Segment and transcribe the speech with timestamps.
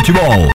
[0.00, 0.48] futebol.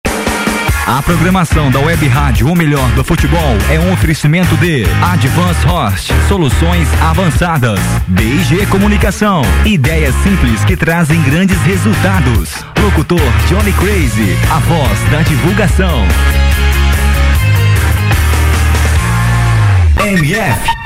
[0.87, 6.13] A programação da Web Rádio O Melhor do Futebol é um oferecimento de Advance Host,
[6.29, 12.63] soluções avançadas, BG Comunicação, ideias simples que trazem grandes resultados.
[12.81, 13.19] Locutor
[13.49, 16.05] Johnny Crazy, a voz da divulgação.
[20.05, 20.82] MF.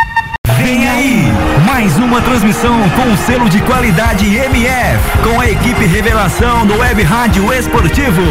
[0.58, 1.24] Vem aí,
[1.66, 7.54] mais uma transmissão com selo de qualidade MF, com a equipe revelação do Web Rádio
[7.54, 8.22] Esportivo.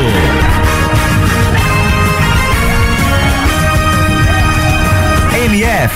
[5.45, 5.95] MF.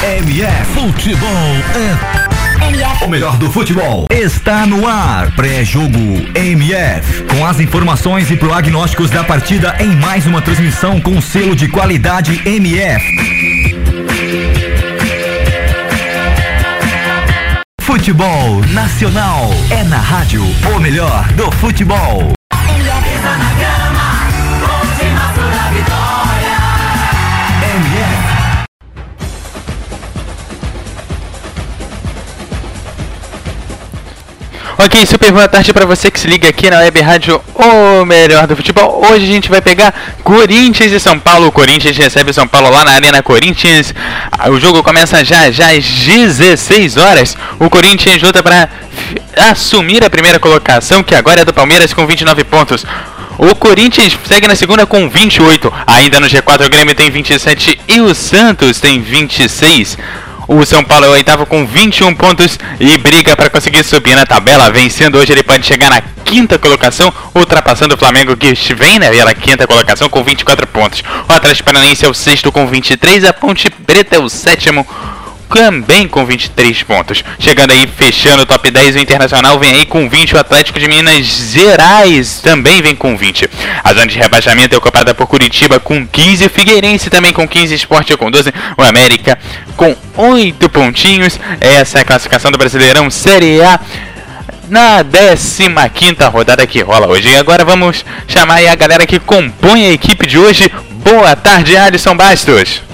[0.00, 0.64] MF.
[0.72, 1.28] Futebol
[1.74, 2.22] é.
[3.04, 5.32] O melhor do futebol está no ar.
[5.32, 5.98] Pré-jogo
[6.34, 7.24] MF.
[7.24, 12.40] Com as informações e prognósticos da partida em mais uma transmissão com selo de qualidade
[12.46, 13.81] MF.
[18.02, 22.32] Futebol Nacional é na rádio o melhor do futebol.
[34.84, 38.48] Ok, super boa tarde para você que se liga aqui na Web Rádio O Melhor
[38.48, 39.06] do Futebol.
[39.06, 39.94] Hoje a gente vai pegar
[40.24, 41.46] Corinthians e São Paulo.
[41.46, 43.94] O Corinthians recebe São Paulo lá na Arena Corinthians.
[44.32, 47.36] Ah, O jogo começa já já às 16 horas.
[47.60, 48.68] O Corinthians luta para
[49.50, 52.84] assumir a primeira colocação, que agora é do Palmeiras com 29 pontos.
[53.38, 55.72] O Corinthians segue na segunda com 28.
[55.86, 59.96] Ainda no G4 o Grêmio tem 27 e o Santos tem 26.
[60.54, 64.26] O São Paulo é o oitavo com 21 pontos e briga para conseguir subir na
[64.26, 64.70] tabela.
[64.70, 69.66] Vencendo hoje, ele pode chegar na quinta colocação, ultrapassando o Flamengo, que vem na quinta
[69.66, 71.02] colocação com 24 pontos.
[71.26, 74.86] O Atlético Paranaense é o sexto com 23, a Ponte Preta é o sétimo
[75.52, 77.22] também com 23 pontos.
[77.38, 80.88] Chegando aí, fechando o top 10, o Internacional vem aí com 20, o Atlético de
[80.88, 83.48] Minas Gerais também vem com 20.
[83.84, 87.74] A zona de rebaixamento é ocupada por Curitiba com 15, o Figueirense também com 15,
[87.74, 89.38] Esporte com 12, o América
[89.76, 91.38] com 8 pontinhos.
[91.60, 93.78] Essa é a classificação do Brasileirão Série A
[94.68, 95.04] na
[95.88, 97.28] 15 rodada que rola hoje.
[97.28, 100.70] E agora vamos chamar aí a galera que compõe a equipe de hoje.
[101.04, 102.91] Boa tarde, Alisson Bastos.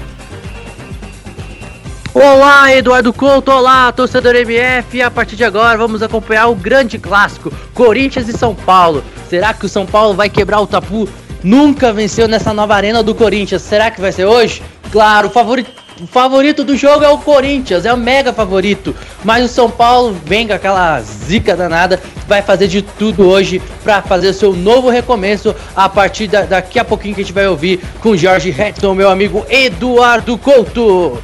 [2.21, 5.01] Olá, Eduardo Couto, olá, torcedor MF.
[5.01, 9.05] A partir de agora vamos acompanhar o grande clássico, Corinthians e São Paulo.
[9.31, 11.09] Será que o São Paulo vai quebrar o tapu?
[11.45, 13.63] Nunca venceu nessa nova arena do Corinthians.
[13.63, 14.61] Será que vai ser hoje?
[14.91, 15.71] Claro, o favorito,
[16.09, 18.97] favorito do jogo é o Corinthians, é o mega favorito.
[19.23, 24.03] Mas o São Paulo vem com aquela zica danada, vai fazer de tudo hoje para
[24.03, 27.81] fazer seu novo recomeço a partir da, daqui a pouquinho que a gente vai ouvir
[28.01, 31.23] com Jorge Redson, meu amigo Eduardo Couto.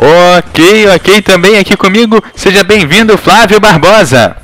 [0.00, 2.22] Ok, ok, também aqui comigo.
[2.36, 4.36] Seja bem-vindo, Flávio Barbosa.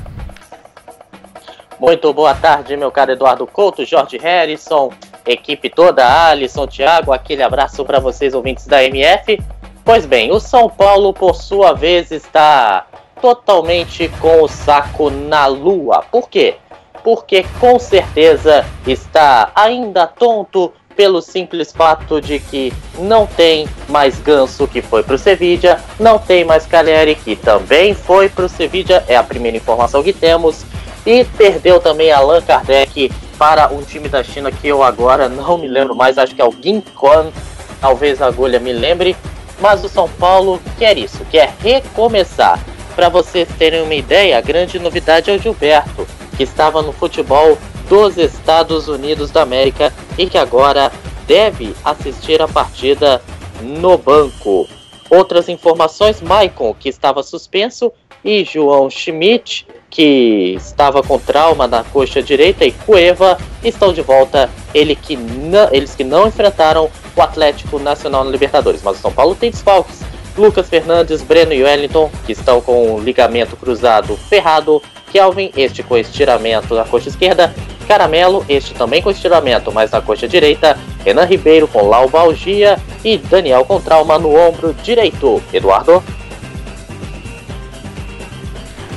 [1.79, 4.91] Muito boa tarde, meu caro Eduardo Couto, Jorge Harrison,
[5.25, 9.41] equipe toda, Alisson, Thiago, aquele abraço para vocês, ouvintes da MF.
[9.85, 12.85] Pois bem, o São Paulo, por sua vez, está
[13.21, 16.03] totalmente com o saco na lua.
[16.11, 16.55] Por quê?
[17.01, 24.67] Porque com certeza está ainda tonto pelo simples fato de que não tem mais Ganso
[24.67, 29.23] que foi pro Sevilla, não tem mais Caleri que também foi pro Sevilla, é a
[29.23, 30.65] primeira informação que temos,
[31.05, 35.67] e perdeu também Allan Kardec para um time da China que eu agora não me
[35.67, 37.31] lembro mais, acho que é o Ginquan,
[37.79, 39.15] talvez a agulha me lembre,
[39.59, 42.59] mas o São Paulo quer isso, quer recomeçar.
[42.95, 47.57] Para vocês terem uma ideia, a grande novidade é o Gilberto, que estava no futebol
[47.89, 50.91] dos Estados Unidos da América e que agora
[51.27, 53.21] deve assistir a partida
[53.61, 54.67] no banco.
[55.09, 57.91] Outras informações: Maicon, que estava suspenso,
[58.23, 64.49] e João Schmidt, que estava com trauma na coxa direita, e Cueva estão de volta.
[64.73, 68.81] Ele que não, eles que não enfrentaram o Atlético Nacional na Libertadores.
[68.83, 70.01] Mas o São Paulo tem desfalques.
[70.37, 74.81] Lucas Fernandes, Breno e Wellington, que estão com o ligamento cruzado ferrado.
[75.15, 77.55] Kelvin, este com estiramento na coxa esquerda.
[77.87, 80.77] Caramelo, este também com estiramento, mas na coxa direita.
[81.05, 85.41] Renan Ribeiro com laubalgia e Daniel com trauma no ombro direito.
[85.53, 86.03] Eduardo?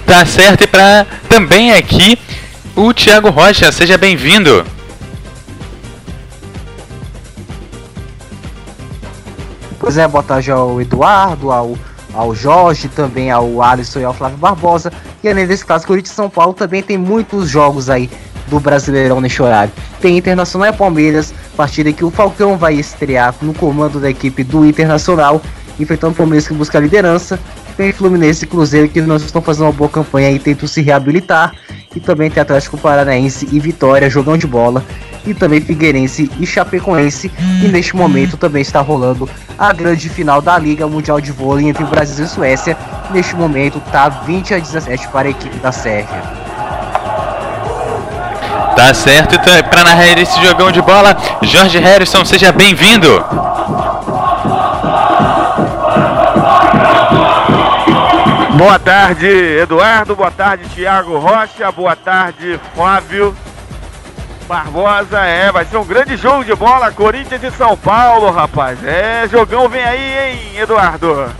[0.04, 2.18] Tá certo, e para também aqui
[2.74, 4.66] o Thiago Rocha, seja bem-vindo.
[9.78, 11.78] Pois é, boa tarde ao Eduardo, ao,
[12.18, 14.92] ao Jorge, também ao Alisson e ao Flávio Barbosa.
[15.22, 18.10] E além desse caso, Corinthians São Paulo também tem muitos jogos aí
[18.48, 19.72] do Brasileirão neste horário.
[20.00, 24.66] Tem Internacional e Palmeiras, partida que o Falcão vai estrear no comando da equipe do
[24.66, 25.40] Internacional,
[25.78, 27.38] enfrentando o Palmeiras que busca a liderança.
[27.76, 31.54] Tem Fluminense e Cruzeiro que não estão fazendo uma boa campanha e tentam se reabilitar.
[31.98, 34.84] E também tem Atlético Paranaense e Vitória, jogão de bola.
[35.26, 37.28] E também Figueirense e Chapecoense.
[37.60, 39.28] E neste momento também está rolando
[39.58, 42.78] a grande final da Liga Mundial de Vôlei entre Brasil e Suécia.
[43.10, 46.22] Neste momento está 20 a 17 para a equipe da Sérvia.
[48.76, 53.08] Tá certo, então, para narrar esse jogão de bola, Jorge Harrison, seja bem-vindo.
[58.58, 60.16] Boa tarde, Eduardo.
[60.16, 61.70] Boa tarde, Thiago Rocha.
[61.70, 63.32] Boa tarde, Flávio
[64.48, 65.20] Barbosa.
[65.20, 66.90] É, vai ser um grande jogo de bola.
[66.90, 68.82] Corinthians e São Paulo, rapaz.
[68.82, 71.32] É, jogão vem aí, hein, Eduardo?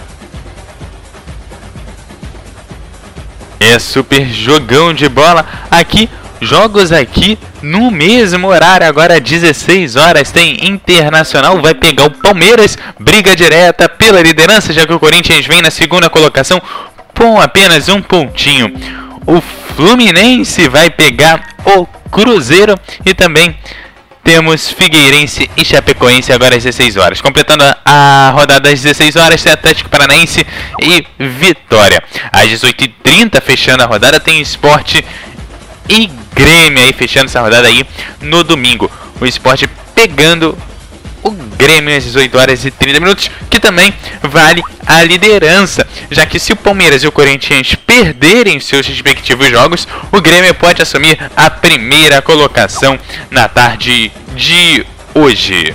[3.58, 6.08] É super jogão de bola aqui.
[6.40, 13.34] Jogos aqui no mesmo horário, agora 16 horas, tem Internacional, vai pegar o Palmeiras, briga
[13.34, 16.62] direta pela liderança, já que o Corinthians vem na segunda colocação
[17.18, 18.72] com apenas um pontinho.
[19.26, 19.40] O
[19.76, 23.54] Fluminense vai pegar o Cruzeiro e também
[24.22, 27.20] temos Figueirense e Chapecoense agora às 16 horas.
[27.20, 30.46] Completando a rodada às 16 horas, tem Atlético Paranaense
[30.80, 32.02] e Vitória.
[32.30, 35.04] Às 18h30, fechando a rodada, tem Esporte
[35.88, 37.84] e Grêmio aí, fechando essa rodada aí
[38.20, 38.88] no domingo.
[39.20, 40.56] O Esporte pegando
[41.22, 43.92] o Grêmio às 18 horas e 30 minutos, que também
[44.22, 49.86] vale a liderança, já que se o Palmeiras e o Corinthians perderem seus respectivos jogos,
[50.12, 52.98] o Grêmio pode assumir a primeira colocação
[53.30, 55.74] na tarde de hoje.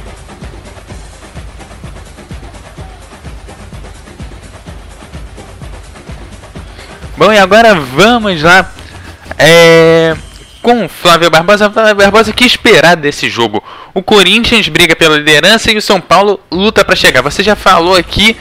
[7.15, 8.71] Bom, e agora vamos lá
[9.37, 10.15] é,
[10.63, 11.69] com Flávio Barbosa.
[11.69, 13.63] Flávio Barbosa, que esperar desse jogo?
[13.93, 17.21] O Corinthians briga pela liderança e o São Paulo luta para chegar.
[17.21, 18.35] Você já falou aqui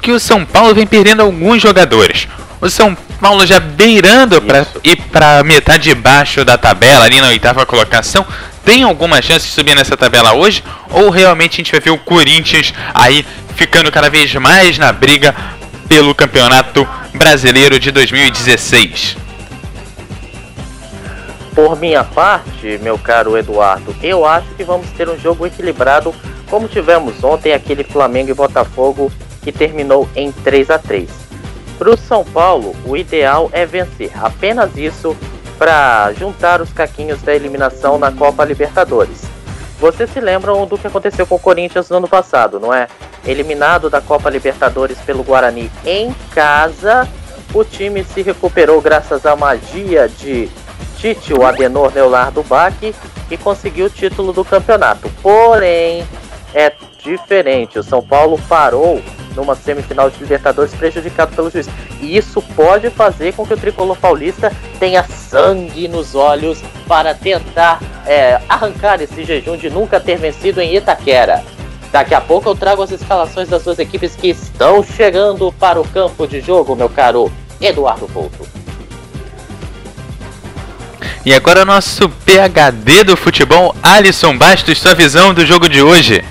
[0.00, 2.26] que o São Paulo vem perdendo alguns jogadores.
[2.60, 7.28] O São Paulo já beirando para ir para metade de baixo da tabela, ali na
[7.28, 8.26] oitava colocação.
[8.64, 10.64] Tem alguma chance de subir nessa tabela hoje?
[10.90, 13.24] Ou realmente a gente vai ver o Corinthians aí
[13.54, 15.32] ficando cada vez mais na briga
[15.88, 19.16] pelo Campeonato Brasileiro de 2016?
[21.54, 26.14] Por minha parte, meu caro Eduardo, eu acho que vamos ter um jogo equilibrado,
[26.48, 29.12] como tivemos ontem aquele Flamengo e Botafogo
[29.42, 31.10] que terminou em 3 a 3.
[31.78, 35.14] Para o São Paulo, o ideal é vencer, apenas isso
[35.58, 39.22] para juntar os caquinhos da eliminação na Copa Libertadores.
[39.78, 42.86] Vocês se lembram do que aconteceu com o Corinthians no ano passado, não é?
[43.26, 47.06] Eliminado da Copa Libertadores pelo Guarani em casa,
[47.52, 50.48] o time se recuperou graças à magia de
[51.02, 52.76] Tite, o Adenor Leonardo Bach,
[53.28, 55.10] e conseguiu o título do campeonato.
[55.20, 56.06] Porém,
[56.54, 56.72] é
[57.02, 57.76] diferente.
[57.76, 59.02] O São Paulo parou
[59.34, 61.68] numa semifinal de Libertadores prejudicado pelo juiz.
[62.00, 67.80] E isso pode fazer com que o tricolor paulista tenha sangue nos olhos para tentar
[68.06, 71.42] é, arrancar esse jejum de nunca ter vencido em Itaquera.
[71.90, 75.88] Daqui a pouco eu trago as escalações das duas equipes que estão chegando para o
[75.88, 78.61] campo de jogo, meu caro Eduardo Couto.
[81.24, 86.22] E agora nosso PHD do futebol, Alisson Bastos, sua visão do jogo de hoje.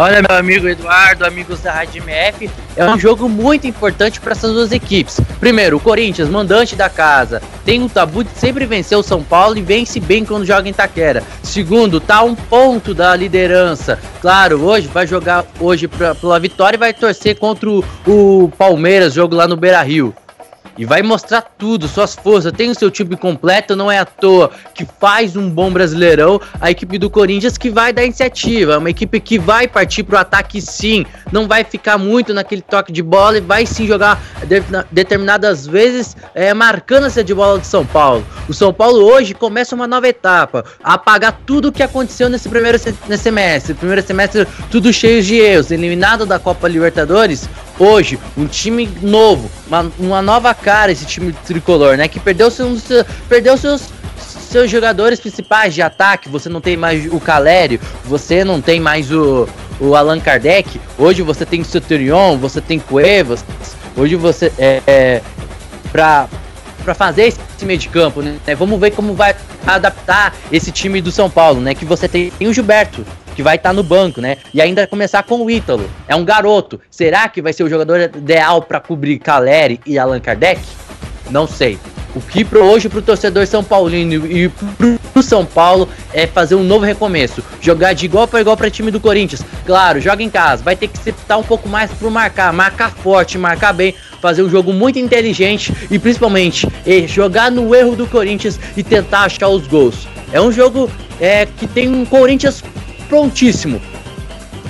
[0.00, 4.52] Olha, meu amigo Eduardo, amigos da Rádio MF, é um jogo muito importante para essas
[4.52, 5.18] duas equipes.
[5.40, 9.58] Primeiro, o Corinthians, mandante da casa, tem um tabu de sempre vencer o São Paulo
[9.58, 11.24] e vence bem quando joga em Taquera.
[11.42, 13.98] Segundo, tá um ponto da liderança.
[14.20, 19.14] Claro, hoje vai jogar hoje pra, pela vitória e vai torcer contra o, o Palmeiras,
[19.14, 20.14] jogo lá no Beira Rio
[20.78, 24.50] e vai mostrar tudo, suas forças, tem o seu time completo, não é à toa
[24.72, 28.88] que faz um bom brasileirão, a equipe do Corinthians que vai dar iniciativa, é uma
[28.88, 33.38] equipe que vai partir pro ataque sim, não vai ficar muito naquele toque de bola
[33.38, 38.24] e vai sim jogar de, determinadas vezes é, marcando essa de bola de São Paulo.
[38.48, 42.78] O São Paulo hoje começa uma nova etapa, apagar tudo o que aconteceu nesse primeiro
[43.08, 48.88] nesse semestre, primeiro semestre tudo cheio de erros, eliminado da Copa Libertadores, hoje um time
[49.02, 52.06] novo, uma, uma nova cara esse time tricolor, né?
[52.08, 52.84] Que perdeu seus,
[53.26, 58.60] perdeu seus seus jogadores principais de ataque, você não tem mais o Calério, você não
[58.60, 59.48] tem mais o,
[59.80, 63.44] o Allan Kardec, hoje você tem o Centurion, você tem Cuevas,
[63.96, 65.22] hoje você é, é
[65.90, 66.28] pra,
[66.84, 68.38] pra fazer esse meio de campo, né?
[68.58, 69.34] Vamos ver como vai
[69.66, 71.74] adaptar esse time do São Paulo, né?
[71.74, 73.06] Que você tem o Gilberto,
[73.38, 74.36] que vai estar tá no banco, né?
[74.52, 75.88] E ainda começar com o Ítalo.
[76.08, 76.80] É um garoto.
[76.90, 80.60] Será que vai ser o jogador ideal para cobrir Caleri e Allan Kardec?
[81.30, 81.78] Não sei.
[82.16, 86.64] O que pro, hoje pro torcedor São Paulino e pro, São Paulo é fazer um
[86.64, 87.40] novo recomeço.
[87.60, 89.44] Jogar de igual para igual para time do Corinthians.
[89.64, 90.64] Claro, joga em casa.
[90.64, 92.52] Vai ter que se um pouco mais pro marcar.
[92.52, 93.94] Marcar forte, marcar bem.
[94.20, 96.66] Fazer um jogo muito inteligente e principalmente
[97.06, 100.08] jogar no erro do Corinthians e tentar achar os gols.
[100.32, 100.90] É um jogo
[101.20, 102.64] é, que tem um Corinthians
[103.08, 103.80] prontíssimo.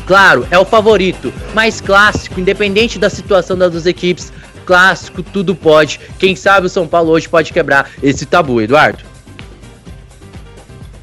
[0.07, 4.33] Claro, é o favorito, mais clássico, independente da situação das duas equipes
[4.68, 5.99] clássico, tudo pode.
[6.18, 9.02] Quem sabe o São Paulo hoje pode quebrar esse tabu, Eduardo.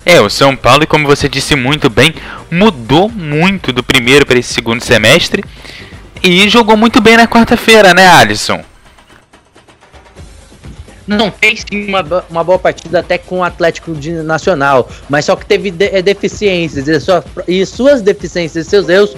[0.06, 2.14] É, o São Paulo, como você disse muito bem,
[2.52, 5.44] mudou muito do primeiro para esse segundo semestre
[6.22, 8.64] e jogou muito bem na quarta-feira, né, Alisson?
[11.08, 13.92] Não fez uma, uma boa partida até com o Atlético
[14.24, 19.16] Nacional, mas só que teve de, deficiências e, sua, e, suas deficiências seus erros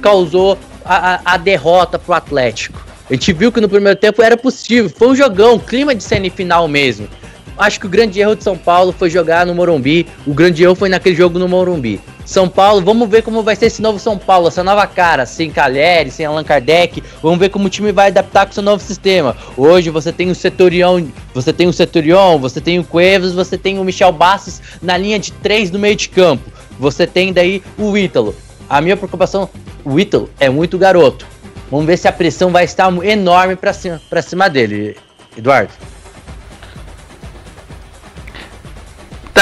[0.00, 2.84] causou a, a, a derrota pro Atlético.
[3.10, 6.68] A gente viu que no primeiro tempo era possível, foi um jogão, clima de semifinal
[6.68, 7.08] mesmo.
[7.56, 10.06] Acho que o grande erro de São Paulo foi jogar no Morumbi.
[10.26, 12.00] O grande erro foi naquele jogo no Morumbi.
[12.24, 15.50] São Paulo, vamos ver como vai ser esse novo São Paulo, essa nova cara, sem
[15.50, 17.02] Caleri, sem Allan Kardec.
[17.22, 19.36] Vamos ver como o time vai adaptar com seu novo sistema.
[19.56, 23.78] Hoje você tem o Seturion, você tem o Seturion, você tem o Cuevas, você tem
[23.78, 26.50] o Michel Bastos na linha de três no meio de campo.
[26.78, 28.34] Você tem daí o Ítalo.
[28.68, 29.48] A minha preocupação,
[29.84, 31.26] o Ítalo é muito garoto.
[31.70, 34.96] Vamos ver se a pressão vai estar enorme para cima, pra cima dele,
[35.36, 35.72] Eduardo.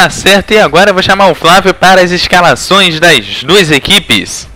[0.03, 4.49] Tá certo, e agora eu vou chamar o Flávio para as escalações das duas equipes.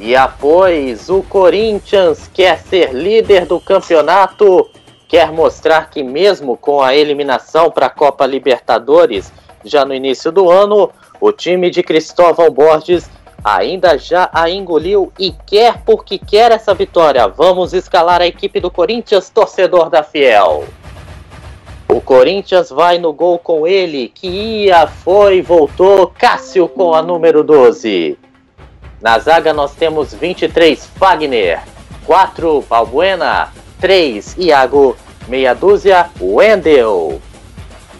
[0.00, 4.68] E após o Corinthians quer ser líder do campeonato,
[5.06, 9.32] quer mostrar que mesmo com a eliminação para a Copa Libertadores
[9.64, 10.90] já no início do ano,
[11.20, 13.08] o time de Cristóvão Borges
[13.44, 17.26] ainda já a engoliu e quer porque quer essa vitória.
[17.28, 20.64] Vamos escalar a equipe do Corinthians, torcedor da Fiel.
[21.88, 27.42] O Corinthians vai no gol com ele, que ia, foi, voltou, Cássio com a número
[27.42, 28.16] 12.
[29.00, 31.60] Na zaga nós temos 23 Fagner,
[32.06, 33.48] 4 Balbuena,
[33.80, 37.20] 3 Iago, meia dúzia Wendel.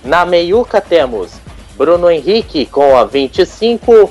[0.05, 1.33] Na meiuca temos
[1.77, 4.11] Bruno Henrique com a 25,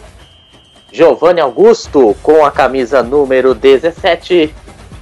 [0.92, 4.54] Giovanni Augusto com a camisa número 17,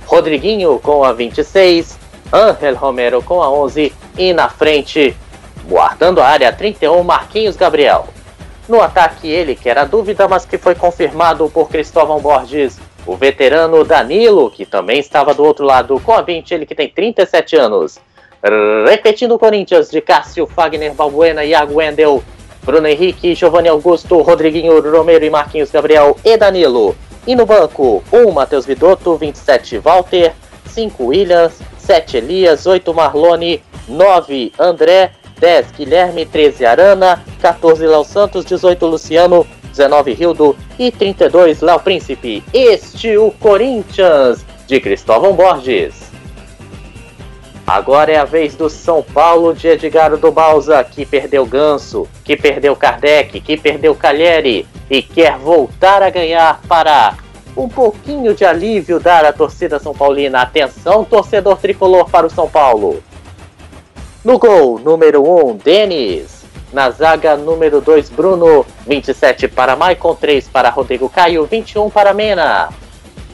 [0.05, 1.97] Rodriguinho com a 26,
[2.31, 5.15] Ángel Romero com a 11 e na frente,
[5.65, 8.07] guardando a área 31, Marquinhos Gabriel.
[8.67, 13.85] No ataque ele que era dúvida, mas que foi confirmado por Cristóvão Borges, o veterano
[13.85, 17.97] Danilo, que também estava do outro lado com a 20, ele que tem 37 anos.
[18.85, 22.21] Repetindo o Corinthians de Cássio, Fagner, Balbuena, Iago Wendel,
[22.67, 26.93] Bruno Henrique, Giovanni Augusto, Rodriguinho, Romero e Marquinhos Gabriel e Danilo.
[27.25, 33.61] E no banco, 1 um, Matheus Vidotto, 27 Walter, 5 Williams, 7 Elias, 8 Marlone,
[33.87, 41.61] 9 André, 10 Guilherme, 13 Arana, 14 Léo Santos, 18 Luciano, 19 Rildo e 32
[41.61, 42.43] Léo Príncipe.
[42.53, 45.96] Este o Corinthians de Cristóvão Borges.
[47.67, 52.37] Agora é a vez do São Paulo de Edgar do Balsa, que perdeu Ganso, que
[52.37, 57.17] perdeu Kardec, que perdeu Calheri e quer voltar a ganhar para
[57.57, 60.43] um pouquinho de alívio dar à torcida São Paulina.
[60.43, 63.03] Atenção, torcedor tricolor para o São Paulo.
[64.23, 66.45] No gol, número 1, um, Denis.
[66.71, 68.65] Na zaga, número 2, Bruno.
[68.85, 72.69] 27 para Maicon, 3 para Rodrigo Caio, 21 para Mena.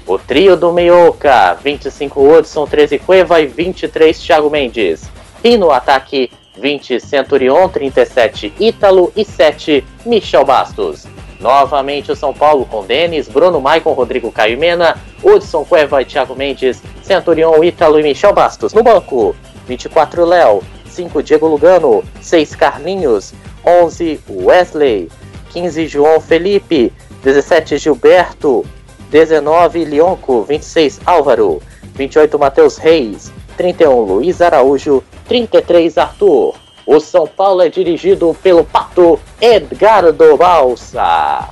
[0.05, 5.09] O trio do Meioca, 25 Hudson, 13 Cueva e 23 Thiago Mendes.
[5.43, 11.05] E no ataque, 20 Centurion, 37 Ítalo e 7 Michel Bastos.
[11.39, 16.35] Novamente o São Paulo com Denis, Bruno Maicon, Rodrigo Caio Mena, Hudson Cueva e Thiago
[16.35, 18.73] Mendes, Centurion, Ítalo e Michel Bastos.
[18.73, 19.35] No banco,
[19.67, 23.33] 24 Léo, 5 Diego Lugano, 6 Carlinhos,
[23.65, 25.09] 11 Wesley,
[25.51, 26.93] 15 João Felipe,
[27.23, 28.65] 17 Gilberto,
[29.13, 31.61] 19 Lionco, 26 Álvaro,
[31.93, 36.55] 28 Matheus Reis, 31 Luiz Araújo, 33 Arthur.
[36.83, 41.47] O São Paulo é dirigido pelo pato Edgardo Balsa.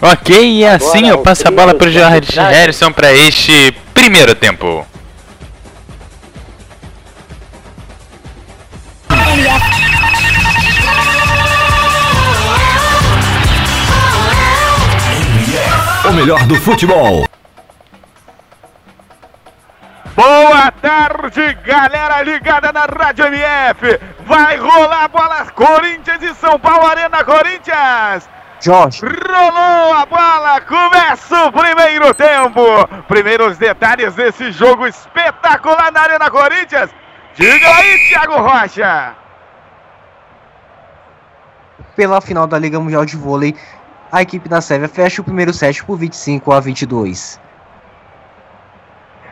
[0.00, 4.86] Ok, e assim eu passo a bola para o Jorge Harrison para este primeiro tempo.
[16.14, 17.26] Melhor do futebol.
[20.14, 24.00] Boa tarde, galera ligada na Rádio MF.
[24.20, 28.28] Vai rolar a bola Corinthians e São Paulo Arena Corinthians.
[28.60, 29.00] Jorge.
[29.04, 32.62] Rolou a bola, começa o primeiro tempo.
[33.08, 36.90] Primeiros detalhes desse jogo espetacular na Arena Corinthians.
[37.34, 39.14] Diga aí, Thiago Rocha.
[41.96, 43.56] Pela final da Liga Mundial de Vôlei,
[44.14, 47.40] a equipe da Sérvia fecha o primeiro set por 25 a 22.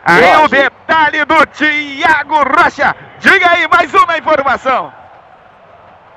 [0.04, 2.96] Aí o detalhe do Thiago Rocha.
[3.20, 4.92] Diga aí mais uma informação.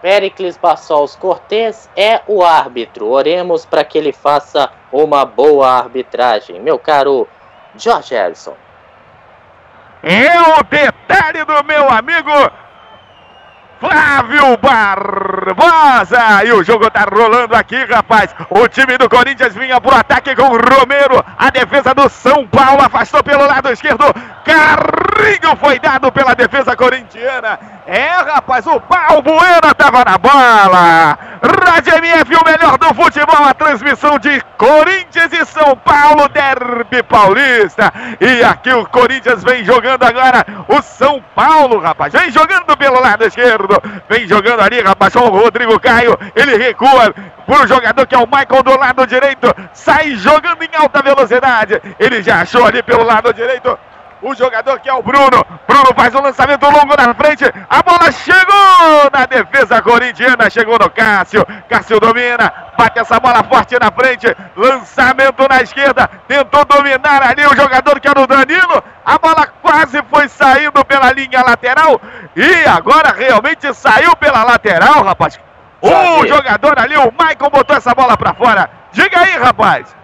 [0.01, 3.07] Pericles Bassols Cortez é o árbitro.
[3.07, 6.60] Oremos para que ele faça uma boa arbitragem.
[6.60, 7.27] Meu caro
[7.75, 8.55] Jorge Harrison.
[10.01, 12.31] É o detalhe do meu amigo
[13.79, 16.44] Flávio Barbosa.
[16.46, 18.34] E o jogo tá rolando aqui, rapaz.
[18.50, 21.24] O time do Corinthians vinha pro ataque com o Romero.
[21.38, 24.05] A defesa do São Paulo afastou pelo lado esquerdo.
[24.46, 27.60] Carrinho foi dado pela defesa corintiana.
[27.86, 31.17] É, rapaz, o Balbuena tava na bola.
[31.41, 33.46] Rádio MF, o melhor do futebol.
[33.46, 37.94] A transmissão de Corinthians e São Paulo, Derby Paulista.
[38.20, 42.13] E aqui o Corinthians vem jogando agora o São Paulo, rapaz.
[42.13, 43.64] Vem jogando pelo lado esquerdo.
[44.10, 46.17] Vem jogando ali, rapaz, com o Rodrigo Caio.
[46.36, 47.13] Ele recua
[47.45, 49.53] pro jogador que é o Michael do lado direito.
[49.74, 51.81] Sai jogando em alta velocidade.
[52.00, 53.77] Ele já achou ali pelo lado direito.
[54.25, 55.46] O jogador que é o Bruno.
[55.67, 57.46] Bruno faz um lançamento longo na frente.
[57.70, 60.50] A bola chegou na defesa corintiana.
[60.50, 61.46] Chegou no Cássio.
[61.70, 62.51] Cássio domina.
[62.75, 64.36] Bate essa bola forte na frente.
[64.55, 66.10] Lançamento na esquerda.
[66.27, 68.84] Tentou dominar ali o jogador que era o Danilo.
[69.05, 72.01] A bola quase foi saindo pela linha lateral.
[72.36, 75.39] E agora realmente saiu pela lateral, rapaz.
[75.79, 78.72] O jogador ali, o Michael, botou essa bola pra fora.
[78.91, 79.96] Diga aí, rapaz.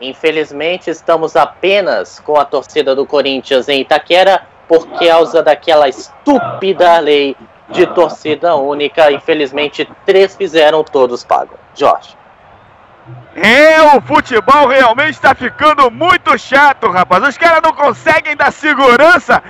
[0.00, 7.36] Infelizmente, estamos apenas com a torcida do Corinthians em Itaquera por causa daquela estúpida lei
[7.68, 9.10] de torcida única.
[9.10, 11.58] Infelizmente, três fizeram, todos pagam.
[11.74, 12.16] Jorge.
[13.34, 17.22] É, o futebol realmente está ficando muito chato, rapaz.
[17.22, 19.42] Os caras não conseguem dar segurança.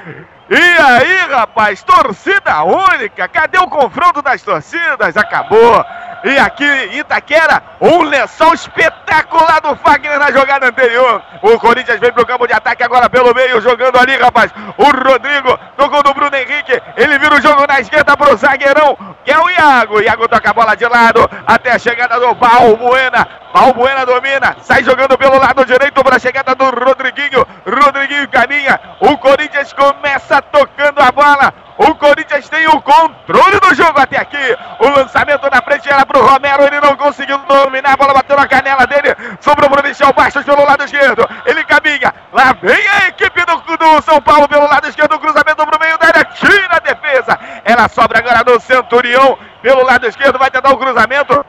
[0.51, 3.29] E aí, rapaz, torcida única.
[3.29, 5.17] Cadê o confronto das torcidas?
[5.17, 5.85] Acabou.
[6.25, 6.65] E aqui
[6.99, 11.23] Itaquera, um lençol espetacular do Fagner na jogada anterior.
[11.43, 14.51] O Corinthians vem pro campo de ataque agora pelo meio, jogando ali, rapaz.
[14.77, 16.81] O Rodrigo tocou no Bruno Henrique.
[16.97, 20.01] Ele vira o jogo na esquerda pro zagueirão, que é o Iago.
[20.01, 23.29] Iago toca a bola de lado até a chegada do Balbuena.
[23.53, 27.47] Balbuena domina, sai jogando pelo lado direito para a chegada do Rodriguinho.
[27.65, 28.81] Rodriguinho caminha.
[29.01, 31.55] O Corinthians começa tocando a bola.
[31.79, 34.57] O Corinthians tem o controle do jogo até aqui.
[34.81, 36.65] O lançamento na frente era pro Romero.
[36.65, 37.93] Ele não conseguiu dominar.
[37.93, 39.15] A bola bateu na canela dele.
[39.41, 41.29] Sobrou pro Michel Bastos pelo lado esquerdo.
[41.47, 42.13] Ele caminha.
[42.33, 45.19] Lá vem a equipe do, do São Paulo pelo lado esquerdo.
[45.21, 46.25] Cruzamento pro meio da área.
[46.25, 47.39] Tira a defesa.
[47.65, 49.39] Ela sobra agora no Centurião.
[49.63, 51.45] Pelo lado esquerdo vai tentar o cruzamento.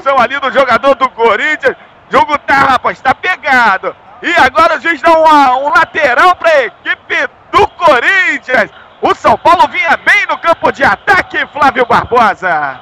[0.00, 1.76] São ali do jogador do Corinthians.
[2.10, 3.94] Jogo tá, rapaz, tá pegado.
[4.22, 8.70] E agora o juiz dá uma- um lateral para a equipe do Corinthians.
[9.02, 12.80] O São Paulo vinha bem no campo de ataque, Flávio Barbosa.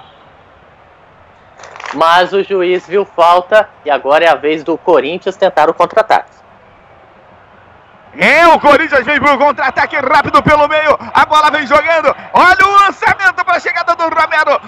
[1.94, 6.42] Mas o juiz viu falta e agora é a vez do Corinthians tentar o contra-ataque.
[8.18, 10.98] É, o Corinthians vem pro contra-ataque rápido pelo meio.
[11.14, 12.14] A bola vem jogando.
[12.34, 14.60] Olha o lançamento para a chegada do Romero.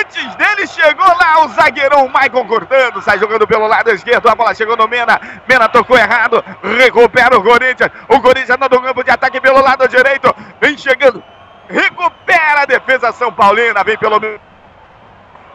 [0.00, 3.02] Antes dele chegou lá o zagueirão Maicon cortando.
[3.02, 4.28] Sai jogando pelo lado esquerdo.
[4.28, 5.20] A bola chegou no Mena.
[5.46, 6.42] Mena tocou errado.
[6.62, 7.90] Recupera o Corinthians.
[8.08, 10.34] O Corinthians no campo de ataque pelo lado direito.
[10.58, 11.22] Vem chegando.
[11.68, 13.84] Recupera a defesa São Paulina.
[13.84, 14.40] Vem pelo meio.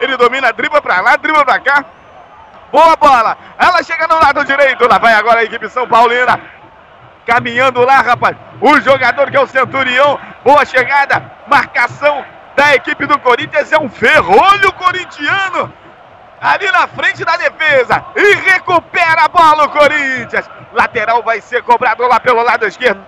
[0.02, 1.84] Ele domina, dribla pra lá, dribla pra cá.
[2.72, 3.38] Boa bola.
[3.56, 4.88] Ela chega no lado direito.
[4.88, 6.40] Lá vai agora a equipe São Paulina
[7.24, 8.36] caminhando lá, rapaz.
[8.60, 12.24] O jogador que é o Centurião, boa chegada, marcação
[12.56, 15.72] da equipe do Corinthians é um ferrolho corintiano.
[16.40, 20.50] Ali na frente da defesa e recupera a bola o Corinthians.
[20.72, 23.06] Lateral vai ser cobrado lá pelo lado esquerdo.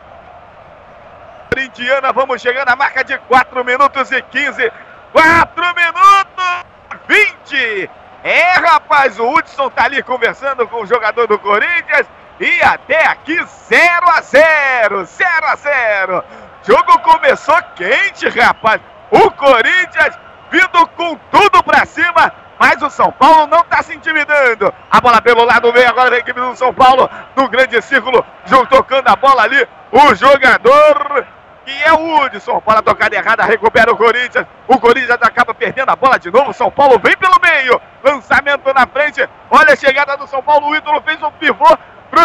[1.53, 4.73] Corintiana, vamos chegando à marca de 4 minutos e 15.
[5.13, 6.74] 4 minutos
[7.09, 7.91] 20.
[8.23, 12.07] É, rapaz, o Hudson tá ali conversando com o jogador do Corinthians.
[12.41, 16.25] E até aqui 0 a 0 0 a 0
[16.67, 18.81] Jogo começou quente, rapaz.
[19.11, 20.19] O Corinthians
[20.51, 22.33] vindo com tudo pra cima.
[22.59, 24.73] Mas o São Paulo não tá se intimidando.
[24.91, 27.11] A bola pelo lado meio agora da equipe do São Paulo.
[27.37, 28.25] No grande círculo,
[28.71, 29.69] tocando a bola ali.
[29.93, 31.27] O jogador
[31.65, 32.61] que é o Hudson.
[32.61, 34.47] Bola tocada errada, recupera o Corinthians.
[34.69, 36.53] O Corinthians acaba perdendo a bola de novo.
[36.53, 37.81] São Paulo vem pelo meio.
[38.03, 39.29] Lançamento na frente.
[39.51, 40.69] Olha a chegada do São Paulo.
[40.69, 41.79] O ídolo fez um pivô.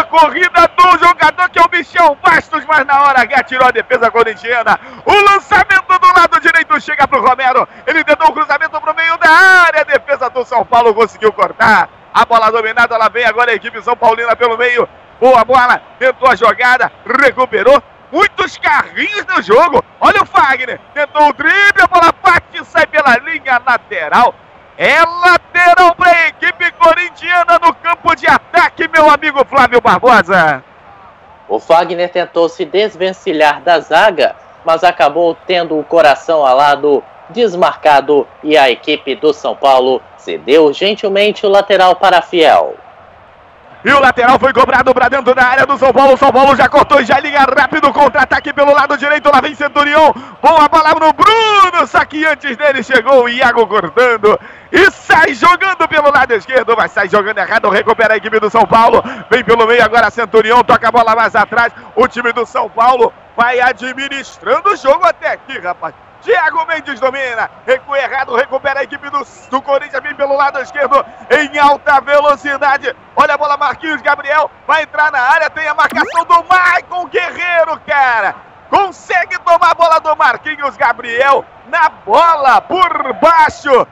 [0.08, 4.08] Corrida do jogador que é o Michel Bastos, mas na hora H tirou a defesa
[4.10, 4.78] corintiana.
[5.04, 7.68] O lançamento do lado direito chega pro Romero.
[7.86, 9.80] Ele tentou o cruzamento pro meio da área.
[9.80, 11.88] A defesa do São Paulo conseguiu cortar.
[12.14, 14.88] A bola dominada, ela vem agora a equipe São Paulina pelo meio.
[15.20, 17.82] Boa bola, tentou a jogada, recuperou.
[18.12, 19.84] Muitos carrinhos no jogo.
[20.00, 24.34] Olha o Fagner, tentou o drible, a bola bate sai pela linha lateral.
[24.76, 30.64] É lateral para a equipe corintiana no campo de ataque, meu amigo Flávio Barbosa.
[31.48, 38.56] O Fagner tentou se desvencilhar da zaga, mas acabou tendo o coração alado, desmarcado e
[38.56, 42.74] a equipe do São Paulo cedeu gentilmente o lateral para Fiel.
[43.82, 46.16] E o lateral foi cobrado para dentro da área do São Paulo.
[46.16, 47.92] São Paulo já cortou já liga rápido.
[47.92, 49.30] Contra-ataque pelo lado direito.
[49.32, 50.14] Lá vem Centurião.
[50.42, 51.86] Boa palavra no Bruno.
[51.86, 54.38] Só que antes dele chegou o Iago cortando.
[54.70, 56.76] E sai jogando pelo lado esquerdo.
[56.76, 57.70] Vai sair jogando errado.
[57.70, 59.02] Recupera a equipe do São Paulo.
[59.30, 60.62] Vem pelo meio agora Centurião.
[60.62, 61.72] Toca a bola mais atrás.
[61.96, 65.94] O time do São Paulo vai administrando o jogo até aqui, rapaz.
[66.22, 67.50] Thiago Mendes domina.
[67.66, 70.02] Recua errado, recupera a equipe do, do Corinthians.
[70.02, 72.94] Vem pelo lado esquerdo em alta velocidade.
[73.16, 74.50] Olha a bola, Marquinhos Gabriel.
[74.66, 75.50] Vai entrar na área.
[75.50, 78.34] Tem a marcação do Maicon Guerreiro, cara.
[78.68, 83.86] Consegue tomar a bola do Marquinhos Gabriel na bola por baixo.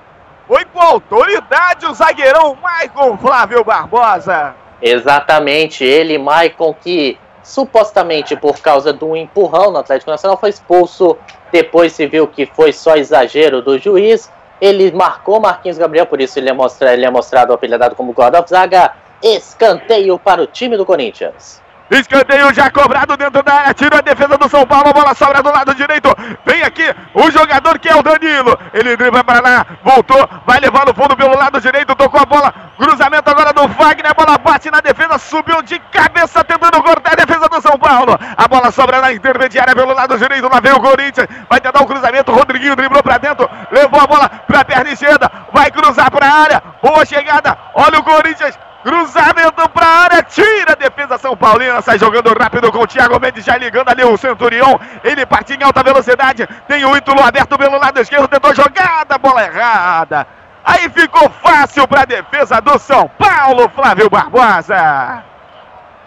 [0.46, 4.54] Foi com autoridade o zagueirão Maicon Flávio Barbosa.
[4.80, 11.16] Exatamente, ele, Maicon, que supostamente por causa um empurrão no Atlético Nacional foi expulso
[11.52, 14.30] depois se viu que foi só exagero do juiz.
[14.61, 18.48] Ele marcou Marquinhos Gabriel, por isso ele é, ele é mostrado apelidado como God of
[18.48, 18.92] Zaga.
[19.22, 21.62] Escanteio para o time do Corinthians.
[21.90, 23.74] Escanteio já cobrado dentro da área.
[23.74, 24.90] Tira a defesa do São Paulo.
[24.90, 26.14] A bola sobra do lado direito.
[26.44, 28.59] Vem aqui o jogador que é o Danilo.
[28.74, 29.66] Ele dribla para lá.
[29.83, 30.29] Voltou.
[30.46, 31.94] Vai levar no fundo pelo lado direito.
[31.94, 32.53] Tocou a bola.
[32.77, 34.11] Cruzamento agora do Wagner.
[34.11, 35.18] A bola bate na defesa.
[35.18, 38.18] Subiu de cabeça tentando cortar a defesa do São Paulo.
[38.37, 40.48] A bola sobra na intermediária pelo lado direito.
[40.53, 41.27] Lá vem o Corinthians.
[41.48, 42.33] Vai tentar o cruzamento.
[42.33, 43.48] Rodriguinho driblou para dentro.
[43.70, 45.31] Levou a bola para a perna esquerda.
[45.53, 46.62] Vai cruzar para a área.
[46.83, 47.57] Boa chegada.
[47.74, 48.59] Olha o Corinthians.
[48.82, 53.18] Cruzamento para a área, tira a defesa São Paulina, sai jogando rápido com o Thiago
[53.18, 54.80] Mendes, já ligando ali o Centurião.
[55.02, 59.42] Ele parte em alta velocidade, tem o Ítalo aberto pelo lado esquerdo, tentou jogada, bola
[59.42, 60.26] errada.
[60.64, 65.24] Aí ficou fácil para a defesa do São Paulo, Flávio Barbosa.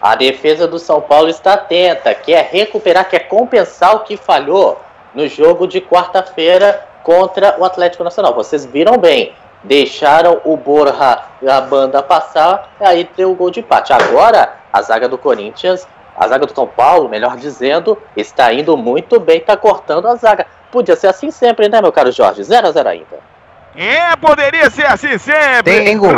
[0.00, 4.80] A defesa do São Paulo está atenta, quer recuperar, quer compensar o que falhou
[5.14, 8.34] no jogo de quarta-feira contra o Atlético Nacional.
[8.34, 13.60] Vocês viram bem deixaram o Borja a banda passar, e aí deu o gol de
[13.60, 13.92] empate.
[13.92, 19.18] Agora, a zaga do Corinthians, a zaga do São Paulo, melhor dizendo, está indo muito
[19.20, 20.46] bem, está cortando a zaga.
[20.70, 22.42] Podia ser assim sempre, né, meu caro Jorge?
[22.42, 23.32] 0 a 0 ainda.
[23.76, 25.84] É, poderia ser assim sempre.
[25.84, 26.14] Tem gol.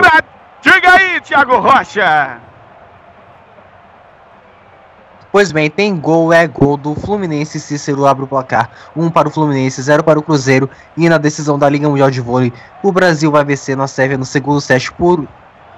[0.61, 2.41] Diga aí, Thiago Rocha.
[5.35, 7.59] Pois bem, tem gol, é gol do Fluminense.
[7.59, 8.71] Cícero abre o placar.
[8.95, 10.71] Um para o Fluminense, zero para o Cruzeiro.
[10.97, 12.53] E na decisão da Liga Mundial de Vôlei,
[12.85, 15.27] o Brasil vai vencer na Sérvia no segundo set por.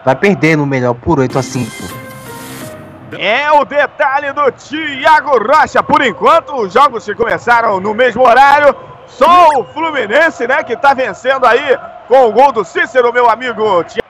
[0.04, 1.70] Vai perder no melhor por 8 a 5.
[3.18, 5.82] É o detalhe do Thiago Rocha.
[5.82, 8.76] Por enquanto, os jogos que começaram no mesmo horário.
[9.06, 13.82] Só o Fluminense, né, que está vencendo aí com o gol do Cícero, meu amigo
[13.84, 14.05] Thiago.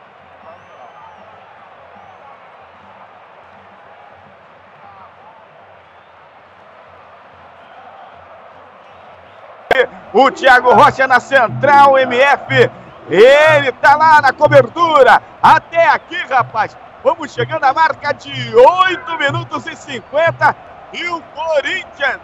[10.13, 12.71] O Thiago Rocha na central, MF.
[13.09, 15.23] Ele tá lá na cobertura.
[15.43, 16.77] Até aqui, rapaz.
[17.05, 20.57] Vamos chegando à marca de 8 minutos e 50.
[20.93, 22.21] E o Corinthians.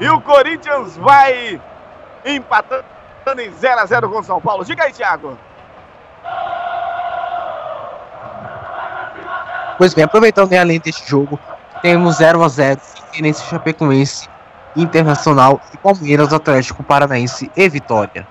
[0.00, 1.60] E o Corinthians vai
[2.24, 2.84] empatando
[3.40, 4.64] em 0 a 0 com o São Paulo.
[4.64, 5.38] Diga aí, Thiago.
[9.76, 11.38] Pois bem, aproveitando né, além deste jogo,
[11.80, 14.28] temos 0 a 0 Fluminense Chapecoense
[14.76, 18.26] Internacional e Palmeiras Atlético Paranaense e Vitória.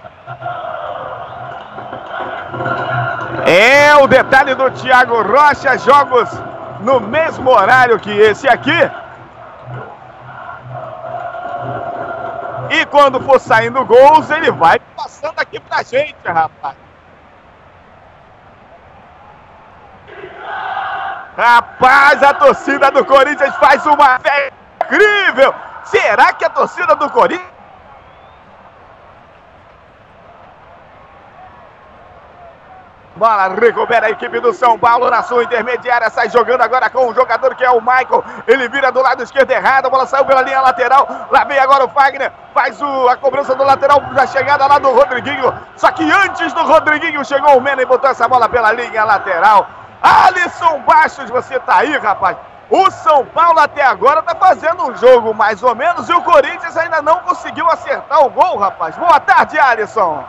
[3.45, 6.29] É o detalhe do Thiago Rocha, jogos
[6.81, 8.91] no mesmo horário que esse aqui.
[12.69, 16.75] E quando for saindo gols, ele vai passando aqui pra gente, rapaz.
[21.37, 25.53] Rapaz, a torcida do Corinthians faz uma festa incrível.
[25.89, 27.57] Será que a torcida do Corinthians
[33.17, 36.07] Bola recupera a equipe do São Paulo na sua intermediária.
[36.09, 38.23] Sai jogando agora com o jogador que é o Michael.
[38.47, 39.87] Ele vira do lado esquerdo errado.
[39.87, 41.07] A bola saiu pela linha lateral.
[41.31, 42.31] Lá vem agora o Fagner.
[42.53, 44.03] Faz o, a cobrança do lateral.
[44.13, 45.51] Já chegada lá do Rodriguinho.
[45.75, 49.67] Só que antes do Rodriguinho chegou o Mena e botou essa bola pela linha lateral.
[49.99, 52.37] Alisson Bastos, você tá aí, rapaz?
[52.69, 56.75] O São Paulo até agora tá fazendo um jogo mais ou menos e o Corinthians
[56.75, 58.95] ainda não conseguiu acertar o gol, rapaz.
[58.97, 60.23] Boa tarde, Alisson.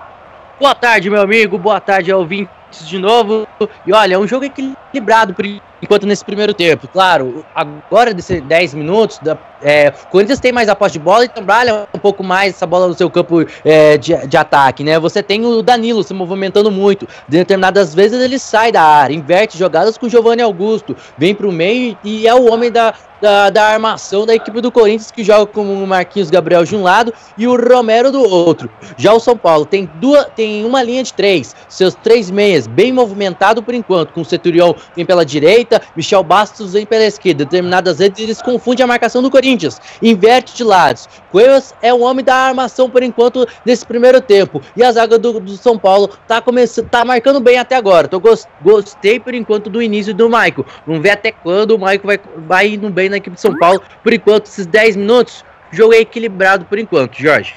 [0.61, 1.59] Boa tarde, meu amigo.
[1.59, 3.46] Boa tarde, ouvintes de novo.
[3.85, 4.88] E olha, é um jogo equilibrado
[5.35, 5.44] por
[5.83, 6.88] enquanto nesse primeiro tempo.
[6.88, 11.24] Claro, agora desses 10 minutos, da, é, o Corinthians tem mais a posse de bola
[11.24, 14.98] e trabalha um pouco mais essa bola no seu campo é, de, de, ataque, né?
[14.98, 17.07] Você tem o Danilo se movimentando muito.
[17.29, 21.53] De determinadas vezes ele sai da área, inverte jogadas com o Giovanni Augusto, vem pro
[21.53, 25.46] meio e é o homem da, da, da, armação da equipe do Corinthians, que joga
[25.46, 28.70] com o Marquinhos Gabriel de um lado e o Romero do outro.
[28.96, 32.92] Já o São Paulo tem duas, tem uma linha de três, seus três meias, bem
[32.92, 37.45] movimentado por enquanto, com o Centurião vem pela direita, Michel Bastos vem pela esquerda.
[37.45, 41.09] Determinadas vezes eles confundem a marcação do Corinthians, inverte de lados.
[41.31, 44.61] Cuevas é o homem da armação por enquanto nesse primeiro tempo.
[44.77, 48.09] E a zaga do, do São Paulo tá, começando, tá marcando bem até agora.
[48.09, 50.64] Tô gost, gostei por enquanto do início do Maico.
[50.87, 53.83] Vamos ver até quando o Maico vai, vai indo bem na equipe de São Paulo.
[54.03, 57.55] Por enquanto, esses 10 minutos, jogo é equilibrado por enquanto, Jorge.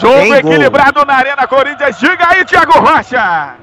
[0.00, 1.06] Jogo equilibrado gol.
[1.06, 1.98] na Arena Corinthians.
[1.98, 3.56] Diga aí, Thiago Rocha.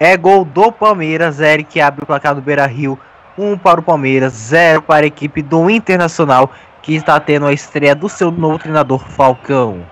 [0.00, 2.98] É gol do Palmeiras, Eric abre o placar do Beira Rio.
[3.36, 6.50] 1 um para o Palmeiras, 0 para a equipe do Internacional,
[6.82, 9.86] que está tendo a estreia do seu novo treinador Falcão.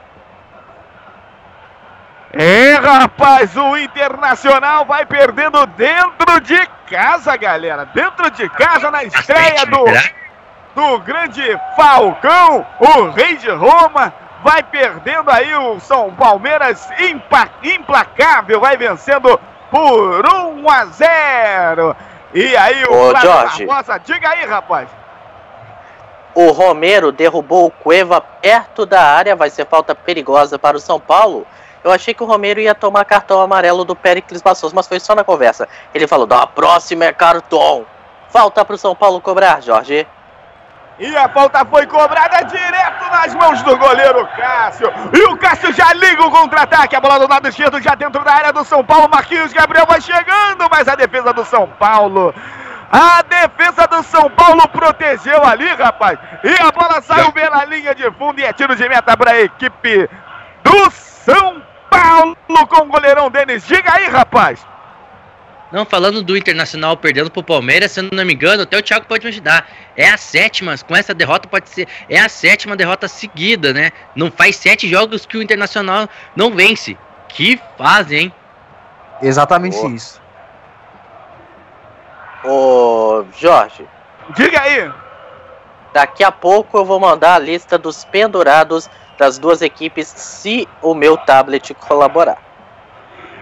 [2.33, 7.87] É, rapaz, o Internacional vai perdendo dentro de casa, galera.
[7.87, 9.85] Dentro de casa, na estreia do,
[10.75, 11.42] do grande
[11.77, 14.12] Falcão, o rei de Roma.
[14.45, 16.88] Vai perdendo aí o São Palmeiras
[17.62, 19.40] implacável, vai vencendo
[19.77, 21.97] por 1 a 0.
[22.33, 24.89] E aí o Ô, Jorge, Barbosa, diga aí, rapaz.
[26.35, 30.99] O Romero derrubou o Cueva perto da área, vai ser falta perigosa para o São
[30.99, 31.47] Paulo.
[31.85, 35.15] Eu achei que o Romero ia tomar cartão amarelo do Pericles Bassos, mas foi só
[35.15, 35.69] na conversa.
[35.95, 37.87] Ele falou: da próxima é cartão.
[38.31, 40.07] Falta para o São Paulo cobrar, Jorge.
[40.99, 44.91] E a falta foi cobrada direto nas mãos do goleiro Cássio.
[45.13, 46.97] E o Cássio já liga o contra-ataque.
[46.97, 49.09] A bola do lado esquerdo já dentro da área do São Paulo.
[49.09, 52.35] Marquinhos Gabriel vai chegando, mas a defesa do São Paulo.
[52.91, 56.19] A defesa do São Paulo protegeu ali, rapaz.
[56.43, 59.43] E a bola saiu pela linha de fundo e é tiro de meta para a
[59.43, 60.09] equipe
[60.63, 62.37] do São Paulo
[62.69, 63.67] com o goleirão Denis.
[63.67, 64.67] Diga aí, rapaz.
[65.72, 69.07] Não, falando do Internacional perdendo pro Palmeiras, se eu não me engano, até o Thiago
[69.07, 69.68] pode me ajudar.
[69.96, 71.88] É a sétima, com essa derrota pode ser.
[72.09, 73.90] É a sétima derrota seguida, né?
[74.14, 76.96] Não faz sete jogos que o Internacional não vence.
[77.29, 78.33] Que fase, hein?
[79.20, 79.88] Exatamente oh.
[79.88, 80.20] isso.
[82.44, 83.87] Ô, Jorge.
[84.37, 84.90] Diga aí.
[85.92, 90.94] Daqui a pouco eu vou mandar a lista dos pendurados das duas equipes se o
[90.94, 92.46] meu tablet colaborar.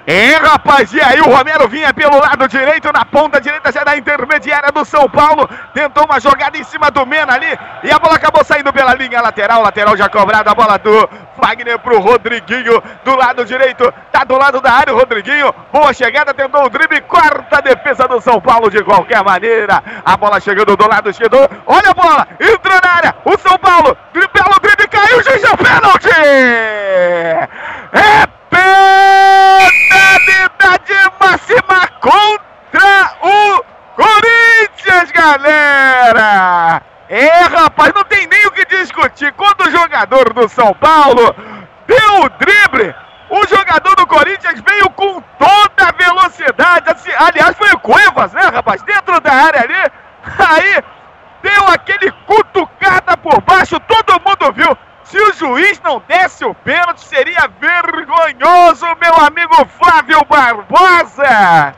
[0.06, 3.96] É, rapaz, e aí o Romero vinha pelo lado direito, na ponta direita já da
[3.96, 5.48] intermediária do São Paulo.
[5.72, 7.58] Tentou uma jogada em cima do Mena ali.
[7.82, 9.62] E a bola acabou saindo pela linha lateral.
[9.62, 10.50] Lateral já cobrada.
[10.50, 12.82] A bola do Wagner pro Rodriguinho.
[13.02, 13.92] Do lado direito.
[14.12, 15.54] Tá do lado da área o Rodriguinho.
[15.72, 16.34] Boa chegada.
[16.34, 17.00] Tentou o drible.
[17.02, 19.82] Quarta defesa do São Paulo de qualquer maneira.
[20.04, 21.38] A bola chegando do lado esquerdo.
[21.64, 22.28] Olha a bola.
[22.38, 23.14] Entrou na área.
[23.24, 23.96] O São Paulo.
[24.12, 24.86] Belo drible.
[24.88, 25.22] Caiu.
[25.22, 26.10] Juiz pênalti.
[27.92, 28.43] É
[29.88, 33.64] penalidade máxima contra o
[33.96, 36.82] Corinthians, galera!
[37.08, 39.32] É, rapaz, não tem nem o que discutir.
[39.34, 41.34] Quando o jogador do São Paulo
[41.86, 42.94] deu o drible,
[43.30, 46.90] o jogador do Corinthians veio com toda a velocidade.
[46.90, 48.82] Assim, aliás, foi o Cuevas, né, rapaz?
[48.82, 49.92] Dentro da área ali.
[50.38, 50.82] Aí
[51.42, 54.76] deu aquele cutucada por baixo, todo mundo viu.
[55.14, 61.72] Se o juiz não desse o pênalti, seria vergonhoso, meu amigo Flávio Barbosa.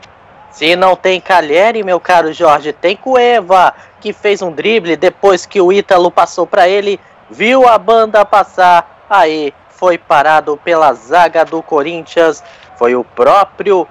[0.49, 5.61] Se não tem Calheri, meu caro Jorge, tem Cueva, que fez um drible depois que
[5.61, 11.61] o Ítalo passou para ele, viu a banda passar, aí foi parado pela zaga do
[11.61, 12.43] Corinthians.
[12.75, 13.87] Foi o próprio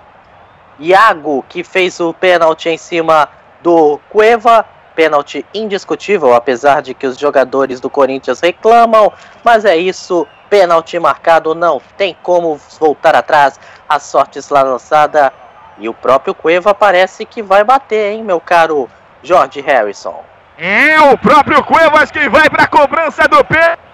[0.76, 3.28] Iago que fez o pênalti em cima
[3.62, 9.12] do Cueva pênalti indiscutível, apesar de que os jogadores do Corinthians reclamam,
[9.44, 15.32] mas é isso, pênalti marcado, não tem como voltar atrás, a sorte está lançada
[15.78, 18.88] e o próprio Cueva parece que vai bater, hein, meu caro
[19.22, 20.24] George Harrison.
[20.56, 23.85] É o próprio Cuevas que vai para a cobrança do pênalti.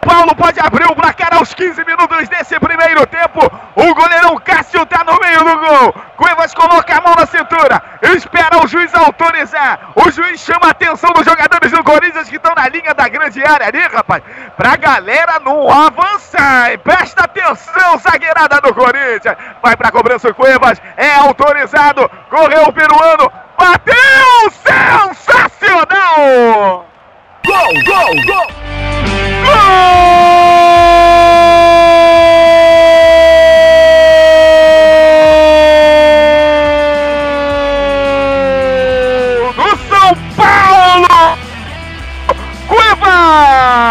[0.00, 3.40] Paulo pode abrir o placar aos 15 minutos desse primeiro tempo.
[3.76, 5.94] O goleirão Cássio tá no meio do gol.
[6.16, 7.82] Cuevas coloca a mão na cintura.
[8.02, 9.90] espera o juiz autorizar.
[9.94, 13.44] O juiz chama a atenção dos jogadores do Corinthians que estão na linha da grande
[13.44, 14.22] área ali, rapaz.
[14.56, 16.78] Pra galera não avançar.
[16.78, 19.36] Presta atenção, zagueirada do Corinthians.
[19.62, 20.80] Vai pra cobrança o Cuevas.
[20.96, 22.10] É autorizado.
[22.28, 23.30] Correu o peruano.
[23.58, 24.50] Bateu!
[24.66, 26.89] Sensacional!
[27.50, 28.46] Gol, gol, gol!
[39.42, 41.38] Gol do São Paulo!
[42.68, 43.90] Cuevas!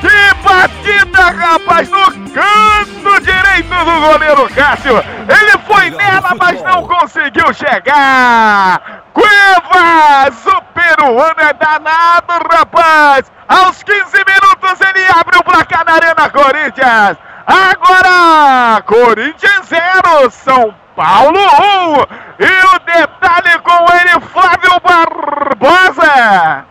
[0.00, 4.96] Que batida, rapaz, no canto direito do goleiro Cássio.
[5.28, 9.04] Ele foi nela, mas não conseguiu chegar.
[9.12, 10.65] Cuevas, o
[11.06, 13.30] peruano é danado, rapaz.
[13.48, 17.16] Aos 15 minutos ele abre o placar na Arena Corinthians.
[17.46, 22.42] Agora, Corinthians 0, São Paulo 1.
[22.42, 26.66] E o detalhe com ele, Flávio Barbosa.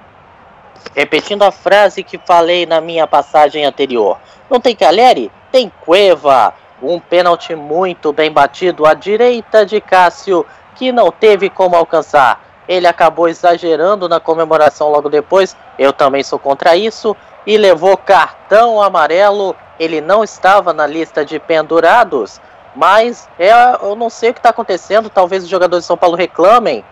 [0.93, 4.17] Repetindo a frase que falei na minha passagem anterior.
[4.49, 5.31] Não tem Caleri?
[5.51, 6.53] Tem Cueva.
[6.81, 10.45] Um pênalti muito bem batido à direita de Cássio,
[10.75, 12.44] que não teve como alcançar.
[12.67, 15.56] Ele acabou exagerando na comemoração logo depois.
[15.78, 17.15] Eu também sou contra isso.
[17.45, 19.56] E levou cartão amarelo.
[19.80, 22.41] Ele não estava na lista de pendurados.
[22.75, 23.51] Mas é,
[23.82, 25.10] eu não sei o que está acontecendo.
[25.10, 26.84] Talvez os jogadores de São Paulo reclamem.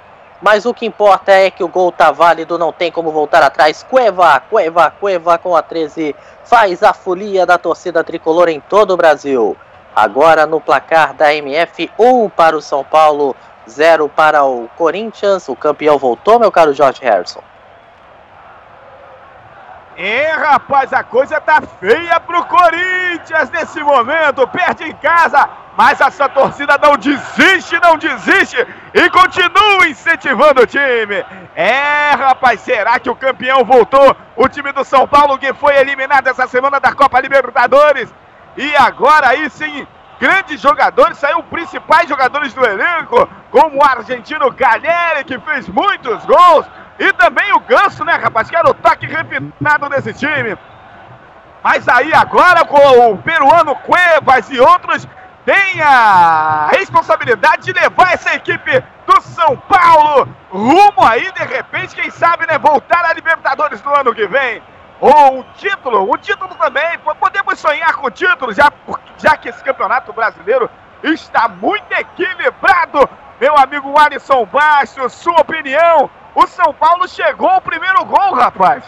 [0.44, 3.82] Mas o que importa é que o gol tá válido, não tem como voltar atrás.
[3.82, 8.98] Cueva, Cueva, Cueva com a 13 faz a folia da torcida tricolor em todo o
[8.98, 9.56] Brasil.
[9.96, 13.34] Agora no placar da MF, 1 para o São Paulo,
[13.69, 15.47] 0 para o Corinthians.
[15.47, 17.41] O campeão voltou, meu caro George Harrison.
[19.95, 24.47] É, rapaz, a coisa tá feia pro Corinthians nesse momento.
[24.47, 25.47] Perde em casa,
[25.78, 31.23] mas essa torcida não desiste, não desiste e continua incentivando o time.
[31.56, 34.15] É, rapaz, será que o campeão voltou?
[34.36, 38.12] O time do São Paulo que foi eliminado essa semana da Copa Libertadores.
[38.58, 39.88] E agora aí sim,
[40.19, 46.65] grandes jogadores, saiu principais jogadores do elenco, como o argentino Galera, que fez muitos gols.
[46.99, 48.49] E também o Ganso, né, rapaz?
[48.49, 50.58] Que era o toque refinado desse time.
[51.63, 55.08] Mas aí agora com o peruano Cuevas e outros
[55.45, 62.12] têm a responsabilidade de levar essa equipe do São Paulo rumo aí, de repente, quem
[62.12, 64.62] sabe, né, voltar à Libertadores no ano que vem.
[65.04, 66.98] Ou um título, um título também.
[67.20, 68.72] Podemos sonhar com título, já,
[69.18, 70.70] já que esse campeonato brasileiro
[71.04, 73.10] está muito equilibrado.
[73.42, 78.84] Meu amigo Alisson Bastos, sua opinião o São Paulo chegou ao primeiro gol, rapaz.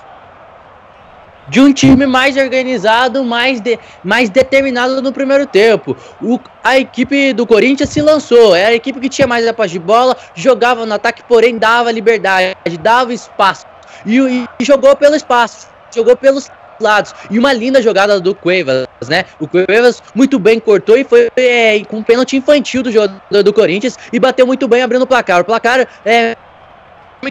[1.49, 5.95] De um time mais organizado, mais, de, mais determinado no primeiro tempo.
[6.21, 8.56] O, a equipe do Corinthians se lançou.
[8.56, 12.56] Era a equipe que tinha mais a de bola, jogava no ataque, porém dava liberdade,
[12.80, 13.65] dava espaço.
[14.06, 17.13] E, e jogou pelo espaço, jogou pelos lados.
[17.29, 19.25] E uma linda jogada do Cuevas, né?
[19.39, 23.53] O Cuevas muito bem cortou e foi é, com um pênalti infantil do jogador do
[23.53, 25.41] Corinthians e bateu muito bem abrindo o placar.
[25.41, 26.36] O placar é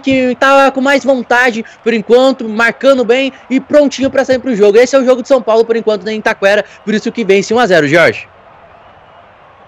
[0.02, 4.78] que tá com mais vontade por enquanto, marcando bem e prontinho para sair pro jogo.
[4.78, 7.54] Esse é o jogo de São Paulo por enquanto em Itaquera, por isso que vence
[7.54, 8.33] 1 a 0, Jorge.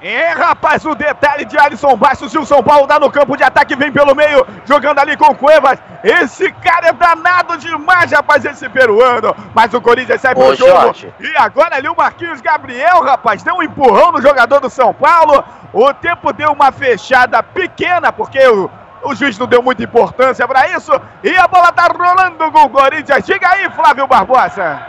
[0.09, 3.43] É, rapaz, o detalhe de Alisson Bastos e o São Paulo dá no campo de
[3.43, 5.81] ataque, vem pelo meio, jogando ali com Cuevas.
[6.05, 9.35] Esse cara é danado demais, rapaz, esse peruano.
[9.53, 10.71] Mas o Corinthians sai pro jogo.
[10.71, 11.13] Jorge.
[11.19, 15.43] E agora ali o Marquinhos Gabriel, rapaz, deu um empurrão no jogador do São Paulo.
[15.73, 18.71] O tempo deu uma fechada pequena, porque o
[19.03, 20.93] o juiz não deu muita importância para isso.
[21.23, 23.25] E a bola tá rolando com o Corinthians.
[23.25, 24.81] Diga aí, Flávio Barbosa.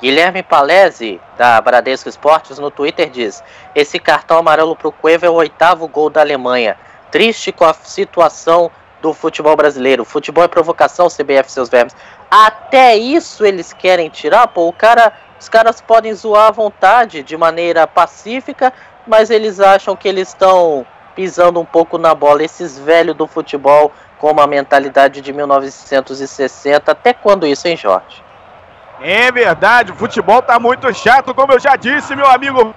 [0.00, 5.34] Guilherme Palese, da Bradesco Esportes, no Twitter diz: Esse cartão amarelo pro Cueva é o
[5.34, 6.76] oitavo gol da Alemanha.
[7.10, 8.70] Triste com a situação
[9.02, 10.04] do futebol brasileiro.
[10.04, 11.94] Futebol é provocação, CBF, seus verbos.
[12.30, 14.68] Até isso eles querem tirar, pô.
[14.68, 18.72] O cara, os caras podem zoar à vontade, de maneira pacífica,
[19.06, 22.42] mas eles acham que eles estão pisando um pouco na bola.
[22.42, 26.90] Esses velhos do futebol com uma mentalidade de 1960.
[26.90, 28.29] Até quando isso, hein, Jorge?
[29.00, 32.74] É verdade, o futebol tá muito chato, como eu já disse, meu amigo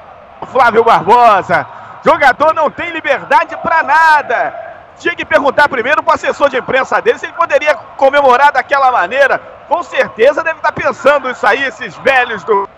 [0.52, 1.68] Flávio Barbosa.
[2.04, 4.54] Jogador não tem liberdade para nada.
[4.98, 8.92] Tinha que perguntar primeiro para o assessor de imprensa dele se ele poderia comemorar daquela
[8.92, 9.40] maneira.
[9.68, 12.70] Com certeza deve estar tá pensando isso aí, esses velhos do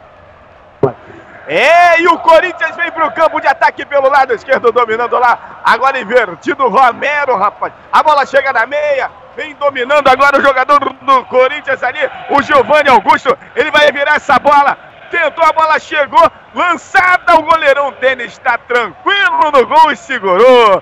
[1.47, 5.61] é, e o Corinthians vem para o campo de ataque pelo lado esquerdo, dominando lá.
[5.63, 7.72] Agora invertido, Romero, rapaz.
[7.91, 9.11] A bola chega na meia.
[9.36, 13.38] Vem dominando agora o jogador do Corinthians ali, o Giovanni Augusto.
[13.55, 14.77] Ele vai virar essa bola.
[15.11, 16.31] Tentou, a bola chegou.
[16.53, 20.81] Lançada, o goleirão Denis está tranquilo no gol e segurou.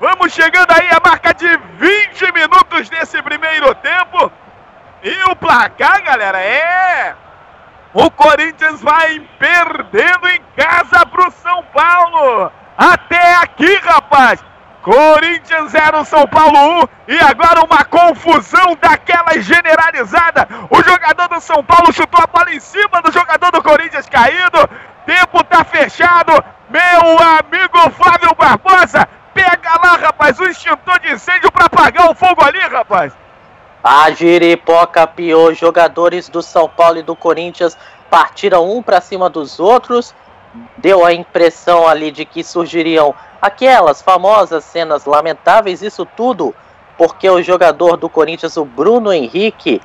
[0.00, 1.46] Vamos chegando aí a marca de
[1.76, 4.32] 20 minutos desse primeiro tempo.
[5.02, 7.14] E o placar, galera, é.
[7.92, 12.50] O Corinthians vai perdendo em casa pro São Paulo.
[12.78, 14.42] Até aqui, rapaz.
[14.82, 16.88] Corinthians 0, São Paulo 1.
[17.08, 20.48] E agora uma confusão daquela generalizada.
[20.70, 24.68] O jogador do São Paulo chutou a bola em cima do jogador do Corinthians caído.
[25.04, 26.32] Tempo tá fechado.
[26.70, 32.42] Meu amigo Flávio Barbosa, pega lá, rapaz, o extintor de incêndio para apagar o fogo
[32.44, 33.12] ali, rapaz.
[33.82, 35.52] A giripoca pior.
[35.54, 37.76] Jogadores do São Paulo e do Corinthians
[38.08, 40.14] partiram um para cima dos outros.
[40.78, 45.82] Deu a impressão ali de que surgiriam aquelas famosas cenas lamentáveis.
[45.82, 46.54] Isso tudo
[46.96, 49.80] porque o jogador do Corinthians, o Bruno Henrique,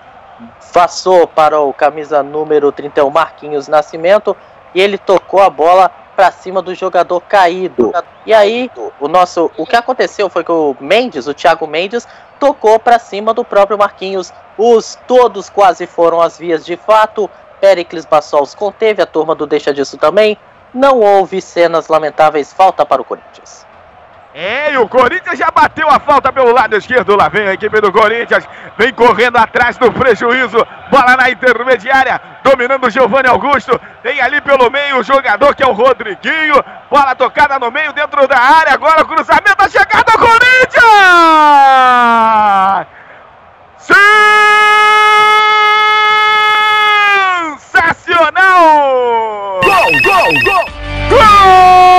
[0.73, 4.35] passou para o camisa número 31, Marquinhos Nascimento,
[4.73, 7.93] e ele tocou a bola para cima do jogador caído.
[8.25, 12.07] E aí, o nosso, o que aconteceu foi que o Mendes, o Thiago Mendes,
[12.39, 14.33] tocou para cima do próprio Marquinhos.
[14.57, 17.29] Os todos quase foram às vias de fato.
[17.61, 20.37] Pericles Bassols conteve, a turma do Deixa Disso também.
[20.75, 23.65] Não houve cenas lamentáveis, falta para o Corinthians.
[24.33, 27.15] É, e o Corinthians já bateu a falta pelo lado esquerdo.
[27.15, 28.45] Lá vem a equipe do Corinthians.
[28.77, 30.57] Vem correndo atrás do prejuízo.
[30.91, 32.19] Bola na intermediária.
[32.43, 33.79] Dominando o Giovanni Augusto.
[34.03, 36.61] Tem ali pelo meio o jogador que é o Rodriguinho.
[36.91, 38.73] Bola tocada no meio, dentro da área.
[38.73, 39.55] Agora o cruzamento.
[39.57, 40.85] A chegada do Corinthians!
[47.63, 49.64] Sensacional!
[50.25, 50.65] Gol, gol,
[51.11, 51.94] gol!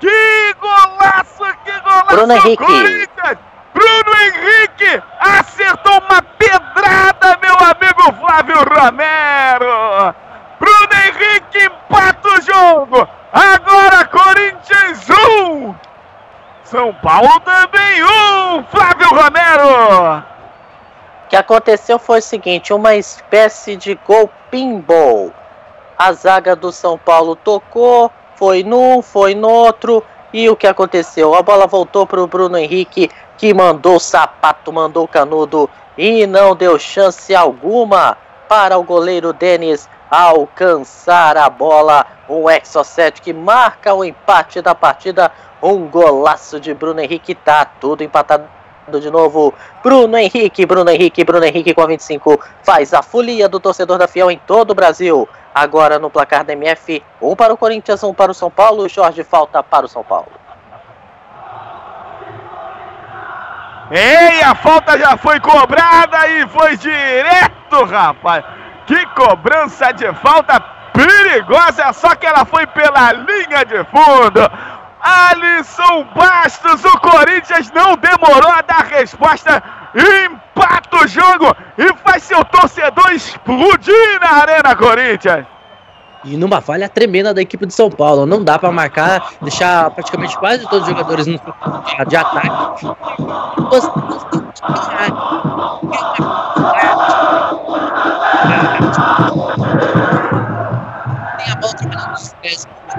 [0.00, 2.06] Que golaço, que golaço!
[2.08, 2.64] Bruno Henrique.
[2.64, 3.38] Corinthians!
[3.74, 10.14] Bruno Henrique acertou uma pedrada, meu amigo Flávio Romero!
[10.58, 13.08] Bruno Henrique empata o jogo!
[13.32, 15.74] Agora Corinthians 1!
[16.64, 18.64] São Paulo também 1!
[18.64, 20.18] Flávio Romero!
[21.24, 25.32] O que aconteceu foi o seguinte, uma espécie de gol pinball.
[25.98, 30.02] A zaga do São Paulo tocou, foi num, foi no outro,
[30.32, 31.34] e o que aconteceu?
[31.34, 36.26] A bola voltou para o Bruno Henrique, que mandou o sapato, mandou o canudo, e
[36.26, 38.16] não deu chance alguma
[38.48, 42.06] para o goleiro Denis alcançar a bola.
[42.28, 45.30] Um Exocet que marca o empate da partida,
[45.62, 48.48] um golaço de Bruno Henrique, tá tudo empatado
[48.88, 49.54] de novo.
[49.82, 54.08] Bruno Henrique, Bruno Henrique, Bruno Henrique com a 25 faz a folia do torcedor da
[54.08, 55.28] Fiel em todo o Brasil.
[55.54, 58.88] Agora no placar da MF, um para o Corinthians, um para o São Paulo.
[58.88, 60.32] Jorge falta para o São Paulo.
[63.90, 68.42] Ei, a falta já foi cobrada e foi direto, rapaz.
[68.86, 70.58] Que cobrança de falta
[70.92, 74.40] perigosa, só que ela foi pela linha de fundo.
[75.02, 79.62] Alisson Bastos, o Corinthians não demorou a dar resposta,
[79.94, 85.46] empata o jogo e faz seu torcedor explodir na Arena Corinthians.
[86.24, 88.24] E numa falha tremenda da equipe de São Paulo.
[88.26, 91.40] Não dá pra marcar, deixar praticamente quase todos os jogadores no
[92.06, 92.86] de ataque.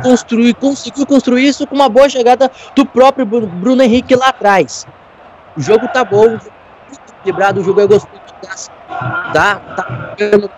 [0.01, 4.87] Construir, conseguiu construir isso com uma boa chegada do próprio Bru- Bruno Henrique lá atrás.
[5.55, 6.51] O jogo tá bom, o jogo tá
[6.87, 8.69] muito equilibrado, o jogo é gostoso.
[9.33, 9.83] Tá, tá
[10.17, 10.49] pegando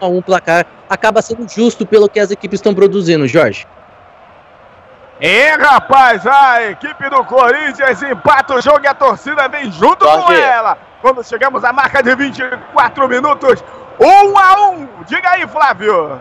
[0.00, 3.66] a um placar acaba sendo justo pelo que as equipes estão produzindo, Jorge.
[5.20, 10.20] E rapaz, a equipe do Corinthians empata o jogo e a torcida vem junto com
[10.26, 10.40] Jorge.
[10.42, 10.76] ela.
[11.00, 13.62] Quando chegamos à marca de 24 minutos,
[14.00, 14.88] 1 a 1.
[15.06, 16.20] Diga aí, Flávio.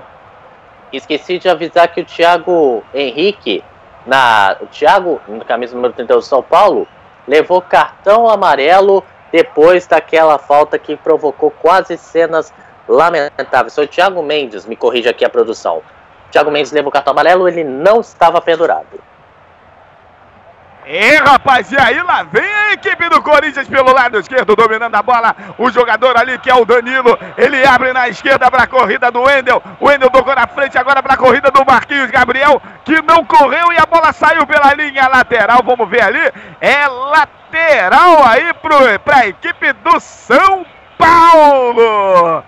[0.92, 3.64] Esqueci de avisar que o Thiago Henrique,
[4.06, 6.88] na, o Thiago, no camisa número 31 do São Paulo,
[7.28, 12.54] levou cartão amarelo depois daquela falta que provocou quase cenas
[12.88, 13.74] lamentáveis.
[13.74, 15.82] Foi o Thiago Mendes, me corrige aqui a produção.
[16.30, 19.00] Thiago Mendes levou cartão amarelo, ele não estava pendurado.
[20.86, 25.02] E rapaz, e aí lá vem a equipe do Corinthians pelo lado esquerdo, dominando a
[25.02, 25.36] bola.
[25.58, 29.22] O jogador ali que é o Danilo, ele abre na esquerda para a corrida do
[29.22, 29.62] Wendel.
[29.80, 33.72] O Wendel tocou na frente agora para a corrida do Marquinhos Gabriel, que não correu
[33.72, 35.62] e a bola saiu pela linha lateral.
[35.64, 38.52] Vamos ver ali, é lateral aí
[39.04, 40.66] para a equipe do São
[40.98, 42.44] Paulo.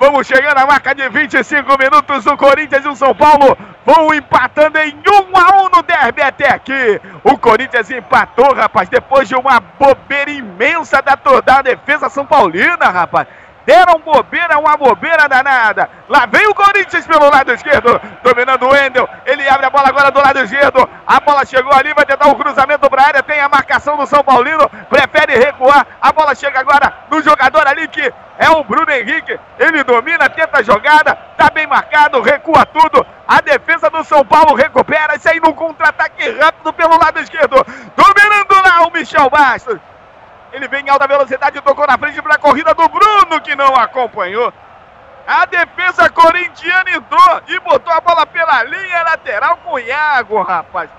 [0.00, 2.24] Vamos chegando à marca de 25 minutos.
[2.26, 6.48] O Corinthians e o São Paulo vão empatando em 1 a 1 no derby até
[6.50, 7.00] aqui.
[7.24, 13.26] O Corinthians empatou, rapaz, depois de uma bobeira imensa da, da defesa São Paulina, rapaz.
[13.68, 15.90] Deram bobeira, uma bobeira danada.
[16.08, 19.06] Lá vem o Corinthians pelo lado esquerdo, dominando o Wendel.
[19.26, 20.88] Ele abre a bola agora do lado esquerdo.
[21.06, 23.22] A bola chegou ali, vai tentar o um cruzamento para a área.
[23.22, 25.86] Tem a marcação do São Paulino, prefere recuar.
[26.00, 29.38] A bola chega agora no jogador ali que é o Bruno Henrique.
[29.58, 33.06] Ele domina, tenta a jogada, tá bem marcado, recua tudo.
[33.28, 35.16] A defesa do São Paulo recupera.
[35.16, 37.56] Isso aí no contra-ataque rápido pelo lado esquerdo.
[37.94, 39.78] Dominando lá o Michel Bastos.
[40.58, 43.76] Ele vem em alta velocidade, tocou na frente para a corrida do Bruno, que não
[43.76, 44.52] acompanhou.
[45.24, 50.90] A defesa corintiana entrou e botou a bola pela linha lateral com o Iago, rapaz.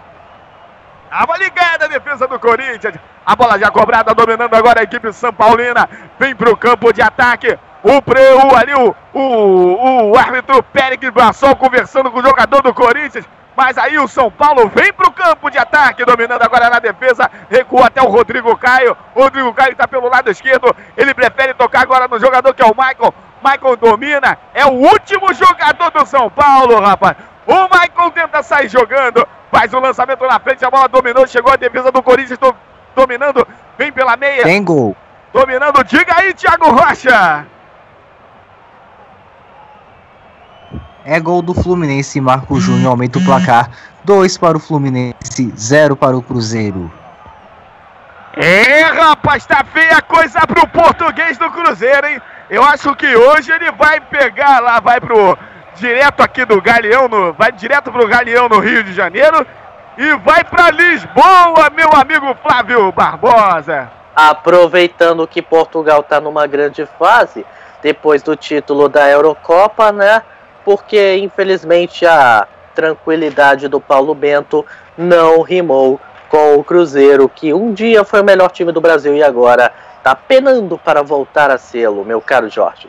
[1.09, 2.95] Tava ligada a defesa do Corinthians.
[3.25, 5.89] A bola já cobrada, dominando agora a equipe São Paulina.
[6.17, 7.59] Vem para o campo de ataque.
[7.83, 13.25] O Preu ali, o, o, o árbitro Pérez Brassol conversando com o jogador do Corinthians.
[13.59, 17.29] Mas aí o São Paulo vem para o campo de ataque, dominando agora na defesa.
[17.49, 18.95] Recua até o Rodrigo Caio.
[19.13, 20.73] Rodrigo Caio está pelo lado esquerdo.
[20.95, 23.13] Ele prefere tocar agora no jogador que é o Michael.
[23.43, 24.37] Michael domina.
[24.53, 27.17] É o último jogador do São Paulo, rapaz.
[27.45, 29.27] O Michael tenta sair jogando.
[29.51, 30.63] Faz o lançamento na frente.
[30.63, 31.27] A bola dominou.
[31.27, 32.55] Chegou a defesa do Corinthians do,
[32.95, 33.45] dominando.
[33.77, 34.43] Vem pela meia.
[34.43, 34.95] Tem gol.
[35.33, 35.83] Dominando.
[35.83, 37.45] Diga aí, Thiago Rocha.
[41.05, 42.19] É gol do Fluminense.
[42.21, 43.69] Marco Júnior aumenta o placar.
[44.03, 46.91] 2 para o Fluminense, 0 para o Cruzeiro.
[48.35, 52.21] É, rapaz, tá feia a coisa pro português do Cruzeiro, hein?
[52.49, 55.37] Eu acho que hoje ele vai pegar lá, vai pro
[55.75, 59.45] direto aqui do Galeão, no, vai direto pro Galeão no Rio de Janeiro
[59.97, 63.91] e vai para Lisboa, meu amigo Flávio Barbosa.
[64.15, 67.45] Aproveitando que Portugal tá numa grande fase,
[67.81, 70.21] depois do título da Eurocopa, né?
[70.63, 74.65] Porque infelizmente a tranquilidade do Paulo Bento
[74.97, 75.99] não rimou
[76.29, 80.15] com o Cruzeiro, que um dia foi o melhor time do Brasil e agora está
[80.15, 82.87] penando para voltar a sê-lo, meu caro Jorge.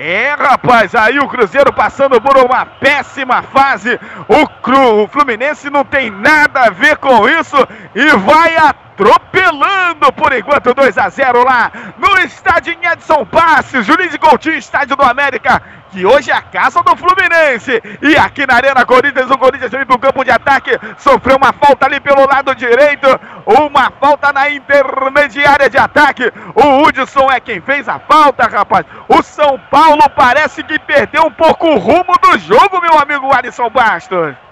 [0.00, 3.98] É, rapaz, aí o Cruzeiro passando por uma péssima fase.
[4.28, 7.56] O, Cru, o Fluminense não tem nada a ver com isso
[7.96, 14.12] e vai atropelando por enquanto 2 a 0 lá no estádio em Edson Passos, Juiz
[14.12, 15.60] de Coutinho, estádio do América
[15.90, 17.82] que hoje é a casa do Fluminense.
[18.02, 21.52] E aqui na Arena Corinthians, o Corinthians vem para o campo de ataque, sofreu uma
[21.52, 23.08] falta ali pelo lado direito,
[23.46, 26.32] uma falta na intermediária de ataque.
[26.54, 28.84] O Hudson é quem fez a falta, rapaz.
[29.08, 33.70] O São Paulo parece que perdeu um pouco o rumo do jogo, meu amigo Alisson
[33.70, 34.47] Bastos.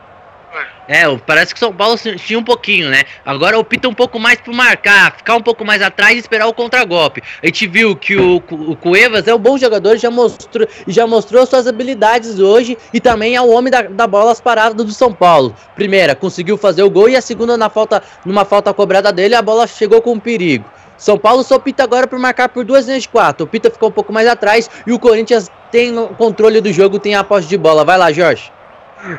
[0.89, 3.03] É, parece que o São Paulo tinha um pouquinho, né?
[3.25, 6.55] Agora opta um pouco mais por marcar, ficar um pouco mais atrás e esperar o
[6.55, 7.23] contragolpe.
[7.43, 11.45] A gente viu que o, o Cuevas é um bom jogador, já mostrou, já mostrou
[11.45, 15.13] suas habilidades hoje e também é o homem da, da bola às paradas do São
[15.13, 15.55] Paulo.
[15.75, 19.43] Primeira, conseguiu fazer o gol e a segunda, na falta, numa falta cobrada dele, a
[19.43, 20.65] bola chegou com perigo.
[20.97, 23.45] São Paulo só opta agora por marcar por duas linhas de quatro.
[23.45, 26.99] O Pita ficou um pouco mais atrás e o Corinthians tem o controle do jogo,
[26.99, 27.85] tem a posse de bola.
[27.85, 28.56] Vai lá, Jorge.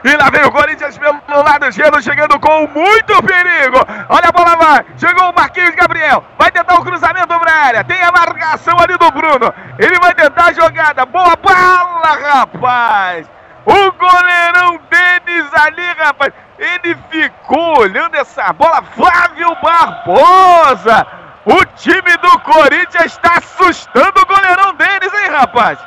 [0.04, 3.78] E lá vem o Corinthians pelo lado esquerdo, chegando com muito perigo.
[4.10, 4.86] Olha a bola vai.
[4.98, 6.24] Chegou o Marquinhos Gabriel.
[6.38, 7.84] Vai tentar o cruzamento para a área.
[7.84, 9.54] Tem a marcação ali do Bruno.
[9.80, 11.06] Ele vai tentar a jogada.
[11.06, 13.30] Boa bola, rapaz.
[13.66, 16.34] O goleirão Denis ali, rapaz.
[16.58, 18.84] Ele ficou olhando essa bola.
[18.96, 21.08] Flávio Barbosa.
[21.46, 25.80] O time do Corinthians está assustando o goleirão Denis, hein, rapaz?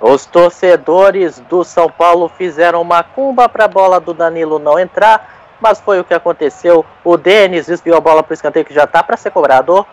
[0.00, 5.56] Os torcedores do São Paulo fizeram uma cumba para a bola do Danilo não entrar,
[5.60, 6.84] mas foi o que aconteceu.
[7.02, 9.86] O Denis desviou a bola para o escanteio que já está para ser cobrado.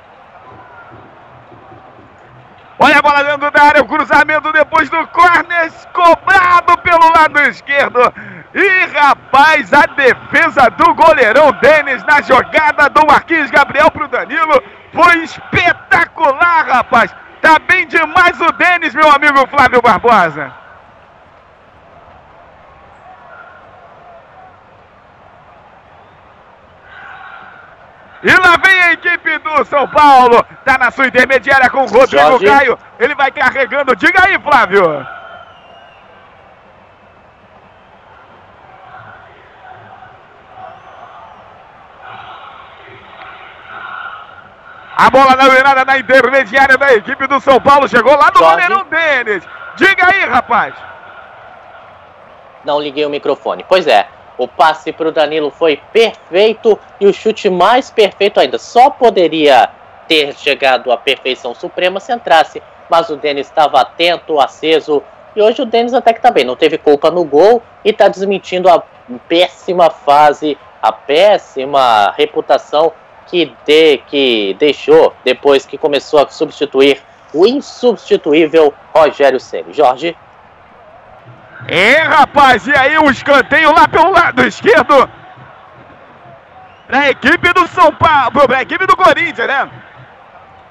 [2.79, 8.13] Olha a bola dentro da área, o cruzamento depois do corner, cobrado pelo lado esquerdo.
[8.53, 14.61] E rapaz, a defesa do goleirão Denis na jogada do Marquinhos Gabriel para o Danilo
[14.91, 17.15] foi espetacular, rapaz.
[17.43, 20.49] Tá bem demais o Denis, meu amigo Flávio Barbosa.
[28.23, 30.41] E lá vem a equipe do São Paulo.
[30.63, 32.45] Tá na sua intermediária com o Rodrigo Jorge.
[32.45, 32.79] Caio.
[32.97, 33.93] Ele vai carregando.
[33.93, 35.05] Diga aí, Flávio.
[44.95, 47.87] A bola na virada na intermediária da equipe do São Paulo.
[47.87, 49.43] Chegou lá no goleirão Denis.
[49.75, 50.75] Diga aí, rapaz.
[52.63, 53.65] Não liguei o microfone.
[53.67, 54.07] Pois é.
[54.37, 58.57] O passe para o Danilo foi perfeito e o chute mais perfeito ainda.
[58.57, 59.69] Só poderia
[60.07, 65.03] ter chegado à perfeição suprema se entrasse, mas o Denis estava atento, aceso.
[65.35, 68.07] E hoje o Denis até que tá bem, não teve culpa no gol e está
[68.07, 68.83] desmentindo a
[69.27, 72.91] péssima fase, a péssima reputação
[73.27, 77.01] que, de, que deixou depois que começou a substituir
[77.33, 79.73] o insubstituível Rogério Ceni.
[79.73, 80.15] Jorge.
[81.67, 85.09] É, rapaz, e aí o um escanteio lá pelo lado esquerdo.
[86.87, 89.69] Pra equipe do São Paulo, pra equipe do Corinthians, né?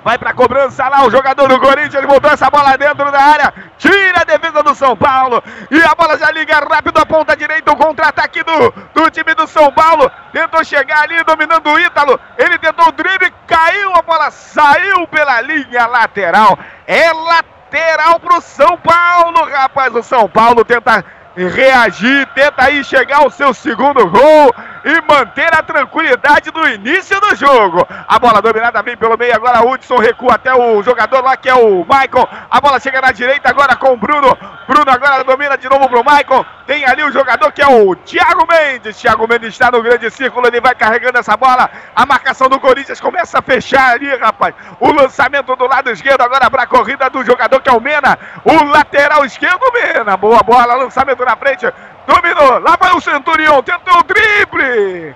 [0.05, 1.94] Vai pra cobrança lá o jogador do Corinthians.
[1.94, 3.55] Ele botou essa bola dentro da área.
[3.78, 5.42] Tira a defesa do São Paulo.
[5.70, 7.72] E a bola já liga rápido a ponta direita.
[7.72, 10.11] O contra-ataque do, do time do São Paulo.
[10.32, 12.18] Tentou chegar ali dominando o Ítalo.
[12.36, 13.32] Ele tentou o drible.
[13.46, 14.30] Caiu a bola.
[14.30, 16.59] Saiu pela linha lateral.
[16.86, 19.94] É lateral pro São Paulo, rapaz.
[19.94, 21.05] O São Paulo tenta
[21.37, 24.55] reagir, tenta aí chegar ao seu segundo gol
[24.85, 27.87] e manter a tranquilidade do início do jogo.
[28.09, 31.55] A bola dominada vem pelo meio, agora Hudson recua até o jogador lá que é
[31.55, 32.28] o Michael.
[32.51, 34.37] A bola chega na direita agora com o Bruno.
[34.66, 36.45] Bruno agora domina de novo pro Michael.
[36.66, 39.01] Tem ali o jogador que é o Thiago Mendes.
[39.01, 41.70] Thiago Mendes está no grande círculo, ele vai carregando essa bola.
[41.95, 44.55] A marcação do Corinthians começa a fechar ali, rapaz.
[44.80, 48.18] O lançamento do lado esquerdo agora para a corrida do jogador que é o Mena.
[48.45, 50.16] O lateral esquerdo, Mena.
[50.16, 51.66] Boa bola, lançamento na frente.
[52.07, 52.59] Dominou.
[52.59, 53.62] Lá vai o Centurião.
[53.62, 55.14] Tentou o drible.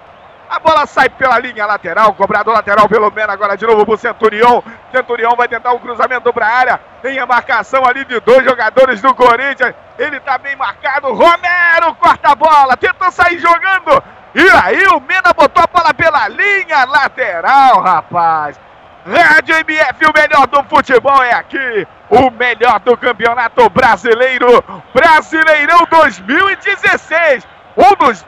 [0.48, 4.62] A bola sai pela linha lateral, cobrado lateral pelo Mena, agora de novo pro Centurião.
[4.92, 6.80] Centurião vai tentar um cruzamento para a área.
[7.02, 9.74] Tem a marcação ali de dois jogadores do Corinthians.
[9.98, 11.12] Ele tá bem marcado.
[11.12, 14.02] Romero corta a bola, tentou sair jogando.
[14.34, 18.60] E aí o Mena botou a bola pela linha lateral, rapaz.
[19.04, 21.86] Rádio MF, o melhor do futebol é aqui.
[22.08, 24.64] O melhor do campeonato brasileiro.
[24.94, 27.46] Brasileirão 2016.
[27.76, 28.24] Um dos,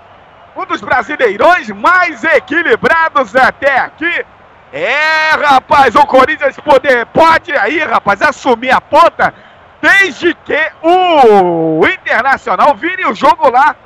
[0.56, 4.26] um dos brasileirões mais equilibrados até aqui.
[4.72, 9.32] É, rapaz, o Corinthians poder, pode aí, rapaz, assumir a ponta.
[9.80, 13.76] Desde que o Internacional vire o jogo lá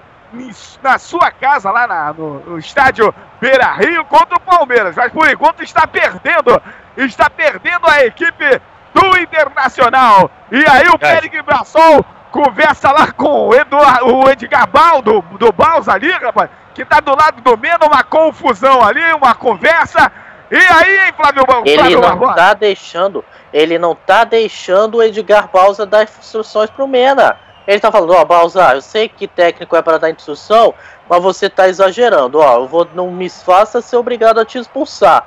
[0.82, 4.96] na sua casa, lá na, no, no estádio Beira Rio, contra o Palmeiras.
[4.96, 6.60] Mas por enquanto está perdendo
[6.96, 8.60] está perdendo a equipe
[8.94, 10.30] do Internacional.
[10.50, 15.88] E aí o Pérez Brassol conversa lá com o, Eduardo, o Edgar Baldo, do Baus
[15.88, 20.10] ali, rapaz, que tá do lado do Meno, uma confusão ali, uma conversa.
[20.50, 22.34] E aí, hein, Flávio, ele Flávio não Barbosa?
[22.34, 27.36] tá deixando, ele não tá deixando o Edgar Balsa dar instruções pro Mena.
[27.66, 30.74] Ele tá falando, ó, oh, Balsa, eu sei que técnico é para dar instrução,
[31.08, 35.26] mas você tá exagerando, ó, eu vou, não me faça ser obrigado a te expulsar.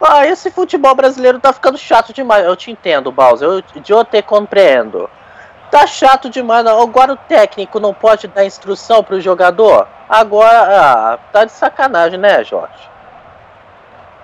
[0.00, 2.44] Ah, esse futebol brasileiro tá ficando chato demais.
[2.44, 3.48] Eu te entendo, Bowser.
[3.48, 5.08] Eu, eu te compreendo.
[5.70, 6.66] Tá chato demais.
[6.66, 9.88] Agora o técnico não pode dar instrução pro jogador?
[10.08, 12.96] Agora, ah, tá de sacanagem, né, Jorge?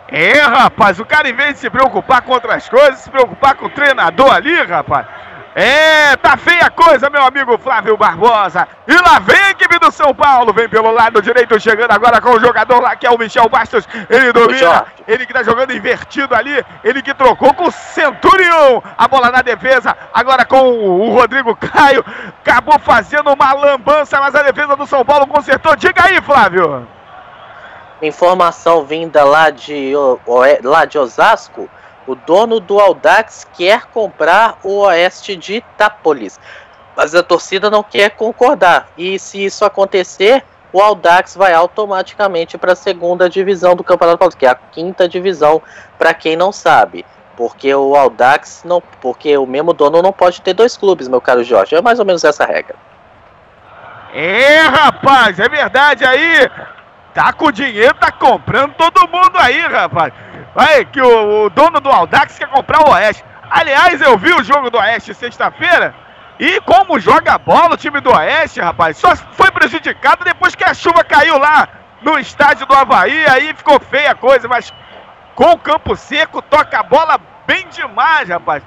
[0.08, 3.64] É, rapaz, o cara em vez de se preocupar com outras coisas, se preocupar com
[3.64, 5.06] o treinador ali, rapaz.
[5.54, 8.66] É, tá feia a coisa, meu amigo Flávio Barbosa.
[8.86, 12.30] E lá vem a equipe do São Paulo, vem pelo lado direito, chegando agora com
[12.30, 13.86] o jogador lá que é o Michel Bastos.
[14.08, 18.82] Ele domina, ele que tá jogando invertido ali, ele que trocou com o Centurião.
[18.96, 22.04] A bola na defesa, agora com o Rodrigo Caio.
[22.40, 25.76] Acabou fazendo uma lambança, mas a defesa do São Paulo consertou.
[25.76, 26.88] Diga aí, Flávio.
[28.00, 29.92] Informação vinda lá de,
[30.64, 31.68] lá de Osasco
[32.06, 36.38] o dono do Audax quer comprar o oeste de Itápolis,
[36.96, 38.88] mas a torcida não quer concordar.
[38.96, 44.38] E se isso acontecer, o Audax vai automaticamente para a segunda divisão do Campeonato Paulista,
[44.38, 45.62] que é a quinta divisão,
[45.98, 47.04] para quem não sabe.
[47.36, 51.44] Porque o Audax não, porque o mesmo dono não pode ter dois clubes, meu caro
[51.44, 51.74] Jorge.
[51.74, 52.76] É mais ou menos essa regra.
[54.12, 56.50] É, rapaz, é verdade aí.
[57.14, 60.12] Tá com dinheiro, tá comprando todo mundo aí, rapaz.
[60.54, 63.24] Aí, que o, o, dono do Aldax quer comprar o Oeste.
[63.50, 65.94] Aliás, eu vi o jogo do Oeste sexta-feira.
[66.38, 70.74] E como joga bola o time do Oeste, rapaz, só foi prejudicado depois que a
[70.74, 71.68] chuva caiu lá
[72.02, 73.24] no estádio do Havaí.
[73.28, 74.72] Aí ficou feia a coisa, mas
[75.34, 78.62] com o campo seco, toca a bola bem demais, rapaz.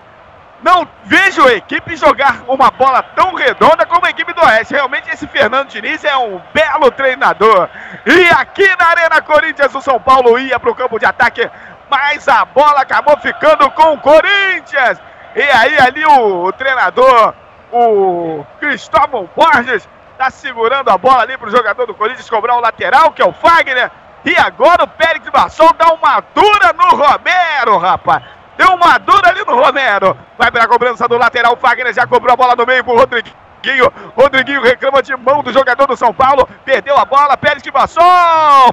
[0.63, 4.73] Não vejo a equipe jogar uma bola tão redonda como a equipe do Oeste.
[4.73, 7.69] Realmente esse Fernando Diniz é um belo treinador.
[8.05, 11.47] E aqui na Arena Corinthians, o São Paulo ia para o campo de ataque
[11.89, 14.99] mas a bola acabou ficando com o Corinthians.
[15.35, 17.33] E aí ali o, o treinador,
[17.71, 22.61] o Cristóvão Borges, está segurando a bola ali para o jogador do Corinthians cobrar o
[22.61, 23.91] lateral, que é o Fagner.
[24.23, 28.23] E agora o Pérez Basson dá uma dura no Romero, rapaz.
[28.57, 30.17] Deu uma dura ali no Romero.
[30.37, 31.53] Vai para a cobrança do lateral.
[31.53, 32.95] O Fagner já cobrou a bola no meio pro.
[32.95, 33.91] Rodriguinho.
[34.15, 36.47] Rodriguinho reclama de mão do jogador do São Paulo.
[36.63, 37.35] Perdeu a bola.
[37.35, 38.03] Pérez que passou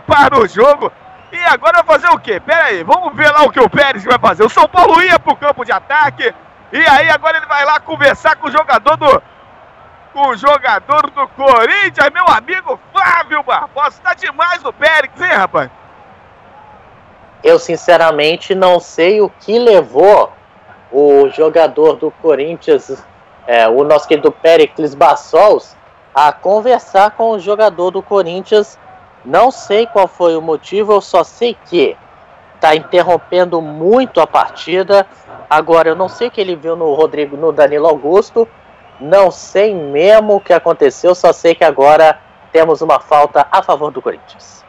[0.07, 0.93] para o jogo.
[1.33, 2.39] E agora vai fazer o quê?
[2.39, 4.45] Pera aí, vamos ver lá o que o Pérez vai fazer.
[4.45, 6.33] O São Paulo ia para o campo de ataque.
[6.71, 9.23] E aí agora ele vai lá conversar com o jogador do.
[10.13, 13.99] Com o jogador do Corinthians, meu amigo Flávio Barbosa.
[14.03, 15.71] Tá demais no Pérez, hein, rapaz?
[17.43, 20.31] Eu sinceramente não sei o que levou
[20.93, 23.03] o jogador do Corinthians,
[23.47, 25.75] é, o nosso querido Pericles Bassols,
[26.15, 28.79] a conversar com o jogador do Corinthians.
[29.25, 31.97] Não sei qual foi o motivo, eu só sei que
[32.55, 35.07] está interrompendo muito a partida.
[35.49, 38.49] Agora, eu não sei o que ele viu no Rodrigo, no Danilo Augusto.
[39.01, 42.21] Não sei mesmo o que aconteceu, só sei que agora
[42.53, 44.65] temos uma falta a favor do Corinthians.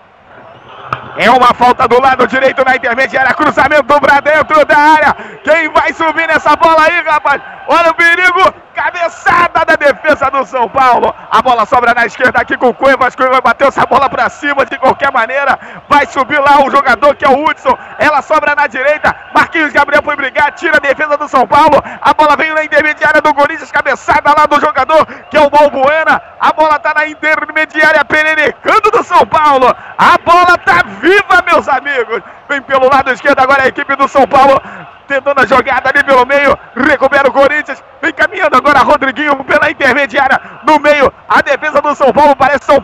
[1.17, 3.33] É uma falta do lado direito na intermediária.
[3.33, 5.15] Cruzamento pra dentro da área.
[5.43, 7.41] Quem vai subir nessa bola aí, rapaz?
[7.67, 8.53] Olha o perigo.
[8.73, 11.13] Cabeçada da defesa do São Paulo.
[11.29, 13.15] A bola sobra na esquerda aqui com o Cuevas.
[13.15, 15.59] Cuevas bateu essa bola pra cima de qualquer maneira.
[15.87, 17.77] Vai subir lá o jogador que é o Hudson.
[17.99, 19.15] Ela sobra na direita.
[19.33, 20.51] Marquinhos Gabriel foi brigar.
[20.53, 21.83] Tira a defesa do São Paulo.
[22.01, 23.71] A bola veio na intermediária do Corinthians.
[23.71, 26.21] Cabeçada lá do jogador que é o Balbuena.
[26.39, 29.67] A bola tá na intermediária pererecando do São Paulo.
[29.97, 32.21] A bola tá viva, meus amigos.
[32.47, 34.61] Vem pelo lado esquerdo agora a equipe do São Paulo
[35.07, 40.39] tentando a jogada ali pelo meio, recupera o Corinthians, vem caminhando agora Rodriguinho pela intermediária,
[40.63, 42.83] no meio, a defesa do São Paulo parece São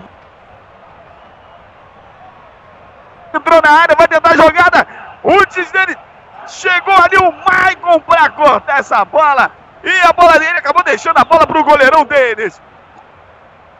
[3.33, 4.87] entrou na área, vai tentar a jogada,
[5.23, 5.95] antes dele,
[6.47, 9.51] chegou ali o Maicon para cortar essa bola,
[9.83, 12.59] e a bola dele acabou deixando a bola para o goleirão deles.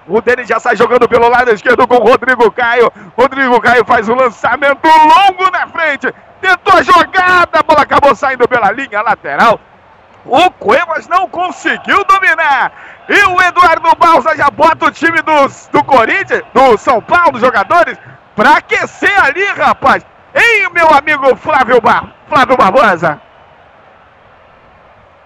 [0.09, 2.91] O Denis já sai jogando pelo lado esquerdo com o Rodrigo Caio.
[3.15, 8.47] Rodrigo Caio faz o lançamento longo na frente tentou a jogada, a bola acabou saindo
[8.47, 9.59] pela linha lateral.
[10.25, 12.71] O Cuevas não conseguiu dominar.
[13.07, 17.41] E o Eduardo Balsa já bota o time dos, do Corinthians, do São Paulo, dos
[17.41, 17.97] jogadores,
[18.35, 20.05] para aquecer ali, rapaz.
[20.35, 23.19] Hein, meu amigo Flávio, Bar Flávio Barbosa?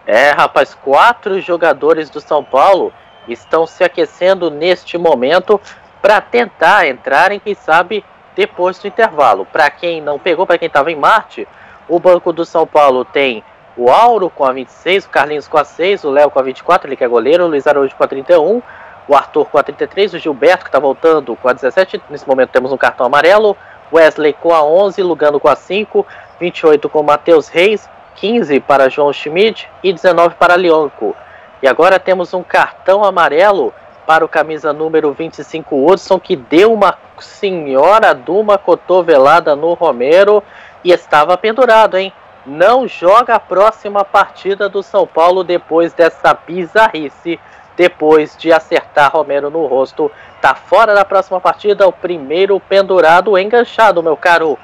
[0.05, 2.93] É, rapaz, quatro jogadores do São Paulo
[3.27, 5.59] estão se aquecendo neste momento
[6.01, 8.03] para tentar entrarem, quem sabe,
[8.35, 9.45] depois do intervalo.
[9.45, 11.47] Para quem não pegou, para quem estava em Marte,
[11.87, 13.43] o banco do São Paulo tem
[13.75, 16.87] o Auro com a 26, o Carlinhos com a 6, o Léo com a 24,
[16.87, 18.61] ele que é goleiro, o Luiz Araújo com a 31,
[19.07, 22.49] o Arthur com a 33, o Gilberto que está voltando com a 17, nesse momento
[22.49, 23.57] temos um cartão amarelo,
[23.91, 26.05] Wesley com a 11, Lugano com a 5,
[26.39, 31.15] 28 com Matheus Reis, 15 para João Schmidt e 19 para Leonco.
[31.63, 33.73] E agora temos um cartão amarelo
[34.05, 40.43] para o camisa número 25, Hudson, que deu uma senhora de uma cotovelada no Romero
[40.83, 42.11] e estava pendurado, hein?
[42.45, 47.39] Não joga a próxima partida do São Paulo depois dessa bizarrice,
[47.77, 50.11] depois de acertar Romero no rosto.
[50.41, 54.59] Tá fora da próxima partida, o primeiro pendurado enganchado, meu caro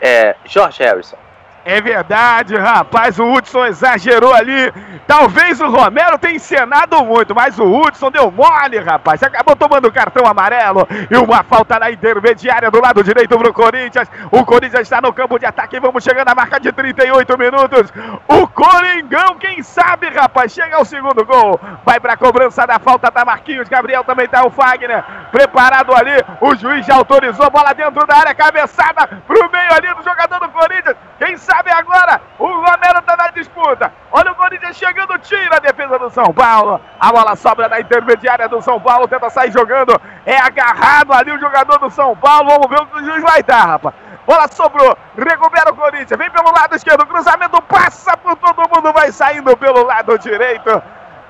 [0.00, 1.29] é, Jorge Harrison.
[1.62, 4.72] É verdade, rapaz, o Hudson exagerou ali.
[5.06, 9.22] Talvez o Romero tenha encenado muito, mas o Hudson deu mole, rapaz.
[9.22, 14.08] Acabou tomando cartão amarelo e uma falta na intermediária do lado direito pro Corinthians.
[14.30, 15.78] O Corinthians está no campo de ataque.
[15.78, 17.92] Vamos chegando à marca de 38 minutos.
[18.26, 21.60] O Coringão, quem sabe, rapaz, chega ao segundo gol.
[21.84, 23.68] Vai pra cobrança da falta, tá Marquinhos.
[23.68, 25.04] Gabriel também tá o Fagner.
[25.30, 26.24] Preparado ali.
[26.40, 27.50] O juiz já autorizou.
[27.50, 30.96] Bola dentro da área, cabeçada pro meio ali do jogador do Corinthians.
[31.18, 31.49] Quem sabe?
[31.50, 33.92] Sabe agora, o Romero tá na disputa.
[34.12, 36.80] Olha o Corinthians chegando, tira a defesa do São Paulo.
[36.98, 40.00] A bola sobra na intermediária do São Paulo, tenta sair jogando.
[40.24, 42.50] É agarrado ali o jogador do São Paulo.
[42.50, 43.94] Vamos ver o que o juiz vai dar, rapaz.
[44.26, 49.10] Bola sobrou, recupera o Corinthians, vem pelo lado esquerdo, cruzamento passa por todo mundo, vai
[49.10, 50.80] saindo pelo lado direito.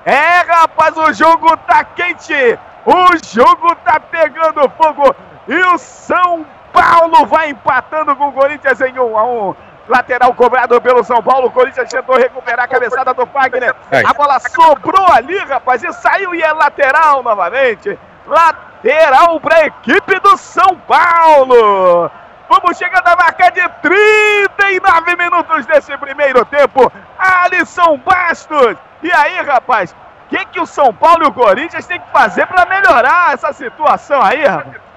[0.05, 5.15] É, rapaz, o jogo tá quente, o jogo tá pegando fogo
[5.47, 9.49] e o São Paulo vai empatando com o Corinthians em 1 um a 1.
[9.49, 9.55] Um.
[9.87, 11.47] Lateral cobrado pelo São Paulo.
[11.47, 13.75] O Corinthians tentou recuperar a cabeçada do Fagner.
[14.05, 17.97] A bola sobrou ali, rapaz, e saiu e é lateral novamente.
[18.25, 22.11] Lateral para a equipe do São Paulo.
[22.49, 26.91] Vamos chegando à marca de 39 minutos desse primeiro tempo.
[27.17, 28.75] Alisson Bastos.
[29.01, 32.45] E aí, rapaz, o que, que o São Paulo e o Corinthians têm que fazer
[32.47, 34.90] para melhorar essa situação aí, rapaz?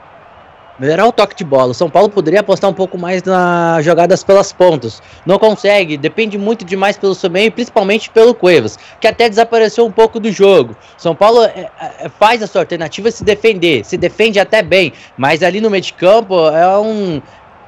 [0.78, 1.70] Melhorar o toque de bola.
[1.70, 5.00] O São Paulo poderia apostar um pouco mais nas jogadas pelas pontas.
[5.24, 9.92] Não consegue, depende muito demais pelo seu meio, principalmente pelo Cuevas, que até desapareceu um
[9.92, 10.76] pouco do jogo.
[10.96, 15.42] São Paulo é, é, faz a sua alternativa se defender, se defende até bem, mas
[15.44, 17.22] ali no meio de campo é um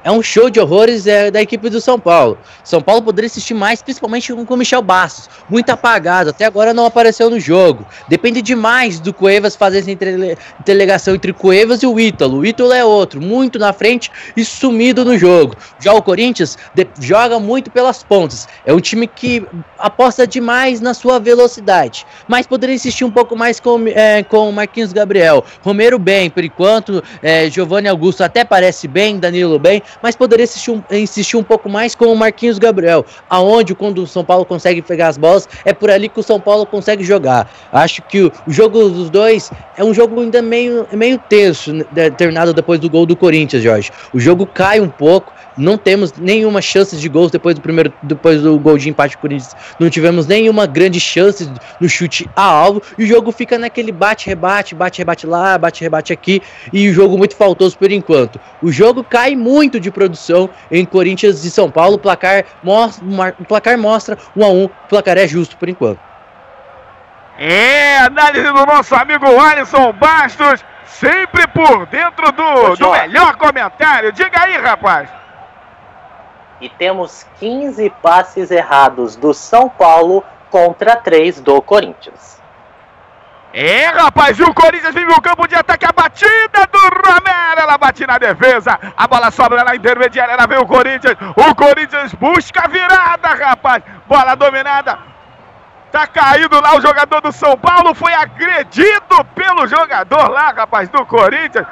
[0.07, 2.37] é um show de horrores é, da equipe do São Paulo.
[2.63, 5.29] São Paulo poderia assistir mais, principalmente com o Michel Bastos.
[5.49, 7.85] Muito apagado, até agora não apareceu no jogo.
[8.07, 12.37] Depende demais do Cuevas fazer essa interligação entre Cuevas e o Ítalo.
[12.37, 15.55] O Ítalo é outro, muito na frente e sumido no jogo.
[15.77, 16.57] Já o Corinthians
[17.01, 18.47] joga muito pelas pontas.
[18.65, 19.45] É um time que
[19.77, 24.53] aposta demais na sua velocidade, mas poderia insistir um pouco mais com, é, com o
[24.53, 25.43] Marquinhos Gabriel.
[25.61, 27.03] Romero bem, por enquanto.
[27.21, 31.69] É, Giovanni Augusto até parece bem, Danilo bem, mas poderia insistir um, insistir um pouco
[31.69, 35.73] mais com o Marquinhos Gabriel, aonde quando o São Paulo consegue pegar as bolas, é
[35.73, 37.49] por ali que o São Paulo consegue jogar.
[37.71, 42.53] Acho que o, jogo dos dois é um jogo ainda meio, meio tenso, né, terminado
[42.53, 43.91] depois do gol do Corinthians, Jorge.
[44.13, 48.41] O jogo cai um pouco, não temos nenhuma chance de gols depois do primeiro, depois
[48.41, 49.55] do gol de empate do Corinthians.
[49.79, 54.75] Não tivemos nenhuma grande chance no chute a alvo e o jogo fica naquele bate-rebate,
[54.75, 56.41] bate-rebate lá, bate-rebate aqui
[56.71, 58.39] e o jogo muito faltoso por enquanto.
[58.61, 61.95] O jogo cai muito de produção em Corinthians e São Paulo.
[61.95, 63.05] O placar mostra,
[63.39, 64.65] o placar mostra 1 a 1.
[64.65, 65.99] O placar é justo por enquanto.
[67.37, 74.11] É, análise do nosso amigo Alisson Bastos, sempre por dentro do, do melhor comentário.
[74.11, 75.09] Diga aí, rapaz.
[76.59, 82.36] E temos 15 passes errados do São Paulo contra 3 do Corinthians.
[83.59, 87.75] É, rapaz, e o Corinthians vive o campo de ataque, a batida do Romero, ela
[87.75, 92.65] bate na defesa, a bola sobra na intermediária, ela vem o Corinthians, o Corinthians busca
[92.65, 94.99] a virada, rapaz, bola dominada,
[95.91, 101.03] tá caído lá o jogador do São Paulo, foi agredido pelo jogador lá, rapaz, do
[101.07, 101.65] Corinthians.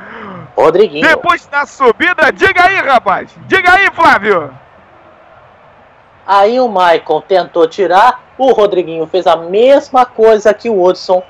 [0.58, 1.08] Rodriguinho.
[1.08, 4.52] Depois da subida, diga aí, rapaz, diga aí, Flávio.
[6.26, 11.22] Aí o Maicon tentou tirar, o Rodriguinho fez a mesma coisa que o Hudson,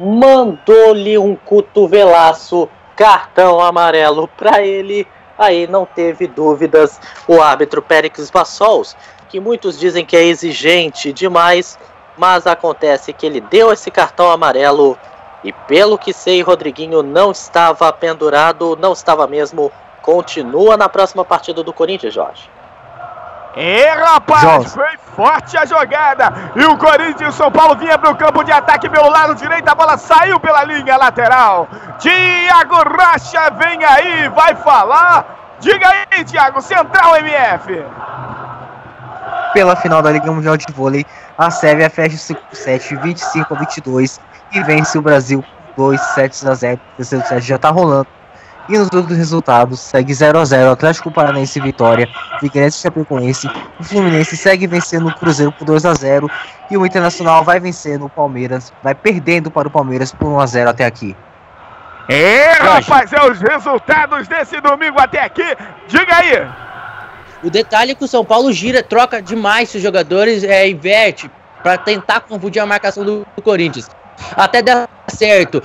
[0.00, 5.06] mandou-lhe um cotovelaço, cartão amarelo para ele.
[5.38, 6.98] Aí não teve dúvidas
[7.28, 8.96] o árbitro Périx Vassols,
[9.28, 11.78] que muitos dizem que é exigente demais,
[12.16, 14.98] mas acontece que ele deu esse cartão amarelo
[15.42, 19.70] e pelo que sei, Rodriguinho não estava pendurado, não estava mesmo.
[20.02, 22.50] Continua na próxima partida do Corinthians, Jorge.
[23.56, 24.68] E rapaz, Jorge.
[24.70, 26.32] foi forte a jogada.
[26.54, 29.34] E o Corinthians e o São Paulo vinha para o campo de ataque pelo lado
[29.34, 29.68] direito.
[29.68, 31.68] A bola saiu pela linha lateral.
[31.98, 35.56] Tiago Rocha vem aí, vai falar.
[35.58, 37.84] Diga aí, Tiago, Central MF.
[39.52, 41.04] Pela final da Liga Mundial de Vôlei,
[41.36, 44.20] a Sérvia fecha 5-7, 25 a 22
[44.52, 45.44] e vence o Brasil
[45.76, 46.80] 2 7 a 0.
[46.92, 48.06] O terceiro set já tá rolando.
[48.70, 52.08] E nos outros resultados, segue 0 a 0 Atlético Paranaense Vitória,
[52.38, 53.50] Figueirense Chapecoense.
[53.80, 56.30] O Fluminense segue vencendo o Cruzeiro por 2 a 0
[56.70, 60.46] e o Internacional vai vencendo o Palmeiras, vai perdendo para o Palmeiras por 1 a
[60.46, 61.16] 0 até aqui.
[62.08, 65.56] É, rapaz, é os resultados desse domingo até aqui.
[65.88, 66.48] Diga aí.
[67.42, 71.28] O detalhe é que o São Paulo gira, troca demais seus jogadores, é, inverte
[71.60, 73.90] para tentar confundir a marcação do, do Corinthians.
[74.36, 75.60] Até dar certo.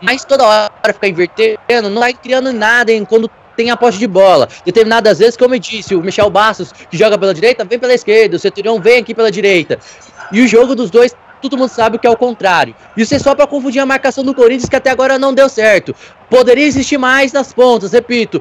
[0.00, 4.06] Mas toda hora ficar invertendo, não vai criando nada em quando tem a posse de
[4.06, 4.48] bola.
[4.64, 8.36] Determinadas vezes, como eu disse, o Michel Bastos, que joga pela direita, vem pela esquerda,
[8.36, 9.80] o Centurião vem aqui pela direita.
[10.30, 12.74] E o jogo dos dois, todo mundo sabe que é o contrário.
[12.96, 15.92] Isso é só para confundir a marcação do Corinthians, que até agora não deu certo.
[16.30, 18.40] Poderia existir mais nas pontas, repito.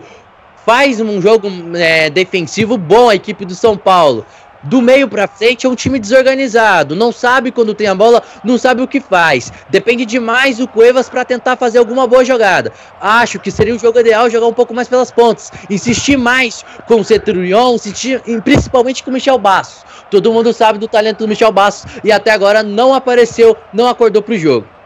[0.63, 4.25] Faz um jogo é, defensivo bom a equipe do São Paulo
[4.67, 8.57] do meio para frente é um time desorganizado, não sabe quando tem a bola, não
[8.57, 9.51] sabe o que faz.
[9.69, 12.71] Depende demais do Cuevas para tentar fazer alguma boa jogada.
[12.99, 16.99] Acho que seria o jogo ideal jogar um pouco mais pelas pontas, insistir mais com
[16.99, 19.85] o Centurion, insistir principalmente com o Michel Bastos.
[20.11, 24.21] Todo mundo sabe do talento do Michel Bastos e até agora não apareceu, não acordou
[24.21, 24.76] pro jogo.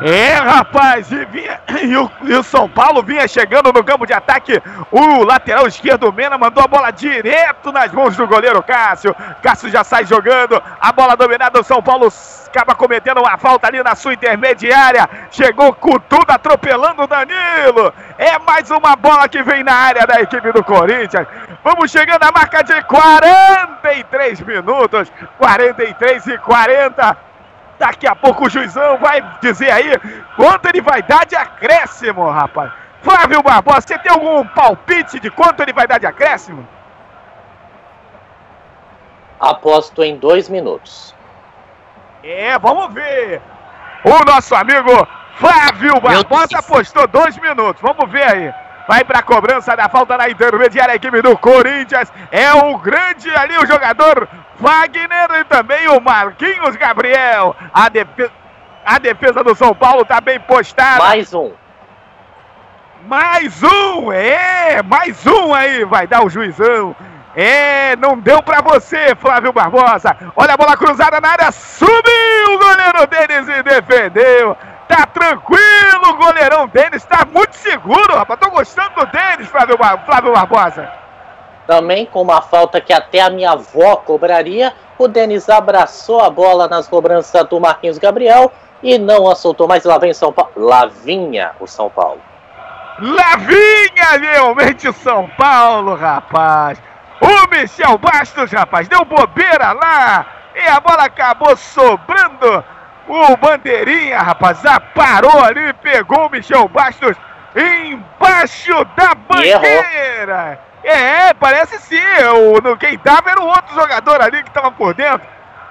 [0.00, 4.12] É, rapaz, e, vinha, e, o, e, o, São Paulo vinha chegando no campo de
[4.12, 4.62] ataque.
[4.92, 9.14] O lateral esquerdo, Mena, mandou a bola direto nas mãos do goleiro Cássio.
[9.42, 10.62] Cássio já sai jogando.
[10.80, 12.12] A bola dominada, o São Paulo
[12.46, 15.08] acaba cometendo uma falta ali na sua intermediária.
[15.30, 17.92] Chegou com tudo atropelando o Danilo.
[18.16, 21.26] É mais uma bola que vem na área da equipe do Corinthians.
[21.64, 25.12] Vamos chegando à marca de 43 minutos.
[25.38, 27.27] 43 e 40.
[27.78, 29.96] Daqui a pouco o juizão vai dizer aí
[30.34, 32.72] quanto ele vai dar de acréscimo, rapaz.
[33.02, 36.66] Flávio Barbosa, você tem algum palpite de quanto ele vai dar de acréscimo?
[39.38, 41.14] Aposto em dois minutos.
[42.24, 43.40] É, vamos ver.
[44.04, 45.06] O nosso amigo
[45.36, 47.80] Flávio Barbosa apostou dois minutos.
[47.80, 48.54] Vamos ver aí.
[48.88, 52.10] Vai para a cobrança da falta na intermediária, a equipe do Corinthians.
[52.32, 54.26] É o grande ali, o jogador
[54.58, 57.54] Wagner e também o Marquinhos Gabriel.
[57.70, 58.30] A, defe
[58.86, 61.04] a defesa do São Paulo está bem postada.
[61.04, 61.52] Mais um.
[63.06, 66.96] Mais um, é, mais um aí, vai dar o juizão.
[67.36, 70.16] É, não deu pra você, Flávio Barbosa.
[70.34, 74.56] Olha a bola cruzada na área, subiu o goleiro Denis e defendeu.
[74.88, 78.40] Tá tranquilo, o goleirão Denis, tá muito seguro, rapaz.
[78.40, 80.90] Tô gostando do Denis, Flávio, Flávio Barbosa.
[81.66, 86.66] Também com uma falta que até a minha avó cobraria, o Denis abraçou a bola
[86.66, 88.50] nas cobranças do Marquinhos Gabriel
[88.82, 89.84] e não a soltou mais.
[89.84, 90.52] Lá vem São Paulo.
[90.56, 92.20] Lá vinha o São Paulo.
[93.00, 96.80] Lá vinha realmente São Paulo, rapaz.
[97.20, 102.64] O Michel Bastos, rapaz, deu bobeira lá e a bola acabou sobrando.
[103.08, 104.60] O Bandeirinha, rapaz,
[104.94, 107.16] parou ali, pegou o Michel Bastos
[107.56, 110.60] embaixo da bandeira.
[110.84, 111.96] É, parece sim.
[112.54, 115.26] O, quem tava era o outro jogador ali que tava por dentro.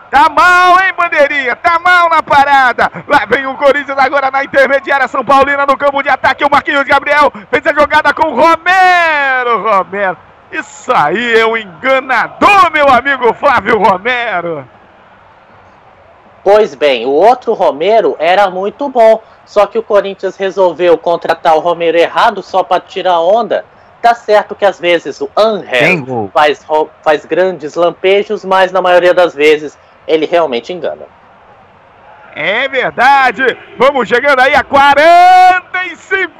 [0.09, 1.55] Tá mal, hein, bandeirinha?
[1.55, 2.89] Tá mal na parada.
[3.07, 6.45] Lá vem o Corinthians agora na intermediária São Paulina no campo de ataque.
[6.45, 9.61] O Marquinhos Gabriel fez a jogada com o Romero.
[9.63, 10.17] Romero.
[10.51, 14.65] Isso aí é um enganador, meu amigo Flávio Romero.
[16.49, 19.21] Pois bem, o outro Romero era muito bom.
[19.45, 23.65] Só que o Corinthians resolveu contratar o Romero errado só para tirar onda.
[24.01, 26.65] Tá certo que às vezes o Angel faz,
[27.03, 29.77] faz grandes lampejos, mas na maioria das vezes
[30.07, 31.07] ele realmente engana.
[32.33, 33.43] É verdade.
[33.77, 35.66] Vamos chegando aí a 45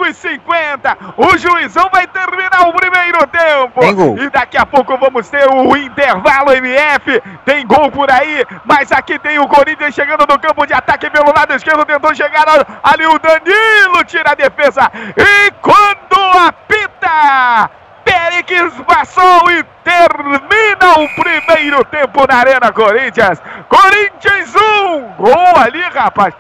[0.06, 0.98] e 50.
[1.18, 3.82] O juizão vai terminar o primeiro tempo.
[4.22, 7.22] E daqui a pouco vamos ter o intervalo MF.
[7.46, 11.34] Tem gol por aí, mas aqui tem o Corinthians chegando no campo de ataque pelo
[11.34, 11.86] lado esquerdo.
[11.86, 12.46] Tentou chegar
[12.84, 14.92] ali o Danilo, tira a defesa.
[15.16, 17.70] E quando apita
[18.04, 23.42] Pérez passou e termina o primeiro tempo na Arena Corinthians.
[23.68, 26.34] Corinthians 1, gol ali, rapaz.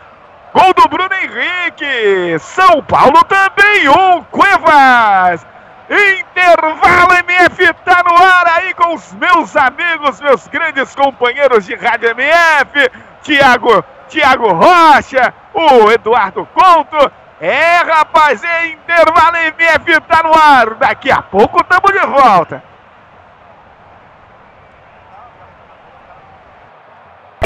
[0.53, 2.39] Gol do Bruno Henrique.
[2.39, 4.23] São Paulo também, um.
[4.23, 5.45] Cuevas.
[5.89, 12.09] Intervalo MF tá no ar aí com os meus amigos, meus grandes companheiros de Rádio
[12.09, 12.91] MF.
[13.21, 20.73] Tiago, Tiago Rocha, o Eduardo Couto é, rapaz, é intervalo MF, tá no ar.
[20.75, 22.63] Daqui a pouco estamos de volta.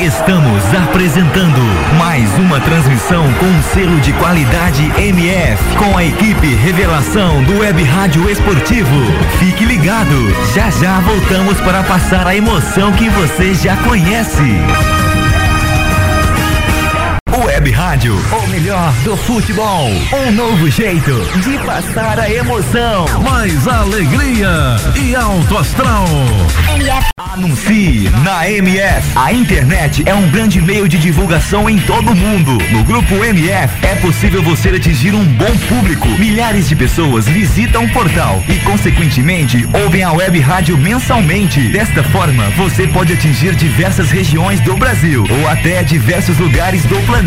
[0.02, 1.62] Estamos apresentando
[2.00, 8.28] mais uma transmissão com selo de qualidade MF, com a equipe Revelação do Web Rádio
[8.28, 8.96] Esportivo.
[9.38, 10.16] Fique ligado,
[10.56, 15.11] já já voltamos para passar a emoção que você já conhece.
[17.34, 19.90] Web Rádio, o melhor do futebol.
[20.12, 21.12] Um novo jeito
[21.42, 23.06] de passar a emoção.
[23.24, 26.06] Mais alegria e alto astral.
[26.76, 27.08] MF.
[27.18, 29.08] Anuncie na MF.
[29.16, 32.58] A internet é um grande meio de divulgação em todo o mundo.
[32.70, 36.08] No grupo MF é possível você atingir um bom público.
[36.20, 41.70] Milhares de pessoas visitam o portal e, consequentemente, ouvem a web rádio mensalmente.
[41.70, 47.21] Desta forma, você pode atingir diversas regiões do Brasil ou até diversos lugares do planeta.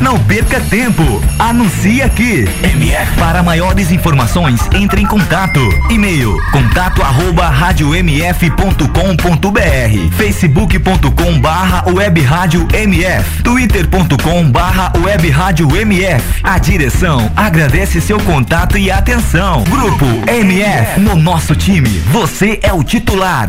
[0.00, 1.22] Não perca tempo.
[1.38, 2.44] Anuncie aqui.
[2.62, 3.12] MF.
[3.18, 5.60] Para maiores informações, entre em contato.
[5.90, 16.58] E-mail contato arroba radiomf.com.br facebook.com barra web rádio MF twitter.com barra web rádio MF A
[16.58, 19.62] direção agradece seu contato e atenção.
[19.64, 21.00] Grupo MF.
[21.00, 23.48] No nosso time, você é o titular.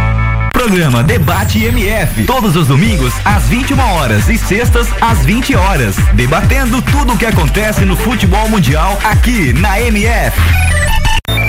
[0.57, 6.81] Programa Debate MF, todos os domingos às 21 horas e sextas às 20 horas, debatendo
[6.81, 10.35] tudo o que acontece no futebol mundial aqui na MF.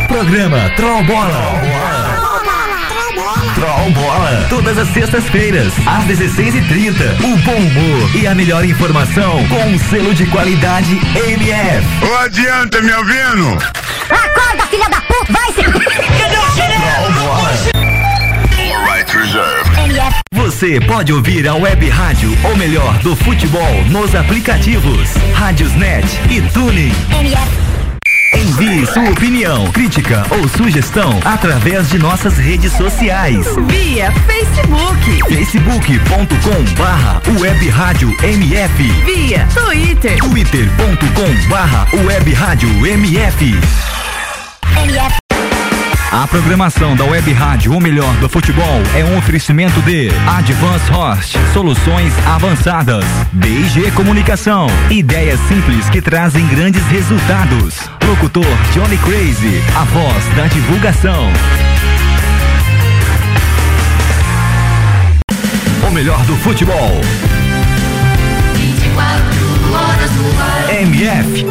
[0.08, 1.58] Programa Troll Bola.
[3.54, 4.46] Troll Futebol Bola.
[4.50, 7.24] Todas as sextas-feiras, às 16h30.
[7.24, 11.86] O bom humor e a melhor informação com um selo de qualidade MF.
[12.04, 13.58] Ô, adianta, me ouvindo?
[14.10, 16.27] Acorda, filha da puta, vai se...
[20.32, 26.38] Você pode ouvir a web rádio, ou melhor, do futebol, nos aplicativos Rádiosnet e.
[26.38, 27.68] MF.
[28.34, 33.46] Envie sua opinião, crítica ou sugestão através de nossas redes sociais.
[33.68, 43.54] Via Facebook, facebook.com barra web rádio MF via Twitter, twitter.com barra web rádio MF
[44.84, 45.27] MF.
[46.18, 51.38] A programação da Web Rádio, ou melhor, do futebol, é um oferecimento de Advance Host,
[51.52, 57.88] soluções avançadas, BG Comunicação, ideias simples que trazem grandes resultados.
[58.04, 61.30] Locutor Johnny Crazy, a voz da divulgação.
[65.86, 67.00] O melhor do futebol.
[70.68, 71.46] MF.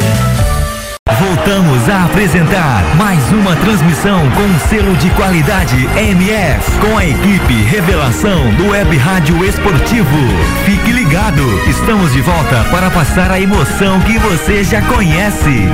[1.18, 8.54] Voltamos a apresentar mais uma transmissão com selo de qualidade MF, com a equipe Revelação
[8.54, 10.16] do Web Rádio Esportivo.
[10.64, 15.66] Fique ligado, estamos de volta para passar a emoção que você já conhece.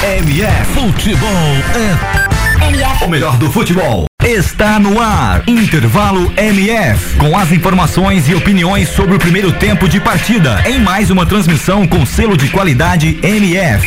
[0.00, 1.28] MF Futebol
[1.74, 3.04] é MF.
[3.04, 4.11] o melhor do futebol.
[4.32, 10.00] Está no ar, Intervalo MF, com as informações e opiniões sobre o primeiro tempo de
[10.00, 13.86] partida, em mais uma transmissão com selo de qualidade MF.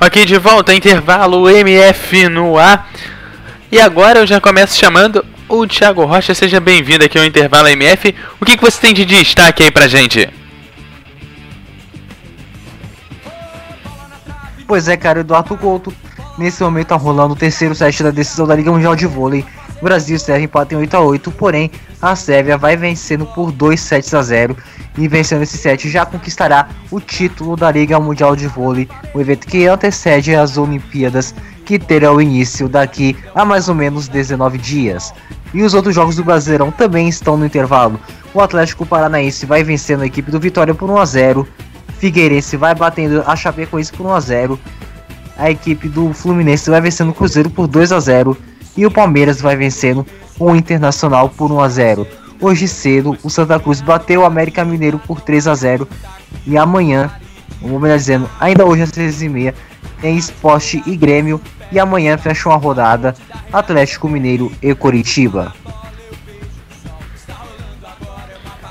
[0.00, 2.88] Ok, de volta, intervalo MF no ar.
[3.72, 6.32] E agora eu já começo chamando o Thiago Rocha.
[6.32, 8.14] Seja bem-vindo aqui ao intervalo MF.
[8.40, 10.28] O que, que você tem de destaque aí pra gente?
[14.70, 15.92] Pois é, cara, Eduardo Couto.
[16.38, 19.44] Nesse momento tá rolando o terceiro set da decisão da Liga Mundial de Vôlei.
[19.80, 23.50] O Brasil e Sérvia empatam em 8 a 8 porém a Sérvia vai vencendo por
[23.50, 24.56] 2 sets a 0
[24.96, 29.48] e vencendo esse set já conquistará o título da Liga Mundial de Vôlei, o evento
[29.48, 35.12] que antecede as Olimpíadas que terão início daqui a mais ou menos 19 dias.
[35.52, 37.98] E os outros jogos do Brasileirão também estão no intervalo.
[38.32, 41.48] O Atlético Paranaense vai vencendo a equipe do Vitória por 1 a 0
[42.00, 44.60] Figueirense vai batendo a Chapecoense por 1 a 0
[45.40, 48.36] a equipe do Fluminense vai vencendo o Cruzeiro por 2 a 0
[48.76, 50.06] e o Palmeiras vai vencendo
[50.38, 52.06] o Internacional por 1 a 0.
[52.38, 55.88] Hoje cedo, o Santa Cruz bateu o América Mineiro por 3 a 0
[56.46, 57.10] e amanhã,
[57.62, 59.54] ou melhor dizendo, ainda hoje às 6h30,
[60.02, 61.40] tem Esporte e Grêmio
[61.72, 63.14] e amanhã fecha uma rodada
[63.50, 65.54] Atlético Mineiro e Coritiba.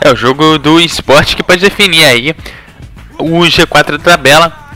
[0.01, 2.35] É o jogo do esporte que pode definir aí
[3.19, 4.69] o G4 da tabela.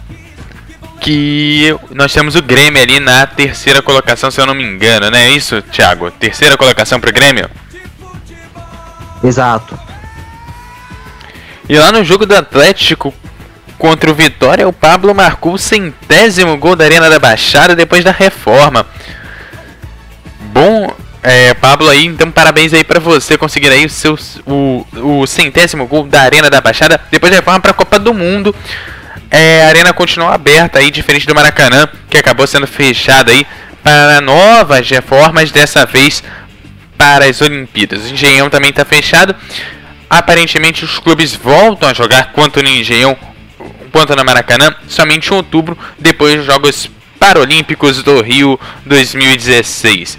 [1.00, 5.18] Que nós temos o Grêmio ali na terceira colocação, se eu não me engano, não
[5.18, 6.10] é isso, Thiago?
[6.12, 7.50] Terceira colocação pro Grêmio?
[9.22, 9.78] Exato.
[11.68, 13.14] E lá no jogo do Atlético
[13.78, 18.12] contra o Vitória, o Pablo marcou o centésimo gol da Arena da Baixada depois da
[18.12, 18.86] reforma.
[20.54, 20.89] Bom,
[21.24, 25.88] é, Pablo aí, então parabéns aí pra você conseguir aí o seu o, o centésimo
[25.88, 28.54] gol da Arena da Baixada depois da reforma pra Copa do Mundo.
[29.32, 33.48] É, a arena continua aberta aí, diferente do Maracanã, que acabou sendo fechada aí
[33.82, 36.24] para novas reformas, dessa vez
[36.98, 38.04] para as Olimpíadas.
[38.04, 39.36] O Engenhão também está fechado.
[40.10, 43.18] Aparentemente os clubes voltam a jogar quanto no Engenhão
[43.92, 50.18] quanto no Maracanã somente em outubro, depois dos Jogos Paralímpicos do Rio 2016.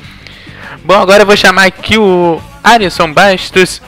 [0.84, 3.80] Bom, agora eu vou chamar aqui o Alisson Bastos.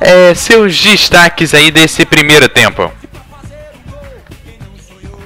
[0.00, 2.92] É, seus destaques aí desse primeiro tempo.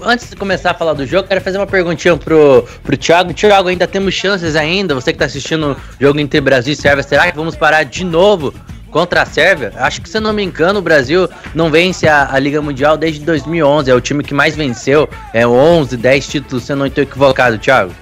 [0.03, 3.35] Antes de começar a falar do jogo, quero fazer uma perguntinha pro, pro Thiago.
[3.35, 4.95] Thiago, ainda temos chances ainda?
[4.95, 8.03] Você que tá assistindo o jogo entre Brasil e Sérvia, será que vamos parar de
[8.03, 8.55] novo
[8.91, 9.75] contra a Sérvia?
[9.77, 12.97] Acho que, se eu não me engano, o Brasil não vence a, a Liga Mundial
[12.97, 13.91] desde 2011.
[13.91, 15.07] É o time que mais venceu.
[15.35, 17.93] É 11, 10 títulos, se eu não estou equivocado, Thiago.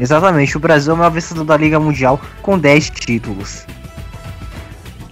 [0.00, 3.66] Exatamente, o Brasil é o maior vencedor da Liga Mundial com 10 títulos.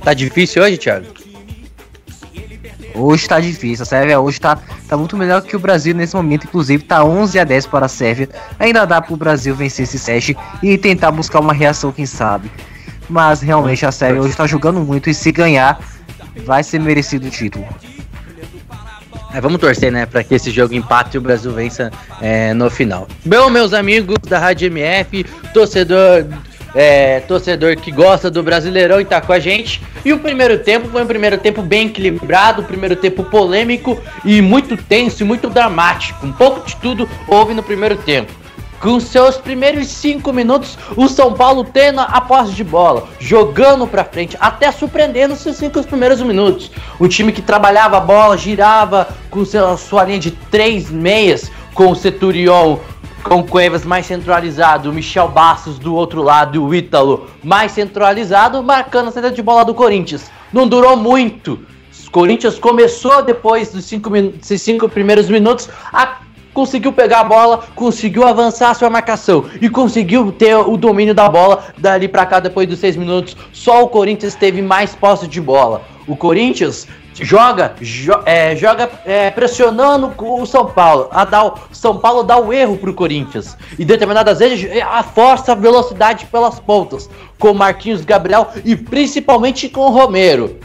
[0.02, 1.06] Tá difícil hoje, Thiago?
[2.94, 4.58] Hoje tá difícil, a Sérvia hoje tá,
[4.88, 7.88] tá muito melhor que o Brasil nesse momento, inclusive tá 11 a 10 para a
[7.88, 8.30] Sérvia.
[8.58, 12.50] Ainda dá pro Brasil vencer esse set e tentar buscar uma reação, quem sabe.
[13.08, 15.78] Mas realmente a Sérvia hoje tá jogando muito e se ganhar,
[16.46, 17.66] vai ser merecido o título.
[19.42, 21.90] Vamos torcer, né, para que esse jogo empate e o Brasil vença
[22.20, 23.06] é, no final.
[23.24, 26.24] Bom, meus amigos da Rádio MF, torcedor
[26.74, 29.82] é, torcedor que gosta do Brasileirão e tá com a gente.
[30.04, 34.40] E o primeiro tempo foi um primeiro tempo bem equilibrado, um primeiro tempo polêmico e
[34.40, 36.26] muito tenso e muito dramático.
[36.26, 38.32] Um pouco de tudo houve no primeiro tempo.
[38.80, 44.04] Com seus primeiros cinco minutos, o São Paulo tendo a posse de bola, jogando pra
[44.04, 46.70] frente, até surpreendendo seus cinco primeiros minutos.
[46.98, 51.96] O time que trabalhava a bola, girava com sua, linha de três meias, com o
[51.96, 52.78] Seturion
[53.22, 59.08] com Cuevas mais centralizado, Michel Bastos do outro lado e o Ítalo mais centralizado, marcando
[59.08, 60.30] a saída de bola do Corinthians.
[60.52, 61.60] Não durou muito.
[62.06, 64.10] O Corinthians começou depois dos cinco,
[64.40, 66.20] cinco primeiros minutos a
[66.58, 71.28] conseguiu pegar a bola, conseguiu avançar a sua marcação e conseguiu ter o domínio da
[71.28, 73.36] bola dali pra cá depois dos seis minutos.
[73.52, 75.82] Só o Corinthians teve mais posse de bola.
[76.08, 81.06] O Corinthians joga, jo- é, joga é, pressionando o São Paulo.
[81.12, 83.56] A dar o São Paulo dá o erro pro Corinthians.
[83.78, 87.08] E determinadas vezes a força a velocidade pelas pontas.
[87.38, 90.56] Com Marquinhos Gabriel e principalmente com Romero.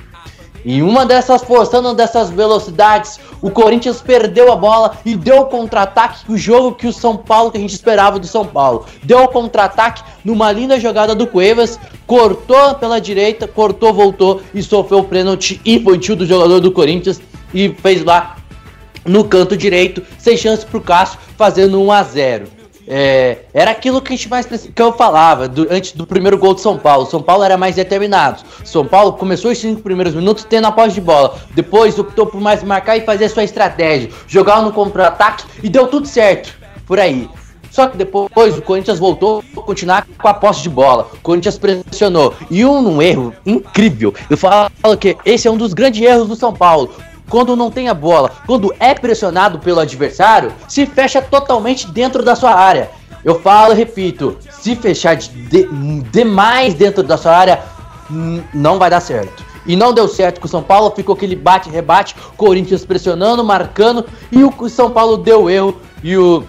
[0.65, 6.31] E uma dessas forçando dessas velocidades, o Corinthians perdeu a bola e deu o contra-ataque,
[6.31, 8.85] o jogo que o São Paulo, que a gente esperava do São Paulo.
[9.03, 14.99] Deu o contra-ataque numa linda jogada do Cuevas, cortou pela direita, cortou, voltou e sofreu
[14.99, 17.22] o pênalti infantil do jogador do Corinthians
[17.53, 18.38] e fez lá
[19.06, 24.14] no canto direito, sem chance pro Cássio, fazendo 1 a 0 é, era aquilo que
[24.14, 27.05] a gente mais que eu falava do- antes do primeiro gol de São Paulo.
[27.05, 28.43] São Paulo era mais determinado.
[28.64, 31.38] São Paulo começou os cinco primeiros minutos tendo a posse de bola.
[31.55, 34.10] Depois optou por mais marcar e fazer sua estratégia.
[34.27, 36.53] Jogar no contra-ataque e deu tudo certo
[36.85, 37.30] por aí.
[37.72, 41.07] Só que depois o Corinthians voltou a continuar com a posse de bola.
[41.14, 42.35] O Corinthians pressionou.
[42.51, 44.14] E um, um erro incrível.
[44.30, 44.69] Eu falo
[44.99, 46.91] que esse é um dos grandes erros do São Paulo
[47.29, 52.35] quando não tem a bola, quando é pressionado pelo adversário, se fecha totalmente dentro da
[52.35, 52.89] sua área.
[53.23, 55.67] Eu falo e repito, se fechar de, de-
[56.11, 57.61] demais dentro da sua área,
[58.11, 59.43] hum, não vai dar certo.
[59.65, 64.43] E não deu certo com o São Paulo, ficou aquele bate-rebate, Corinthians pressionando, marcando, e
[64.43, 66.43] o São Paulo deu erro, e o,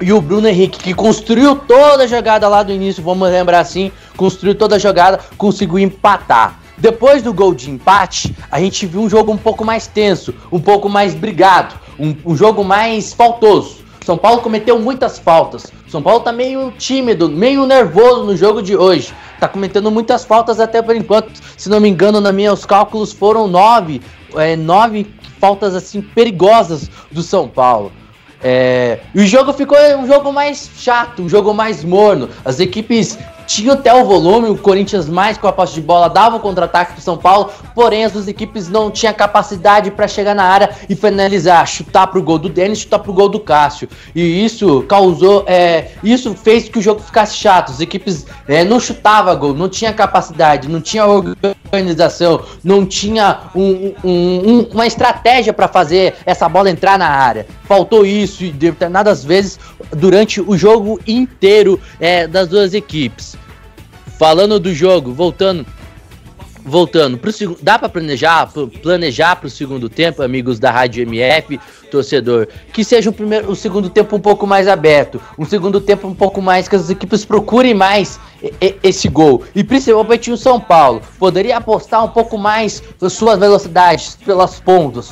[0.00, 3.92] e o Bruno Henrique, que construiu toda a jogada lá do início, vamos lembrar assim,
[4.16, 6.58] construiu toda a jogada, conseguiu empatar.
[6.78, 10.60] Depois do gol de empate, a gente viu um jogo um pouco mais tenso, um
[10.60, 13.86] pouco mais brigado, um, um jogo mais faltoso.
[14.04, 15.72] São Paulo cometeu muitas faltas.
[15.88, 19.12] São Paulo tá meio tímido, meio nervoso no jogo de hoje.
[19.40, 21.32] Tá cometendo muitas faltas até por enquanto.
[21.56, 24.00] Se não me engano, na meus cálculos foram nove,
[24.36, 25.06] é, nove
[25.40, 27.90] faltas assim perigosas do São Paulo.
[28.40, 32.28] É, e o jogo ficou um jogo mais chato, um jogo mais morno.
[32.44, 36.36] As equipes tinham até o volume, o Corinthians mais com a posse de bola dava
[36.36, 40.44] o contra-ataque do São Paulo, porém as duas equipes não tinham capacidade para chegar na
[40.44, 43.88] área e finalizar, chutar pro gol do Denis, chutar pro gol do Cássio.
[44.14, 47.70] E isso causou, é, isso fez que o jogo ficasse chato.
[47.70, 53.92] As equipes é, não chutavam gol, não tinha capacidade, não tinha organização, não tinha um-
[54.02, 57.46] um- um- uma estratégia para fazer essa bola entrar na área.
[57.64, 59.58] Faltou isso e determinadas vezes
[59.90, 63.35] durante o jogo inteiro é, das duas equipes.
[64.18, 65.66] Falando do jogo, voltando
[66.66, 67.30] voltando pro
[67.62, 71.60] dá para planejar, pro- planejar pro segundo tempo, amigos da Rádio MF,
[71.92, 76.08] torcedor, que seja um primeiro, o segundo tempo um pouco mais aberto, um segundo tempo
[76.08, 78.18] um pouco mais que as equipes procurem mais
[78.82, 79.44] esse gol.
[79.54, 85.10] E principalmente o São Paulo, poderia apostar um pouco mais suas velocidades pelas pontas.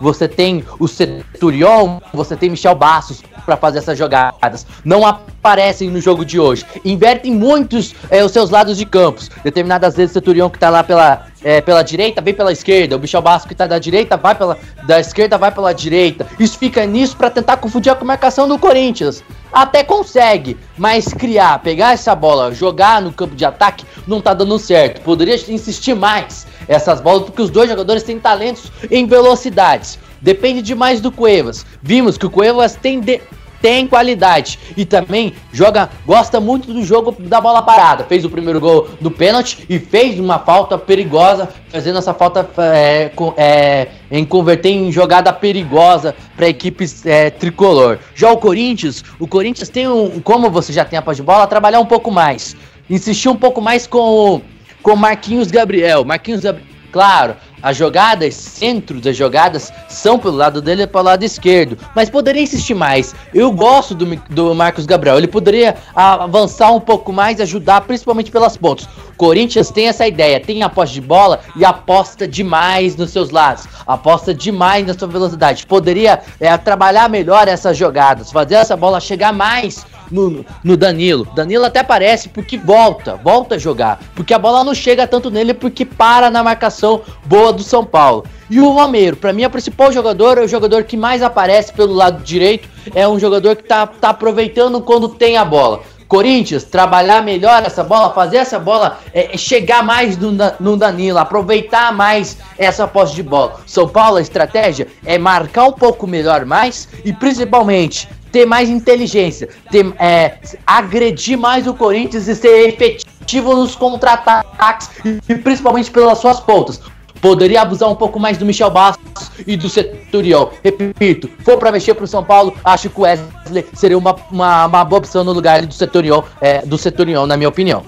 [0.00, 4.66] Você tem o Centurion, você tem Michel Bastos para fazer essas jogadas.
[4.82, 6.64] Não aparecem no jogo de hoje.
[6.84, 9.30] Invertem muitos é, os seus lados de campos.
[9.44, 12.96] Determinadas vezes o Centurion que tá lá pela, é, pela direita vem pela esquerda.
[12.96, 14.56] O Michel Bastos que tá da direita vai pela
[14.86, 16.26] da esquerda vai pela direita.
[16.38, 19.22] Isso fica nisso para tentar confundir a marcação do Corinthians.
[19.52, 24.58] Até consegue, mas criar, pegar essa bola, jogar no campo de ataque, não tá dando
[24.58, 25.02] certo.
[25.02, 29.98] Poderia insistir mais essas bolas, porque os dois jogadores têm talentos em velocidades.
[30.22, 31.66] Depende demais do Cuevas.
[31.82, 33.20] Vimos que o Cuevas tem, de-
[33.60, 38.04] tem qualidade e também joga, gosta muito do jogo da bola parada.
[38.04, 43.10] Fez o primeiro gol do pênalti e fez uma falta perigosa, fazendo essa falta é,
[43.36, 47.98] é, em converter em jogada perigosa para a equipe é, tricolor.
[48.14, 51.48] Já o Corinthians, o Corinthians tem um, como você já tem a posse de bola,
[51.48, 52.54] trabalhar um pouco mais,
[52.88, 53.98] insistir um pouco mais com
[54.36, 54.42] o
[54.82, 56.04] com Marquinhos Gabriel.
[56.04, 61.22] Marquinhos Gabriel, claro, As jogadas, centro das jogadas, são pelo lado dele e pelo lado
[61.22, 61.76] esquerdo.
[61.94, 63.14] Mas poderia insistir mais.
[63.34, 65.18] Eu gosto do, do Marcos Gabriel.
[65.18, 68.88] Ele poderia avançar um pouco mais, ajudar, principalmente pelas pontas.
[69.16, 73.66] Corinthians tem essa ideia, tem a posse de bola e aposta demais nos seus lados.
[73.86, 75.66] Aposta demais na sua velocidade.
[75.66, 81.26] Poderia é, trabalhar melhor essas jogadas, fazer essa bola chegar mais no, no Danilo.
[81.34, 84.00] Danilo até aparece porque volta, volta a jogar.
[84.14, 88.24] Porque a bola não chega tanto nele porque para na marcação boa do São Paulo.
[88.48, 91.72] E o Romero, pra mim, é o principal jogador, é o jogador que mais aparece
[91.72, 92.68] pelo lado direito.
[92.94, 95.80] É um jogador que tá, tá aproveitando quando tem a bola.
[96.10, 101.18] Corinthians, trabalhar melhor essa bola, fazer essa bola é, é chegar mais no, no Danilo,
[101.18, 103.60] aproveitar mais essa posse de bola.
[103.64, 109.48] São Paulo, a estratégia é marcar um pouco melhor mais e principalmente ter mais inteligência,
[109.70, 114.90] ter, é, agredir mais o Corinthians e ser efetivo nos contra-ataques
[115.28, 116.80] e principalmente pelas suas pontas.
[117.20, 120.52] Poderia abusar um pouco mais do Michel Bastos e do Seturiol.
[120.64, 124.84] Repito, for pra mexer pro São Paulo, acho que o Wesley seria uma, uma, uma
[124.84, 127.84] boa opção no lugar do Seturiol, é, do Seturiol, na minha opinião.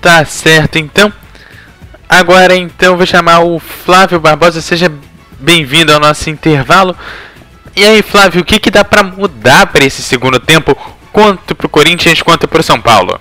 [0.00, 1.12] Tá certo, então.
[2.08, 4.60] Agora, então, vou chamar o Flávio Barbosa.
[4.60, 4.90] Seja
[5.38, 6.96] bem-vindo ao nosso intervalo.
[7.76, 10.76] E aí, Flávio, o que, que dá pra mudar para esse segundo tempo,
[11.12, 13.18] quanto pro Corinthians quanto pro São Paulo?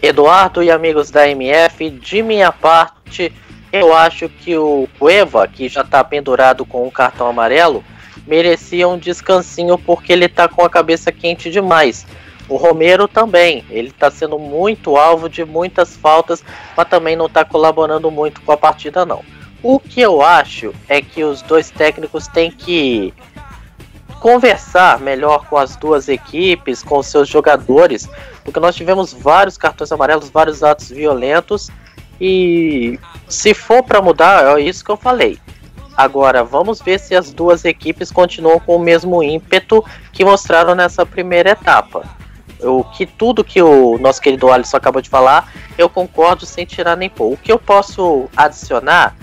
[0.00, 3.32] Eduardo e amigos da MF, de minha parte,
[3.72, 7.84] eu acho que o Cueva, que já tá pendurado com um cartão amarelo,
[8.26, 12.06] merecia um descansinho porque ele tá com a cabeça quente demais.
[12.48, 16.42] O Romero também, ele tá sendo muito alvo de muitas faltas,
[16.76, 19.22] mas também não tá colaborando muito com a partida não.
[19.62, 23.12] O que eu acho é que os dois técnicos têm que
[24.20, 28.08] conversar melhor com as duas equipes, com seus jogadores,
[28.44, 31.70] porque nós tivemos vários cartões amarelos, vários atos violentos
[32.20, 35.38] e se for para mudar, é isso que eu falei.
[35.96, 41.04] Agora, vamos ver se as duas equipes continuam com o mesmo ímpeto que mostraram nessa
[41.04, 42.04] primeira etapa.
[42.60, 46.96] O que tudo que o nosso querido Alisson acabou de falar, eu concordo sem tirar
[46.96, 47.32] nem pôr.
[47.32, 49.16] O que eu posso adicionar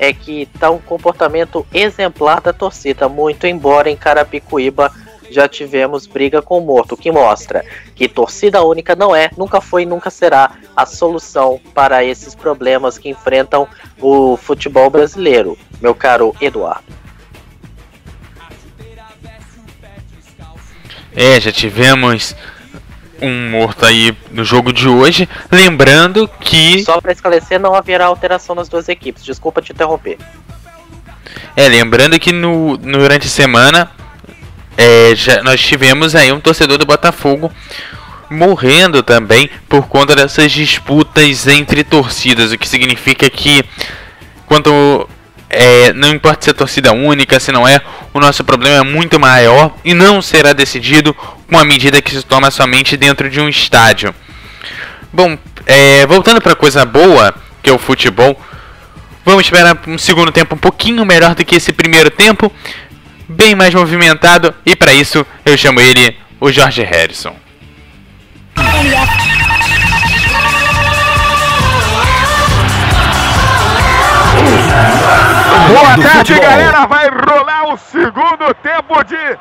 [0.00, 4.90] é que tá um comportamento exemplar da torcida, muito embora em Carapicuíba
[5.30, 7.64] já tivemos briga com o morto, que mostra
[7.94, 12.98] que torcida única não é, nunca foi e nunca será a solução para esses problemas
[12.98, 13.68] que enfrentam
[14.00, 16.82] o futebol brasileiro, meu caro Eduardo.
[21.14, 22.34] É, já tivemos
[23.20, 25.28] um morto aí no jogo de hoje.
[25.50, 26.82] Lembrando que.
[26.82, 29.24] Só para esclarecer, não haverá alteração nas duas equipes.
[29.24, 30.18] Desculpa te interromper.
[31.56, 33.90] É, lembrando que no, durante a semana
[34.76, 37.52] é, já, nós tivemos aí um torcedor do Botafogo
[38.30, 43.64] morrendo também por conta dessas disputas entre torcidas, o que significa que
[44.46, 45.08] quanto
[45.50, 47.80] é, não importa se é torcida única, se não é,
[48.14, 52.22] o nosso problema é muito maior e não será decidido com a medida que se
[52.22, 54.14] toma somente dentro de um estádio.
[55.12, 55.36] Bom,
[55.66, 58.40] é, voltando para coisa boa, que é o futebol,
[59.24, 62.52] vamos esperar um segundo tempo um pouquinho melhor do que esse primeiro tempo,
[63.28, 67.34] bem mais movimentado, e para isso eu chamo ele o Jorge Harrison.
[75.70, 76.50] Boa tarde, futebol.
[76.50, 76.86] galera.
[76.86, 79.38] Vai rolar o segundo tempo de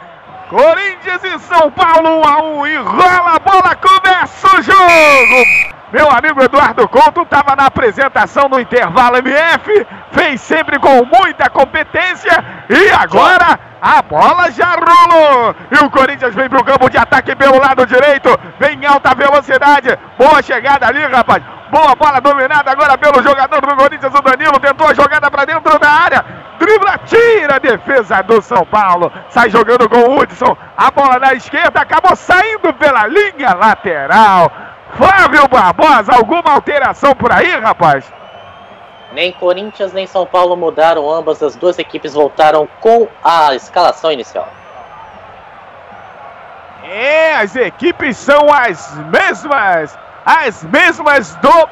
[0.48, 5.70] Corinthians e São Paulo 1 a 1 e rola a bola, começa o jogo.
[5.92, 12.44] Meu amigo Eduardo Couto estava na apresentação no intervalo MF, fez sempre com muita competência
[12.70, 15.56] e agora a bola já rolou.
[15.72, 19.98] E o Corinthians vem pro campo de ataque pelo lado direito, vem em alta velocidade.
[20.16, 21.42] Boa chegada ali, rapaz.
[21.70, 24.60] Boa bola dominada agora pelo jogador do Corinthians, o Danilo.
[24.60, 26.26] Tentou a jogada para dentro da área.
[26.58, 29.12] Dribla, tira a defesa do São Paulo.
[29.30, 30.58] Sai jogando com o Hudson.
[30.76, 34.52] A bola na esquerda acabou saindo pela linha lateral.
[34.96, 38.12] Flávio Barbosa, alguma alteração por aí, rapaz?
[39.12, 44.48] Nem Corinthians nem São Paulo mudaram, ambas as duas equipes voltaram com a escalação inicial.
[46.84, 51.70] É, as equipes são as mesmas, as mesmas do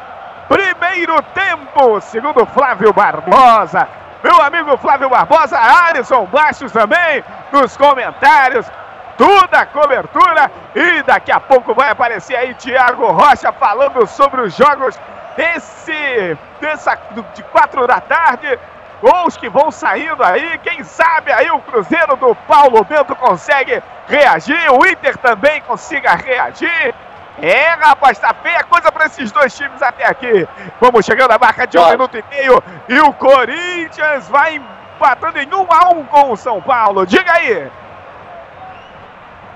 [0.48, 3.88] primeiro tempo, segundo Flávio Barbosa.
[4.24, 8.70] Meu amigo Flávio Barbosa, Alisson Bastos também nos comentários.
[9.18, 14.56] Toda a cobertura e daqui a pouco vai aparecer aí Thiago Rocha falando sobre os
[14.56, 15.00] jogos
[15.36, 16.98] desse dessa
[17.34, 18.60] de quatro da tarde
[19.02, 20.58] gols que vão saindo aí.
[20.60, 26.94] Quem sabe aí o Cruzeiro do Paulo Bento consegue reagir, o Inter também consiga reagir.
[27.42, 30.48] É, rapaz, tá feia coisa para esses dois times até aqui.
[30.82, 35.48] Vamos chegando à marca de um minuto e meio e o Corinthians vai empatando em
[35.48, 37.06] 1 a 1 com o São Paulo.
[37.06, 37.70] Diga aí.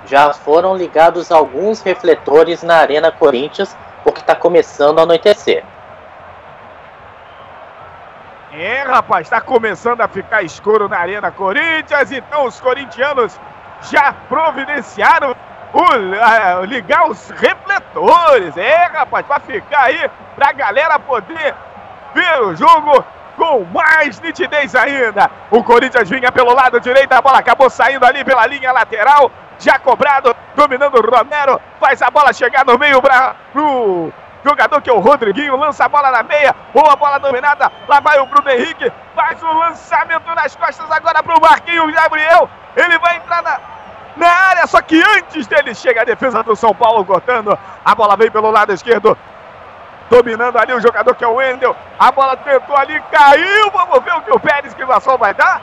[0.05, 5.63] Já foram ligados alguns refletores na Arena Corinthians, porque está começando a anoitecer.
[8.51, 13.39] É, rapaz, tá começando a ficar escuro na Arena Corinthians, então os corintianos
[13.89, 15.35] já providenciaram
[15.73, 15.83] o,
[16.21, 18.57] ah, ligar os refletores.
[18.57, 21.55] É, rapaz, pra ficar aí, pra galera poder
[22.13, 23.03] ver o jogo
[23.37, 25.29] com mais nitidez ainda.
[25.49, 29.79] O Corinthians vinha pelo lado direito, a bola acabou saindo ali pela linha lateral, já
[29.79, 34.11] cobrado, dominando o Romero, faz a bola chegar no meio pra, pro
[34.43, 38.19] jogador que é o Rodriguinho, lança a bola na meia, boa bola dominada, lá vai
[38.19, 43.43] o Bruno Henrique, faz o lançamento nas costas agora pro Marquinhos Gabriel, ele vai entrar
[43.43, 43.59] na,
[44.15, 48.15] na área, só que antes dele chega a defesa do São Paulo cortando, a bola
[48.15, 49.17] vem pelo lado esquerdo,
[50.09, 54.13] dominando ali o jogador que é o Wendel, a bola tentou ali, caiu, vamos ver
[54.13, 55.61] o que o Pérez que passou vai dar.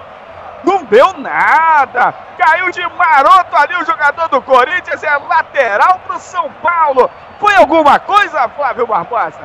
[0.64, 2.12] Não deu nada.
[2.36, 5.02] Caiu de maroto ali o jogador do Corinthians.
[5.02, 7.08] É lateral pro São Paulo.
[7.38, 9.38] Foi alguma coisa, Flávio Barbosa?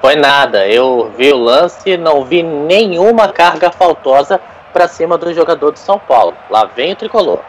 [0.00, 4.40] Foi nada, eu vi o lance, não vi nenhuma carga faltosa
[4.72, 6.34] para cima do jogador de São Paulo.
[6.48, 7.40] Lá vem o tricolor.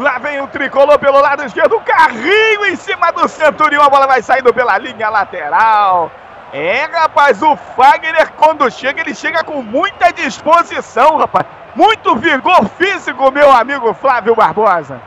[0.00, 1.78] Lá vem o tricolor pelo lado esquerdo.
[1.80, 3.82] Carrinho em cima do Centurião.
[3.82, 6.10] A bola vai saindo pela linha lateral.
[6.54, 11.44] É, rapaz, o Fagner, quando chega, ele chega com muita disposição, rapaz.
[11.74, 15.02] Muito vigor físico, meu amigo Flávio Barbosa.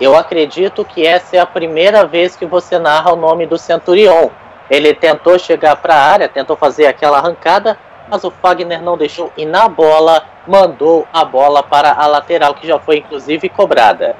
[0.00, 4.30] Eu acredito que essa é a primeira vez que você narra o nome do Centurion.
[4.70, 7.78] Ele tentou chegar para a área, tentou fazer aquela arrancada,
[8.12, 12.66] mas o Fagner não deixou e na bola mandou a bola para a lateral, que
[12.66, 14.14] já foi inclusive cobrada.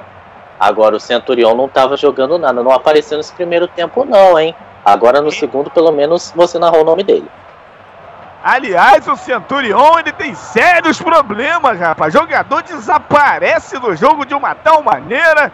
[0.59, 4.55] Agora o Centurion não estava jogando nada, não apareceu nesse primeiro tempo não, hein?
[4.83, 7.29] Agora no segundo, pelo menos, você narrou o nome dele.
[8.43, 12.11] Aliás, o Centurion ele tem sérios problemas, rapaz.
[12.11, 15.51] Jogador desaparece do jogo de uma tal maneira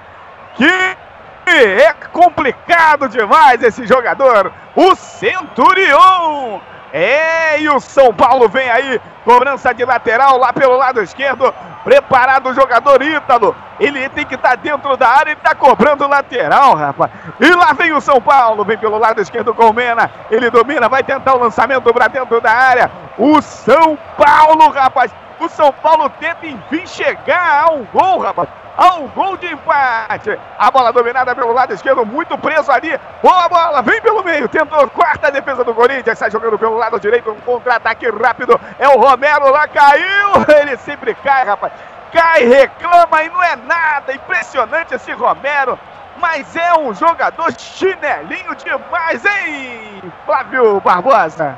[0.55, 0.97] que
[1.45, 4.49] é complicado demais esse jogador.
[4.77, 6.61] O Centurion.
[6.91, 11.53] É, e o São Paulo vem aí, cobrança de lateral lá pelo lado esquerdo,
[11.83, 16.75] preparado o jogador Ítalo, ele tem que estar dentro da área, ele está cobrando lateral,
[16.75, 20.49] rapaz, e lá vem o São Paulo, vem pelo lado esquerdo com o Mena, ele
[20.49, 25.71] domina, vai tentar o lançamento para dentro da área, o São Paulo, rapaz, o São
[25.71, 30.39] Paulo tenta enfim chegar a um gol, rapaz, a um gol de empate.
[30.57, 32.97] A bola dominada pelo lado esquerdo, muito preso ali.
[33.21, 37.29] Boa bola, vem pelo meio, tentou quarta defesa do Corinthians, sai jogando pelo lado direito,
[37.31, 38.59] um contra-ataque rápido.
[38.77, 40.29] É o Romero lá, caiu.
[40.61, 41.73] Ele sempre cai, rapaz.
[42.11, 44.13] Cai, reclama e não é nada.
[44.13, 45.77] Impressionante esse Romero.
[46.17, 51.57] Mas é um jogador chinelinho demais, hein, Flávio Barbosa?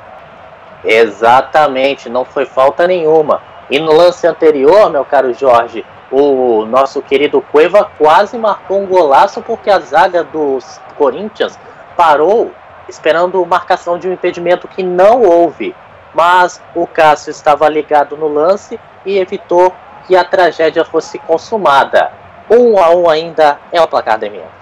[0.84, 3.42] Exatamente, não foi falta nenhuma.
[3.72, 9.42] E no lance anterior, meu caro Jorge, o nosso querido Cueva quase marcou um golaço
[9.42, 11.58] porque a zaga dos Corinthians
[11.96, 12.52] parou
[12.90, 15.74] esperando marcação de um impedimento que não houve.
[16.14, 19.74] Mas o Cássio estava ligado no lance e evitou
[20.06, 22.12] que a tragédia fosse consumada.
[22.50, 24.62] Um a um ainda é o placar da MF.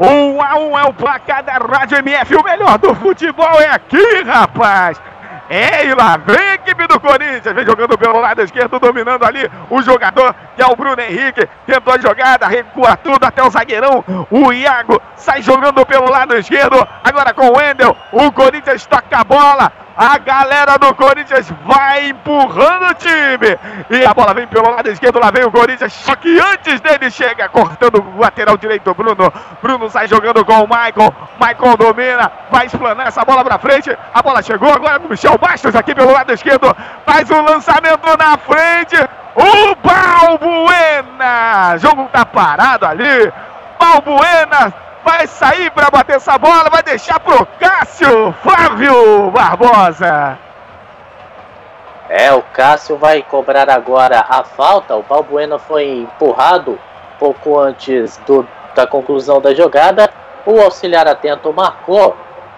[0.00, 2.36] Um a um é o placar da Rádio MF.
[2.36, 4.98] O melhor do futebol é aqui, rapaz.
[5.48, 9.48] É, e lá vem a equipe do Corinthians, vem jogando pelo lado esquerdo, dominando ali
[9.70, 11.48] o jogador que é o Bruno Henrique.
[11.66, 14.04] Tentou a jogada, recua tudo até o zagueirão.
[14.30, 17.96] O Iago sai jogando pelo lado esquerdo, agora com o Wendel.
[18.12, 19.85] O Corinthians toca a bola.
[19.96, 23.58] A galera do Corinthians vai empurrando o time.
[23.88, 25.94] E a bola vem pelo lado esquerdo, lá vem o Corinthians.
[25.94, 29.32] Só que antes dele chega, cortando o lateral direito, Bruno.
[29.62, 31.14] Bruno sai jogando com o Michael.
[31.40, 33.96] Michael domina, vai explanar essa bola pra frente.
[34.12, 36.76] A bola chegou agora no Michel Bastos aqui pelo lado esquerdo.
[37.06, 38.96] Faz o lançamento na frente.
[39.34, 41.78] O Balbuena.
[41.78, 43.32] Jogo tá parado ali.
[43.78, 50.36] Balbuena vai sair para bater essa bola, vai deixar pro Cássio Flávio Barbosa.
[52.08, 54.96] É, o Cássio vai cobrar agora a falta.
[54.96, 56.76] O Balbuena foi empurrado
[57.20, 60.12] pouco antes do, da conclusão da jogada.
[60.44, 62.16] O auxiliar atento marcou.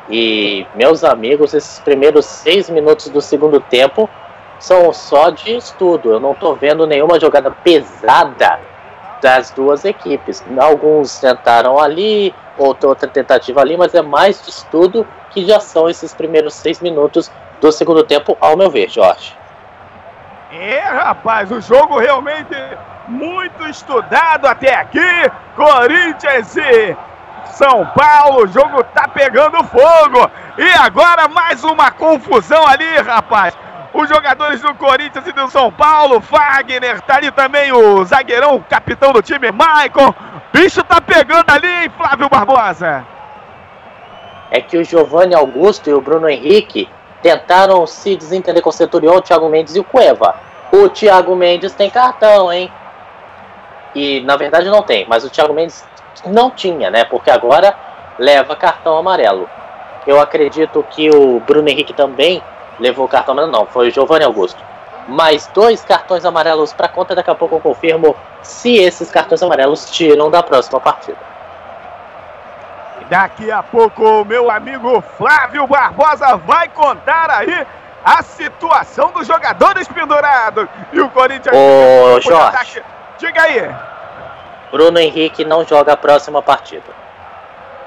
[0.09, 4.09] E, meus amigos, esses primeiros seis minutos do segundo tempo
[4.59, 6.12] são só de estudo.
[6.12, 8.59] Eu não estou vendo nenhuma jogada pesada
[9.20, 10.45] das duas equipes.
[10.59, 15.89] Alguns tentaram ali, outra, outra tentativa ali, mas é mais de estudo que já são
[15.89, 17.31] esses primeiros seis minutos
[17.61, 19.36] do segundo tempo, ao meu ver, Jorge.
[20.51, 22.55] É, rapaz, o jogo realmente
[23.07, 25.31] muito estudado até aqui.
[25.55, 26.97] Corinthians e
[27.47, 30.31] São Paulo, o jogo tá pegando fogo.
[30.57, 33.57] E agora mais uma confusão ali, rapaz.
[33.93, 38.62] Os jogadores do Corinthians e do São Paulo, Fagner, tá ali também o zagueirão, o
[38.62, 40.15] capitão do time, Maicon.
[40.52, 43.06] Bicho tá pegando ali, hein, Flávio Barbosa?
[44.51, 46.89] É que o Giovanni Augusto e o Bruno Henrique
[47.23, 50.36] tentaram se desentender com o Centurion, o Thiago Mendes e o Cueva.
[50.70, 52.70] O Thiago Mendes tem cartão, hein?
[53.94, 55.85] E na verdade não tem, mas o Thiago Mendes
[56.27, 57.05] não tinha, né?
[57.05, 57.74] Porque agora
[58.19, 59.48] leva cartão amarelo.
[60.06, 62.43] Eu acredito que o Bruno Henrique também
[62.78, 64.62] levou cartão amarelo, não, foi o Giovanni Augusto.
[65.06, 69.90] Mais dois cartões amarelos para conta, daqui a pouco eu confirmo se esses cartões amarelos
[69.90, 71.18] tiram da próxima partida.
[73.09, 77.66] Daqui a pouco o meu amigo Flávio Barbosa vai contar aí
[78.05, 80.68] a situação dos jogadores pendurados.
[80.92, 81.56] E o Corinthians.
[81.56, 82.82] Ô, Jorge.
[83.18, 83.74] Diga aí.
[84.70, 86.98] Bruno Henrique não joga a próxima partida.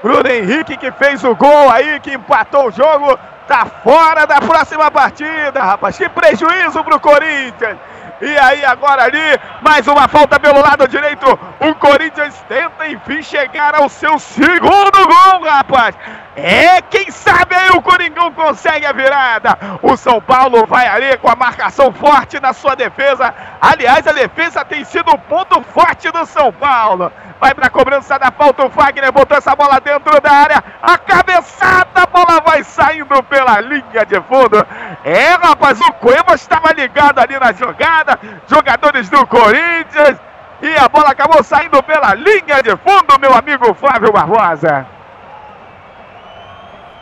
[0.01, 4.89] Bruno Henrique que fez o gol aí, que empatou o jogo, tá fora da próxima
[4.91, 5.97] partida, rapaz.
[5.97, 7.77] Que prejuízo pro Corinthians.
[8.21, 11.27] E aí agora ali, mais uma falta pelo lado direito.
[11.59, 15.95] O Corinthians tenta enfim chegar ao seu segundo gol, rapaz.
[16.35, 19.57] É, quem sabe aí o Coringão consegue a virada.
[19.81, 23.33] O São Paulo vai ali com a marcação forte na sua defesa.
[23.59, 27.11] Aliás, a defesa tem sido o ponto forte do São Paulo.
[27.39, 30.63] Vai pra cobrança da falta o Fagner, botou essa bola dentro da área.
[30.81, 34.65] A cabeçada, a bola vai saindo pela linha de fundo.
[35.03, 38.17] É, rapaz, o Cueva estava ligado ali na jogada.
[38.47, 40.17] Jogadores do Corinthians.
[40.61, 45.00] E a bola acabou saindo pela linha de fundo, meu amigo Flávio Barbosa.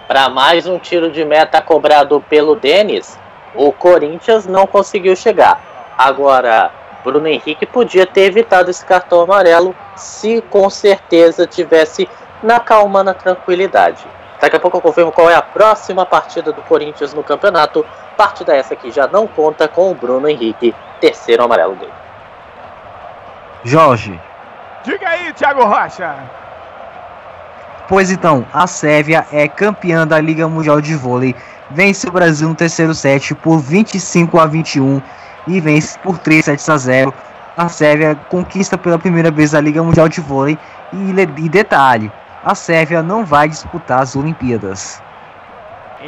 [0.10, 3.16] Para mais um tiro de meta cobrado pelo Denis,
[3.54, 5.62] o Corinthians não conseguiu chegar.
[5.96, 6.72] Agora,
[7.04, 12.10] Bruno Henrique podia ter evitado esse cartão amarelo se com certeza tivesse
[12.42, 14.04] na calma, na tranquilidade.
[14.42, 17.86] Daqui a pouco eu confirmo qual é a próxima partida do Corinthians no campeonato.
[18.18, 21.94] Partida essa que já não conta com o Bruno Henrique, terceiro amarelo dele.
[23.64, 24.20] Jorge.
[24.84, 26.16] Diga aí, Thiago Rocha.
[27.90, 31.36] Pois então, a Sérvia é campeã da Liga Mundial de Vôlei,
[31.72, 35.02] vence o Brasil no terceiro set por 25 a 21
[35.48, 37.12] e vence por 3 sets a 0.
[37.58, 40.56] A Sérvia conquista pela primeira vez a Liga Mundial de Vôlei
[40.94, 42.12] e, e detalhe,
[42.46, 45.02] a Sérvia não vai disputar as Olimpíadas.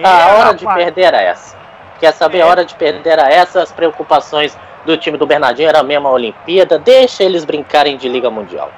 [0.04, 1.58] A hora de perder era essa.
[2.00, 2.42] Quer saber?
[2.42, 3.60] A hora de perder era essa.
[3.60, 4.56] As preocupações
[4.86, 6.78] do time do Bernardinho era mesmo a Olimpíada.
[6.78, 8.72] Deixa eles brincarem de Liga Mundial.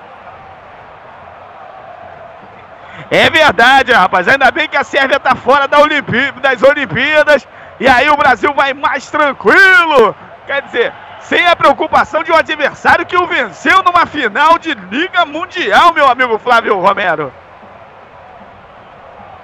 [3.10, 4.28] É verdade, rapaz.
[4.28, 7.48] Ainda bem que a Sérvia tá fora da Olimpí- das Olimpíadas.
[7.80, 10.16] E aí o Brasil vai mais tranquilo.
[10.46, 15.26] Quer dizer, sem a preocupação de um adversário que o venceu numa final de Liga
[15.26, 17.32] Mundial, meu amigo Flávio Romero.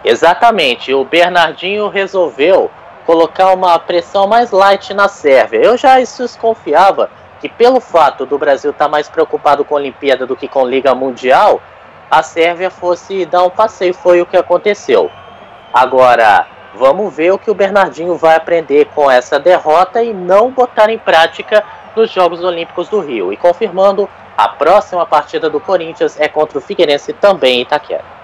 [0.04, 0.94] Exatamente.
[0.94, 2.72] O Bernardinho resolveu
[3.06, 5.60] colocar uma pressão mais light na Sérvia.
[5.62, 7.10] Eu já desconfiava
[7.42, 10.94] que pelo fato do Brasil estar mais preocupado com a Olimpíada do que com Liga
[10.94, 11.62] Mundial,
[12.10, 13.94] a Sérvia fosse dar um passeio.
[13.94, 15.12] Foi o que aconteceu.
[15.74, 20.90] Agora, vamos ver o que o Bernardinho vai aprender com essa derrota e não botar
[20.90, 21.64] em prática
[21.96, 23.32] nos Jogos Olímpicos do Rio.
[23.32, 28.20] E confirmando, a próxima partida do Corinthians é contra o Figueirense também em Itaquera.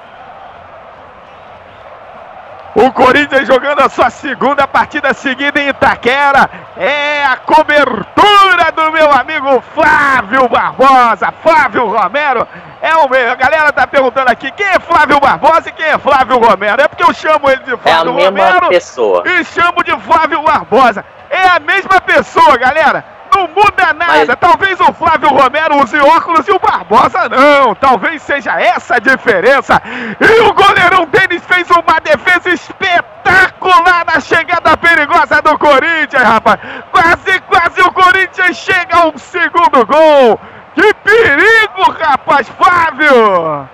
[2.75, 6.49] O Corinthians jogando a sua segunda partida seguida em Itaquera.
[6.75, 12.45] É a cobertura do meu amigo Flávio Barbosa, Flávio Romero.
[12.87, 13.31] É o meu.
[13.31, 16.81] A galera tá perguntando aqui quem é Flávio Barbosa e quem é Flávio Romero.
[16.81, 19.23] É porque eu chamo ele de É a Flávio mesma Romero pessoa.
[19.25, 21.03] e chamo de Flávio Barbosa.
[21.29, 23.03] É a mesma pessoa, galera.
[23.35, 24.25] Não muda nada.
[24.27, 27.73] Mas- Talvez o Flávio Romero use óculos e o Barbosa não.
[27.75, 29.81] Talvez seja essa a diferença.
[30.21, 36.59] E o goleirão Denis fez uma defesa espetacular na chegada perigosa do Corinthians, rapaz.
[36.91, 40.39] Quase, quase o Corinthians chega ao segundo gol.
[40.75, 43.67] Que perigo, rapaz, Flávio!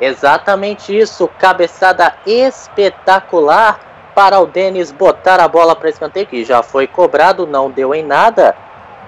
[0.00, 3.78] Exatamente isso, cabeçada espetacular
[4.14, 8.02] para o Denis botar a bola para escanteio, que já foi cobrado, não deu em
[8.02, 8.56] nada.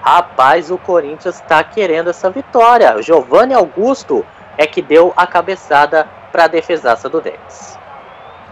[0.01, 3.01] Rapaz, o Corinthians está querendo essa vitória.
[3.01, 4.25] Giovanni Augusto
[4.57, 7.77] é que deu a cabeçada para a defesaça do Denis.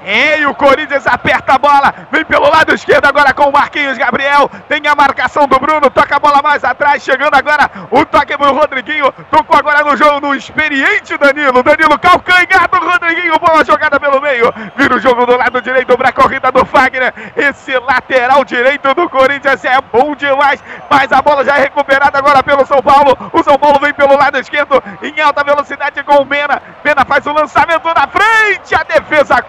[0.05, 4.49] E o Corinthians aperta a bola, vem pelo lado esquerdo agora com o Marquinhos Gabriel.
[4.67, 8.53] Tem a marcação do Bruno, toca a bola mais atrás, chegando agora o toque pro
[8.53, 9.11] Rodriguinho.
[9.31, 11.63] Tocou agora no jogo no experiente Danilo.
[11.63, 14.53] Danilo calcanhar do Rodriguinho, bola jogada pelo meio.
[14.75, 17.13] Vira o jogo do lado direito pra corrida do Fagner.
[17.35, 22.43] Esse lateral direito do Corinthians é bom demais, mas a bola já é recuperada agora
[22.43, 23.17] pelo São Paulo.
[23.31, 26.61] O São Paulo vem pelo lado esquerdo em alta velocidade com o Mena.
[26.83, 29.41] Mena faz o lançamento na frente, a defesa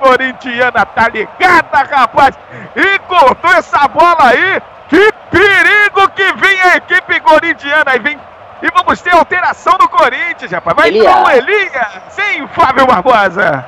[0.44, 2.38] corintiana tá ligada, rapaz.
[2.76, 4.62] E cortou essa bola aí.
[4.88, 7.96] Que perigo que vem a equipe corintiana.
[7.96, 8.20] E vem.
[8.62, 10.76] E vamos ter alteração do Corinthians, rapaz.
[10.76, 11.14] Vai Elias.
[11.14, 12.02] o Elias.
[12.10, 13.64] Sim, Flávio Barbosa.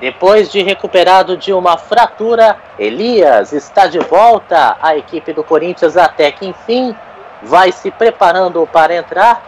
[0.00, 6.30] Depois de recuperado de uma fratura, Elias está de volta à equipe do Corinthians até
[6.30, 6.94] que enfim
[7.42, 9.42] vai se preparando para entrar.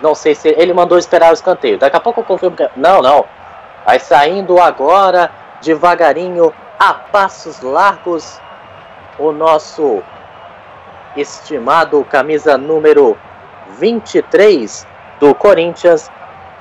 [0.00, 1.78] Não sei se ele mandou esperar o escanteio.
[1.78, 2.68] Daqui a pouco eu confirmo que.
[2.76, 3.24] Não, não.
[3.84, 5.30] Vai saindo agora,
[5.62, 8.40] devagarinho, a passos largos,
[9.18, 10.02] o nosso
[11.16, 13.16] estimado camisa número
[13.78, 14.86] 23
[15.18, 16.10] do Corinthians,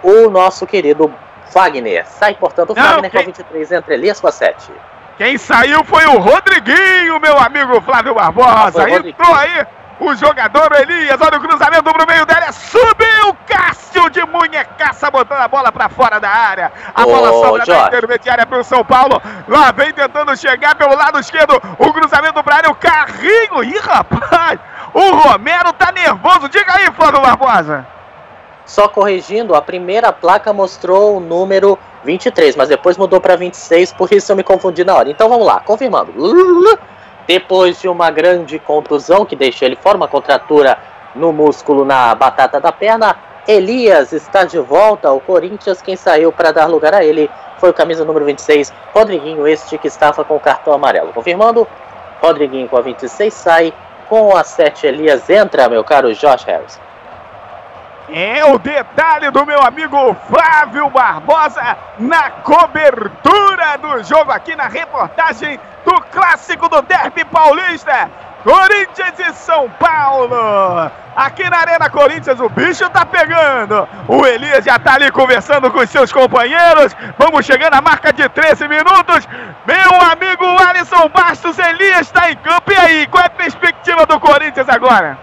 [0.03, 1.13] o nosso querido
[1.51, 2.05] Fagner.
[2.07, 4.71] Sai, portanto, o Não, Fagner com a quem- 23 entre Elias com a 7.
[5.17, 8.81] Quem saiu foi o Rodriguinho, meu amigo Flávio Ah, Barbosa.
[8.81, 9.15] Rodriguinho.
[9.19, 9.65] Entrou aí
[9.99, 11.19] o jogador Elias.
[11.21, 12.51] Olha o cruzamento pro meio da área.
[12.51, 16.71] Subiu Cássio de munhecaça, botando a bola pra fora da área.
[16.93, 17.87] A Ô, bola sobra da Jorge.
[17.87, 19.21] intermediária pro São Paulo.
[19.47, 21.61] Lá vem tentando chegar pelo lado esquerdo.
[21.77, 22.69] O cruzamento pra área.
[22.69, 23.63] O carrinho.
[23.63, 24.59] Ih, rapaz.
[24.93, 26.49] O Romero tá nervoso.
[26.49, 27.85] Diga aí, Flávio Barbosa.
[28.65, 34.11] Só corrigindo, a primeira placa mostrou o número 23, mas depois mudou para 26, por
[34.11, 35.09] isso eu me confundi na hora.
[35.09, 36.11] Então vamos lá, confirmando.
[37.27, 40.77] Depois de uma grande contusão que deixou ele fora, uma contratura
[41.13, 43.15] no músculo na batata da perna,
[43.47, 45.81] Elias está de volta ao Corinthians.
[45.81, 49.87] Quem saiu para dar lugar a ele foi o camisa número 26, Rodriguinho, este que
[49.87, 51.11] estava com o cartão amarelo.
[51.11, 51.67] Confirmando,
[52.21, 53.73] Rodriguinho com a 26 sai,
[54.07, 56.79] com a 7 Elias entra, meu caro Josh Harris.
[58.09, 65.59] É o detalhe do meu amigo Flávio Barbosa na cobertura do jogo aqui na reportagem
[65.83, 68.09] do clássico do Derby Paulista.
[68.43, 70.89] Corinthians e São Paulo.
[71.17, 73.85] Aqui na Arena Corinthians o bicho tá pegando.
[74.07, 76.95] O Elias já tá ali conversando com os seus companheiros.
[77.17, 79.27] Vamos chegando à marca de 13 minutos.
[79.65, 82.71] Meu amigo Alisson Bastos, Elias está em campo.
[82.71, 85.17] E aí, qual é a perspectiva do Corinthians agora?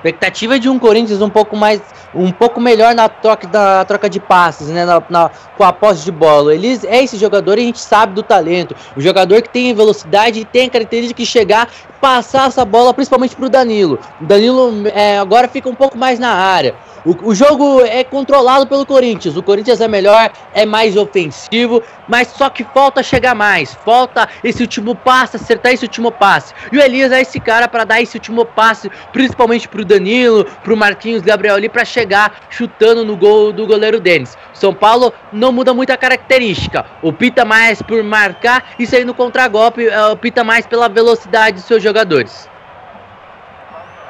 [0.00, 1.80] Expectativa de um Corinthians um pouco mais,
[2.14, 4.86] um pouco melhor na troca, da troca de passes, né?
[4.86, 6.54] Na, na- com a posse de bola.
[6.54, 8.74] Ele é esse jogador e a gente sabe do talento.
[8.96, 11.68] O jogador que tem velocidade e tem a característica de chegar,
[12.00, 13.98] passar essa bola, principalmente pro Danilo.
[14.18, 16.74] O Danilo é, agora fica um pouco mais na área.
[17.04, 19.36] O, o jogo é controlado pelo Corinthians.
[19.36, 23.74] O Corinthians é melhor, é mais ofensivo, mas só que falta chegar mais.
[23.84, 26.52] Falta esse último passe, acertar esse último passe.
[26.72, 30.76] E o Elias é esse cara para dar esse último passe, principalmente pro Danilo, pro
[30.76, 34.38] Marquinhos Gabriel ali, para chegar chutando no gol do goleiro Denis.
[34.54, 36.86] São Paulo não muda muito a característica.
[37.02, 41.82] Opta mais por marcar e sair no contragolpe, eh, opta mais pela velocidade dos seus
[41.82, 42.48] jogadores.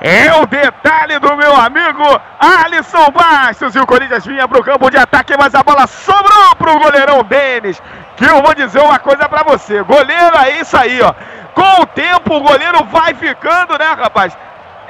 [0.00, 3.74] É o detalhe do meu amigo Alisson Bastos.
[3.74, 7.82] E o Corinthians vinha pro campo de ataque, mas a bola sobrou pro goleirão Denis.
[8.16, 9.82] Que eu vou dizer uma coisa pra você.
[9.82, 11.12] Goleiro é isso aí, ó.
[11.54, 14.34] Com o tempo, o goleiro vai ficando, né, rapaz?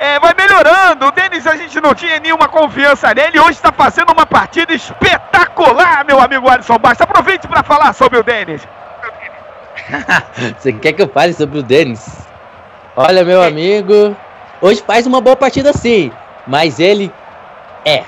[0.01, 1.09] É, vai melhorando.
[1.09, 3.39] O Denis, a gente não tinha nenhuma confiança nele.
[3.39, 7.03] Hoje está fazendo uma partida espetacular, meu amigo Alisson Bastos.
[7.03, 8.67] Aproveite para falar sobre o Denis.
[10.59, 12.09] Você quer que eu fale sobre o Denis?
[12.97, 14.17] Olha, meu amigo,
[14.63, 16.11] hoje faz uma boa partida sim,
[16.47, 17.13] mas ele
[17.85, 18.05] é.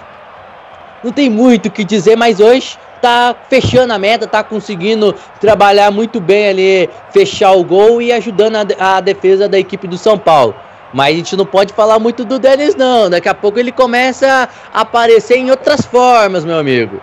[1.05, 5.91] Não tem muito o que dizer, mas hoje tá fechando a meta, tá conseguindo trabalhar
[5.91, 10.17] muito bem ali, fechar o gol e ajudando a, a defesa da equipe do São
[10.17, 10.55] Paulo.
[10.93, 13.09] Mas a gente não pode falar muito do Denis, não.
[13.09, 17.01] Daqui a pouco ele começa a aparecer em outras formas, meu amigo.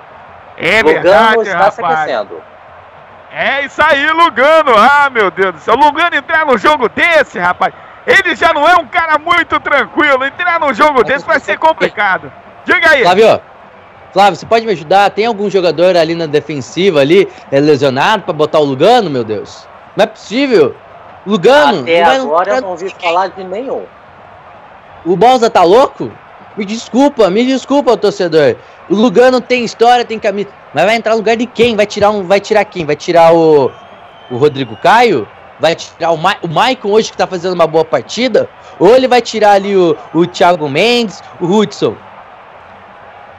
[0.57, 1.99] É Lugano verdade, está se rapaz.
[2.01, 2.41] aquecendo.
[3.31, 4.73] É isso aí, Lugano.
[4.77, 5.75] Ah, meu Deus do céu.
[5.75, 7.73] Lugano entrar no jogo desse, rapaz.
[8.05, 10.25] Ele já não é um cara muito tranquilo.
[10.25, 12.31] Entrar num jogo desse vai ser complicado.
[12.65, 13.03] Diga aí.
[13.03, 13.41] Flávio,
[14.11, 15.09] Flávio, você pode me ajudar?
[15.11, 19.67] Tem algum jogador ali na defensiva ali, é, lesionado pra botar o Lugano, meu Deus?
[19.95, 20.75] Não é possível.
[21.29, 23.83] Lugano, Até agora eu não ouvi falar de nenhum.
[25.05, 26.11] o Balsa tá louco?
[26.57, 28.55] Me desculpa, me desculpa, torcedor.
[28.89, 31.75] O Lugano tem história, tem camisa, mas vai entrar no lugar de quem?
[31.75, 32.85] Vai tirar um, vai tirar quem?
[32.85, 33.71] Vai tirar o
[34.31, 35.27] o Rodrigo Caio?
[35.59, 38.49] Vai tirar o, Ma o Maicon hoje que tá fazendo uma boa partida?
[38.79, 41.95] Ou ele vai tirar ali o, o Thiago Mendes, o Hudson?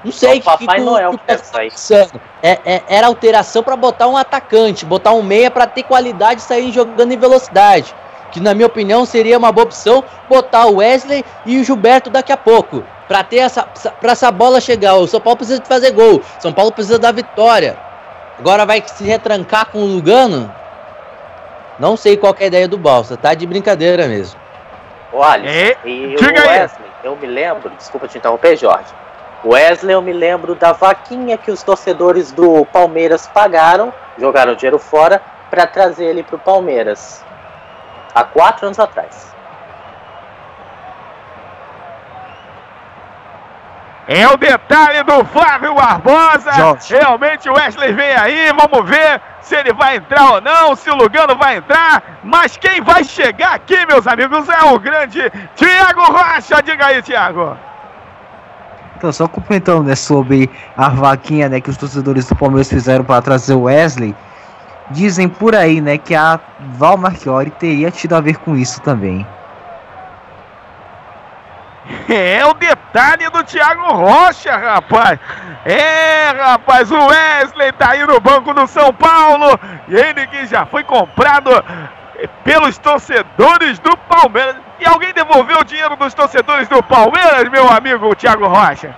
[0.05, 1.71] Não sei o Papai o- Noel o que deve sair.
[1.71, 2.21] pensando.
[2.43, 6.45] É, é- era alteração pra botar um atacante, botar um meia pra ter qualidade e
[6.45, 7.95] sair jogando em velocidade.
[8.33, 12.33] Que na minha opinião seria uma boa opção botar o Wesley e o Gilberto daqui
[12.33, 12.83] a pouco.
[13.09, 13.65] Pra ter essa,
[14.01, 14.95] pra essa bola chegar.
[14.95, 16.23] O São Paulo precisa de fazer gol.
[16.39, 17.77] São Paulo precisa da vitória.
[18.39, 20.51] Agora vai se retrancar com o Lugano?
[21.79, 24.39] Não sei qual que é a ideia do Balsa, tá de brincadeira mesmo.
[25.13, 25.53] O Alisson.
[25.53, 26.21] É, E o.
[26.49, 28.93] Wesley, eu me lembro, desculpa te interromper, Jorge.
[29.43, 34.79] O Wesley, eu me lembro da vaquinha que os torcedores do Palmeiras pagaram, jogaram dinheiro
[34.79, 37.25] fora, pra trazer ele pro Palmeiras.
[38.15, 39.31] Há quatro anos atrás.
[44.07, 46.53] É o detalhe do Flávio Barbosa.
[46.53, 46.97] Jorge.
[46.97, 48.53] Realmente o Wesley vem aí.
[48.53, 52.19] Vamos ver se ele vai entrar ou não, se o Lugano vai entrar.
[52.25, 56.61] Mas quem vai chegar aqui, meus amigos, é o grande Thiago Rocha.
[56.61, 57.57] Diga aí, Thiago.
[59.01, 63.23] Então, só comentando né, sobre a vaquinha né, que os torcedores do Palmeiras fizeram para
[63.23, 64.15] trazer o Wesley.
[64.91, 66.39] Dizem por aí né, que a
[66.75, 69.27] Val Marchiori teria tido a ver com isso também.
[72.11, 75.19] É o detalhe do Thiago Rocha, rapaz.
[75.65, 79.59] É, rapaz, o Wesley tá aí no banco do São Paulo.
[79.89, 81.51] Ele que já foi comprado
[82.45, 84.57] pelos torcedores do Palmeiras.
[84.79, 88.95] E alguém devolveu o dinheiro dos torcedores do Palmeiras, meu amigo Thiago Rocha?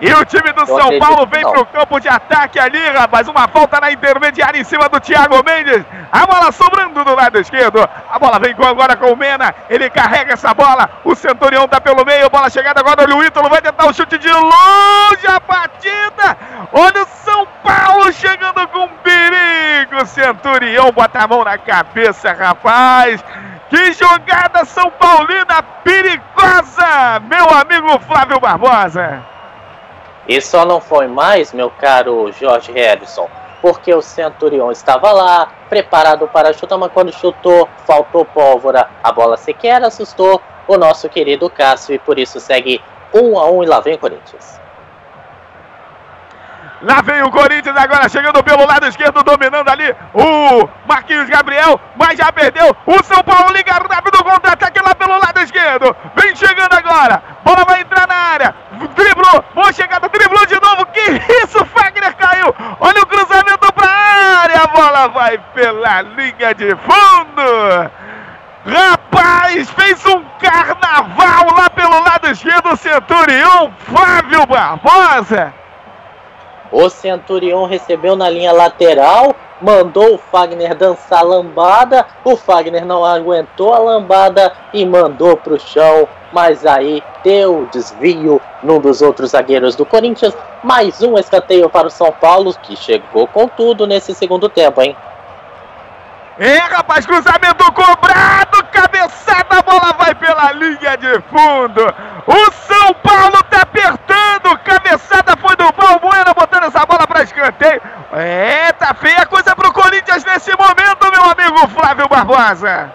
[0.00, 1.52] E o time do Eu São Paulo vem não.
[1.52, 3.28] pro campo de ataque ali, rapaz.
[3.28, 5.84] Uma falta na intermediária em cima do Thiago Mendes.
[6.10, 7.86] A bola sobrando do lado esquerdo.
[8.10, 9.54] A bola vem agora com o Mena.
[9.68, 10.88] Ele carrega essa bola.
[11.04, 12.30] O Centurião tá pelo meio.
[12.30, 13.02] Bola chegada agora.
[13.02, 13.50] Olha o Ítalo.
[13.50, 15.26] Vai tentar o chute de longe.
[15.28, 16.36] A batida.
[16.72, 20.06] Olha o São Paulo chegando com perigo.
[20.06, 23.22] Centurião bota a mão na cabeça, rapaz.
[23.68, 29.22] Que jogada São Paulina perigosa, meu amigo Flávio Barbosa.
[30.30, 33.28] E só não foi mais, meu caro Jorge Harrison,
[33.60, 38.88] porque o Centurion estava lá, preparado para chutar, mas quando chutou, faltou pólvora.
[39.02, 42.80] A bola sequer assustou o nosso querido Cássio e por isso segue
[43.12, 44.59] um a um e lá vem Corinthians.
[46.82, 52.18] Lá vem o Corinthians agora chegando pelo lado esquerdo, dominando ali o Marquinhos Gabriel, mas
[52.18, 52.74] já perdeu.
[52.86, 55.94] O São Paulo liga rápido contra-ataque lá pelo lado esquerdo.
[56.16, 57.22] Vem chegando agora.
[57.44, 58.54] Bola vai entrar na área.
[58.94, 60.86] Driblou, boa chegada, driblou de novo.
[60.86, 62.54] Que isso, Fagner caiu.
[62.80, 64.62] Olha o cruzamento pra área.
[64.62, 67.90] A bola vai pela linha de fundo.
[68.66, 75.52] Rapaz, fez um carnaval lá pelo lado esquerdo, Centurião Flávio Barbosa.
[76.72, 82.06] O Centurion recebeu na linha lateral, mandou o Fagner dançar lambada.
[82.24, 86.08] O Fagner não aguentou a lambada e mandou para o chão.
[86.32, 90.36] Mas aí deu desvio num dos outros zagueiros do Corinthians.
[90.62, 94.96] Mais um escanteio para o São Paulo, que chegou com tudo nesse segundo tempo, hein?
[96.40, 101.82] É, rapaz, cruzamento cobrado, cabeçada, a bola vai pela linha de fundo.
[102.26, 107.82] O São Paulo tá apertando, cabeçada foi do Balbuena, botando essa bola para escanteio.
[108.14, 112.90] É, tá feia a coisa pro Corinthians nesse momento, meu amigo Flávio Barbosa.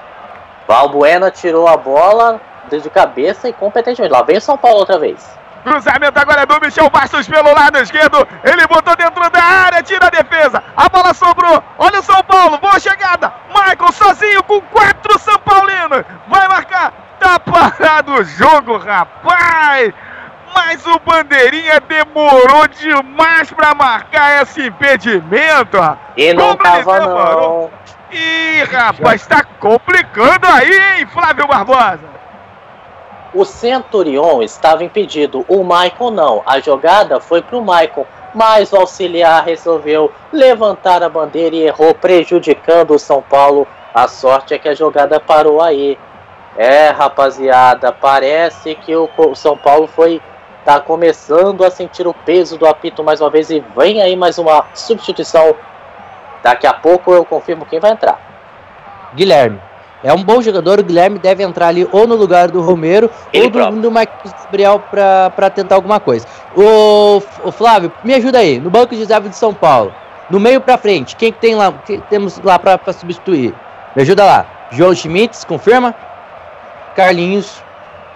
[0.68, 4.12] Valbuena tirou a bola de cabeça e competentemente.
[4.12, 5.24] Lá vem o São Paulo outra vez.
[5.66, 8.28] Cruzamento agora é do Michel Bastos pelo lado esquerdo.
[8.44, 10.64] Ele botou dentro da área, tira a defesa.
[10.78, 11.64] A bola sobrou.
[11.80, 13.34] Olha o São Paulo, boa chegada.
[13.50, 16.06] Michael sozinho com quatro São Paulinos.
[16.28, 16.94] Vai marcar.
[17.20, 19.92] Tá parado o jogo, rapaz.
[20.54, 25.78] Mas o Bandeirinha demorou demais pra marcar esse impedimento.
[26.16, 27.72] E não tava não.
[28.12, 32.15] Ih, rapaz, tá complicando aí, hein, Flávio Barbosa.
[33.36, 36.42] O Centurion estava impedido, o Michael não.
[36.46, 42.92] A jogada foi pro Michael, mas o auxiliar resolveu levantar a bandeira e errou, prejudicando
[42.92, 43.68] o São Paulo.
[43.94, 46.00] A sorte é que a jogada parou aí.
[46.58, 50.22] É, rapaziada, parece que o o São Paulo foi
[50.64, 54.38] tá começando a sentir o peso do apito mais uma vez e vem aí mais
[54.38, 55.54] uma substituição.
[56.42, 58.18] Daqui a pouco eu confirmo quem vai entrar.
[59.14, 59.60] Guilherme.
[60.04, 63.46] É um bom jogador, o Guilherme deve entrar ali ou no lugar do Romero Ele
[63.46, 66.28] ou do, do Marquinhos Gabriel pra, pra tentar alguma coisa.
[66.56, 69.94] O, o Flávio, me ajuda aí, no banco de reserva de São Paulo.
[70.30, 73.54] No meio pra frente, quem que tem lá, quem temos lá pra, pra substituir?
[73.96, 74.46] Me ajuda lá.
[74.72, 75.94] João Schmitz, confirma?
[76.96, 77.64] Carlinhos,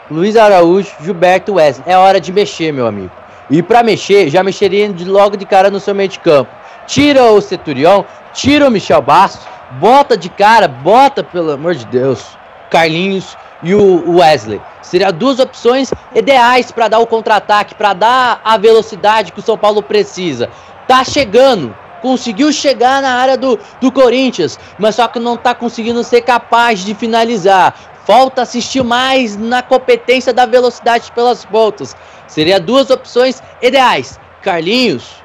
[0.09, 1.83] Luiz Araújo, Gilberto Wesley.
[1.87, 3.11] É hora de mexer, meu amigo.
[3.49, 6.51] E pra mexer, já mexeria de logo de cara no seu meio de campo.
[6.87, 8.03] Tira o Centurião,
[8.33, 9.47] tira o Michel Bastos,
[9.79, 12.25] bota de cara, bota, pelo amor de Deus,
[12.69, 14.61] Carlinhos e o Wesley.
[14.81, 19.57] Seriam duas opções ideais para dar o contra-ataque, para dar a velocidade que o São
[19.57, 20.49] Paulo precisa.
[20.87, 26.03] Tá chegando, conseguiu chegar na área do, do Corinthians, mas só que não tá conseguindo
[26.03, 27.75] ser capaz de finalizar.
[28.05, 31.95] Falta assistir mais na competência da velocidade pelas pontas.
[32.27, 34.19] Seria duas opções ideais.
[34.41, 35.21] Carlinhos,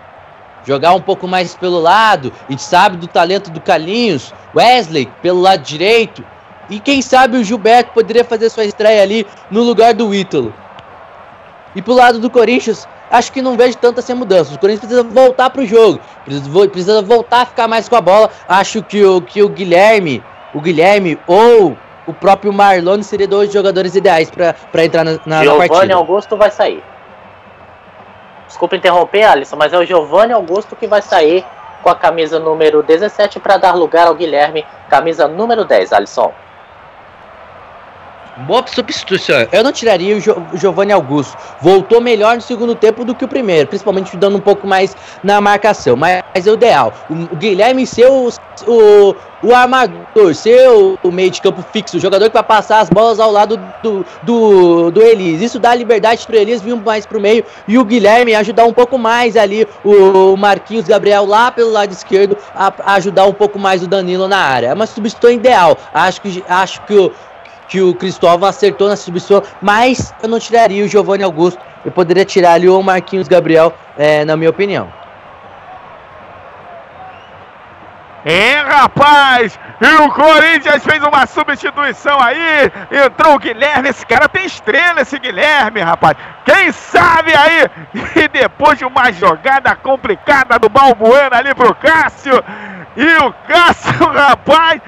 [0.64, 5.40] jogar um pouco mais pelo lado, a gente sabe do talento do Carlinhos, Wesley pelo
[5.40, 6.24] lado direito,
[6.68, 10.52] e quem sabe o Gilberto poderia fazer sua estreia ali no lugar do Ítalo.
[11.74, 14.54] E pro lado do Corinthians, acho que não vejo tanta sem mudança.
[14.54, 18.30] O Corinthians precisa voltar pro jogo, precisa, voltar a ficar mais com a bola.
[18.48, 20.22] Acho que o, que o Guilherme,
[20.54, 21.76] o Guilherme ou
[22.06, 25.94] o próprio Marlone seria dois jogadores ideais para entrar na, na, na Giovanni partida.
[25.94, 26.82] Augusto vai sair.
[28.54, 31.44] Desculpa interromper, Alisson, mas é o Giovanni Augusto que vai sair
[31.82, 36.32] com a camisa número 17 para dar lugar ao Guilherme, camisa número 10, Alisson.
[38.36, 39.46] Boa substituição.
[39.52, 41.36] Eu não tiraria o, Giovanni Augusto.
[41.60, 45.40] Voltou melhor no segundo tempo do que o primeiro, principalmente dando um pouco mais na
[45.40, 45.94] marcação.
[45.94, 46.92] Mas, mas é o ideal.
[47.08, 48.28] O, Guilherme ser o,
[48.66, 52.80] o, o armador, ser o, o, meio de campo fixo, o jogador que vai passar
[52.80, 55.40] as bolas ao lado do, do, do Elias.
[55.40, 58.64] Isso dá liberdade para o Elias vir mais para o meio e o Guilherme ajudar
[58.64, 63.32] um pouco mais ali o Marquinhos Gabriel lá pelo lado esquerdo a, a ajudar um
[63.32, 64.68] pouco mais o Danilo na área.
[64.68, 65.78] É uma substituição ideal.
[65.92, 67.12] Acho que, acho que
[67.68, 71.60] que o Cristóvão acertou na substituição, mas eu não tiraria o Giovanni Augusto.
[71.84, 74.90] Eu poderia tirar ali o Marquinhos Gabriel, é, na minha opinião.
[78.24, 79.58] É, rapaz!
[79.78, 82.72] E o Corinthians fez uma substituição aí.
[82.90, 83.90] Entrou o Guilherme.
[83.90, 86.16] Esse cara tem estrela, esse Guilherme, rapaz.
[86.46, 87.68] Quem sabe aí?
[88.16, 92.42] E depois de uma jogada complicada do Balbuena ali pro Cássio.
[92.96, 94.80] E o Cássio, rapaz,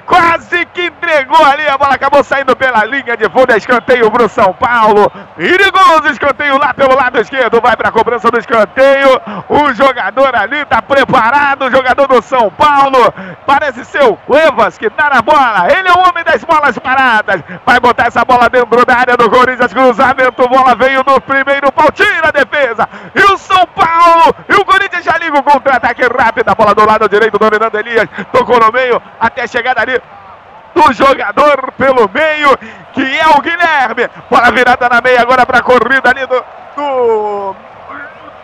[0.00, 4.52] quase que entregou ali, a bola acabou saindo pela linha de fundo, escanteio pro São
[4.52, 10.64] Paulo, perigoso escanteio lá pelo lado esquerdo, vai pra cobrança do escanteio, o jogador ali
[10.64, 13.12] tá preparado, o jogador do São Paulo,
[13.46, 17.42] parece ser o Cuevas que tá na bola, ele é o homem das bolas paradas,
[17.64, 21.90] vai botar essa bola dentro da área do Corinthians, cruzamento, bola veio do primeiro pau,
[21.92, 26.48] tira a defesa, e o São Paulo, e o Corinthians já liga o contra-ataque rápido,
[26.48, 29.89] a bola do lado direito, dominando Elias, tocou no meio, até chegar ali
[30.74, 32.56] do jogador pelo meio,
[32.92, 34.08] que é o Guilherme.
[34.30, 36.44] Bola virada na meia agora para a corrida ali do,
[36.76, 37.56] do,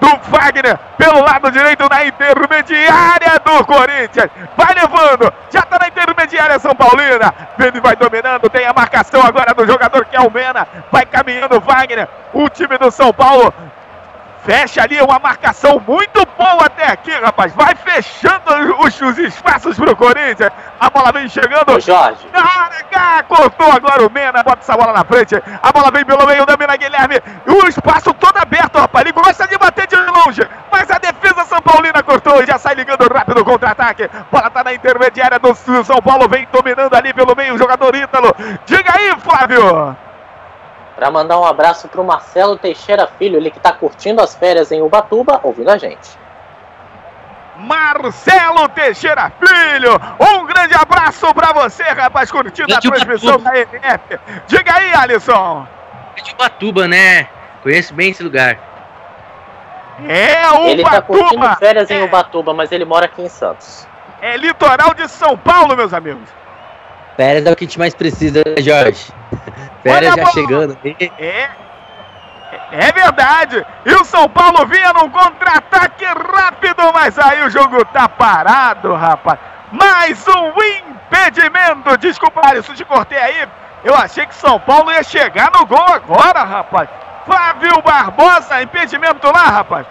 [0.00, 4.30] do Wagner pelo lado direito na intermediária do Corinthians.
[4.56, 7.34] Vai levando, já está na intermediária São Paulina.
[7.58, 10.66] Ele vai dominando, tem a marcação agora do jogador que é o Mena.
[10.90, 12.08] Vai caminhando Wagner.
[12.32, 13.52] O time do São Paulo
[14.46, 17.52] Fecha ali uma marcação muito boa até aqui, rapaz.
[17.52, 20.52] Vai fechando os, os espaços pro Corinthians.
[20.78, 21.72] A bola vem chegando.
[21.72, 22.24] Ô, Jorge.
[22.32, 24.44] Ah, cortou agora o Mena.
[24.44, 25.34] Bota essa bola na frente.
[25.60, 27.20] A bola vem pelo meio da Mena Guilherme.
[27.44, 29.04] O espaço todo aberto, rapaz.
[29.04, 30.48] Ele gosta de bater de longe.
[30.70, 34.08] Mas a defesa São Paulina cortou e já sai ligando rápido o contra-ataque.
[34.30, 36.28] Bola tá na intermediária do São Paulo.
[36.28, 38.32] Vem dominando ali pelo meio o jogador Ítalo.
[38.64, 39.96] Diga aí, Flávio
[40.96, 44.72] para mandar um abraço para o Marcelo Teixeira Filho, ele que está curtindo as férias
[44.72, 46.18] em Ubatuba, ouvindo a gente.
[47.58, 54.18] Marcelo Teixeira Filho, um grande abraço para você, rapaz, curtindo a transmissão da MF.
[54.46, 55.66] Diga aí, Alisson.
[56.16, 57.28] É de Ubatuba, né?
[57.62, 58.58] Conheço bem esse lugar.
[60.08, 60.68] É, Ubatuba.
[60.70, 63.86] Ele está curtindo férias em Ubatuba, mas ele mora aqui em Santos.
[64.22, 66.28] É litoral de São Paulo, meus amigos.
[67.16, 69.12] Férias é o que a gente mais precisa, Jorge.
[69.92, 70.78] Férias já chegando.
[71.18, 71.48] É,
[72.72, 73.64] é verdade.
[73.84, 79.38] E o São Paulo vinha num contra-ataque rápido, mas aí o jogo tá parado, rapaz.
[79.70, 81.96] Mais um impedimento.
[81.98, 83.48] Desculpa, Alisson, te cortei aí.
[83.84, 86.88] Eu achei que São Paulo ia chegar no gol agora, rapaz.
[87.24, 89.86] Flávio Barbosa, impedimento lá, rapaz.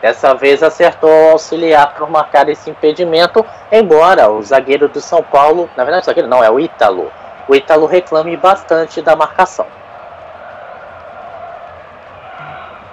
[0.00, 5.70] Dessa vez acertou o auxiliar para marcar esse impedimento, embora o zagueiro do São Paulo,
[5.76, 7.10] na verdade o zagueiro não, é o Ítalo,
[7.48, 9.66] o Ítalo reclame bastante da marcação.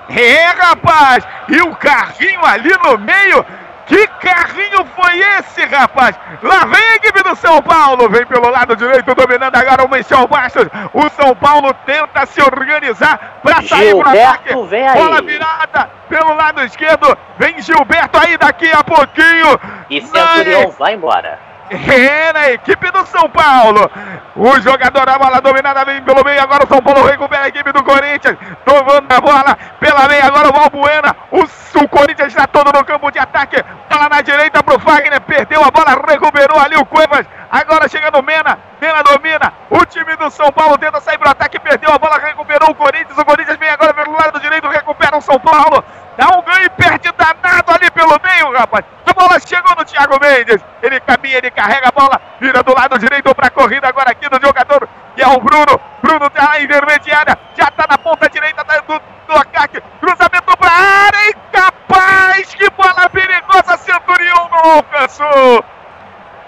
[0.09, 1.27] É, rapaz!
[1.47, 3.45] E o carrinho ali no meio
[3.89, 6.15] que carrinho foi esse, rapaz?
[6.43, 8.07] Lá vem a equipe do São Paulo.
[8.07, 10.67] Vem pelo lado direito, dominando agora o Michel Bastos.
[10.93, 14.55] O São Paulo tenta se organizar para sair para ataque.
[14.67, 14.95] Vem aí.
[14.95, 17.17] Bola virada pelo lado esquerdo.
[17.39, 19.59] Vem Gilberto aí daqui a pouquinho.
[19.89, 21.48] E Centurião vai embora.
[21.69, 23.89] É na equipe do São Paulo.
[24.35, 26.41] O jogador, a bola dominada vem pelo meio.
[26.41, 28.37] Agora o São Paulo recupera a equipe do Corinthians.
[28.65, 30.25] Tomando a bola pela meia.
[30.25, 31.15] Agora o Valbuena.
[31.31, 33.63] O, o Corinthians está todo no campo de ataque.
[33.87, 35.21] Bola na direita pro Fagner.
[35.21, 37.27] Perdeu a bola, recuperou ali o Cuevas.
[37.51, 38.57] Agora chega no Mena.
[38.81, 39.53] Mena domina.
[39.69, 41.59] O time do São Paulo tenta sair pro ataque.
[41.59, 43.17] Perdeu a bola, recuperou o Corinthians.
[43.17, 44.67] O Corinthians vem agora pelo lado direito.
[44.67, 45.83] Recupera o São Paulo.
[46.17, 48.83] Dá um ganho e perde danado ali pelo meio, rapaz.
[49.05, 50.61] A bola chegou no Thiago Mendes.
[50.83, 54.30] Ele caminha, ele carrega a bola, vira do lado direito para a corrida agora aqui
[54.30, 55.77] do jogador, que é o Bruno.
[56.02, 59.81] Bruno tá na intermediária, já tá na ponta direita do, do ataque.
[59.99, 65.65] Cruzamento para área e capaz, que bola perigosa, Centurião não alcançou.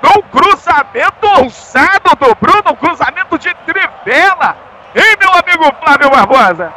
[0.04, 4.56] Um cruzamento ousado do Bruno, cruzamento de trivela.
[4.96, 6.74] Hein, meu amigo Flávio Barbosa?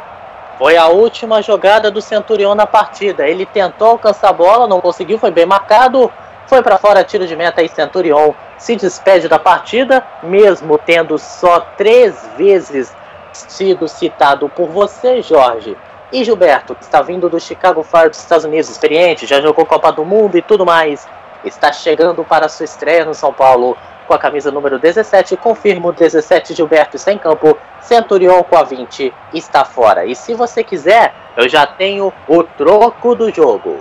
[0.57, 3.27] Foi a última jogada do Centurião na partida.
[3.27, 6.11] Ele tentou alcançar a bola, não conseguiu, foi bem marcado.
[6.47, 11.59] Foi para fora, tiro de meta e Centurião se despede da partida, mesmo tendo só
[11.59, 12.95] três vezes
[13.33, 15.75] sido citado por você, Jorge.
[16.11, 19.91] E Gilberto, que está vindo do Chicago Fire dos Estados Unidos, experiente, já jogou Copa
[19.91, 21.07] do Mundo e tudo mais,
[21.43, 23.75] está chegando para sua estreia no São Paulo
[24.07, 25.35] com a camisa número 17.
[25.37, 27.57] Confirmo 17 Gilberto está em campo.
[27.81, 30.05] Centurion com a 20 está fora.
[30.05, 33.79] E se você quiser, eu já tenho o troco do jogo.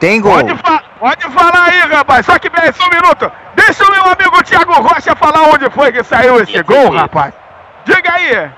[0.00, 0.32] Tem gol.
[0.32, 2.26] Pode, fa pode falar aí, rapaz.
[2.26, 3.30] Só que só um minuto.
[3.54, 7.34] Deixa o meu amigo Thiago Rocha falar onde foi que saiu esse gol, rapaz.
[7.84, 8.50] Diga aí.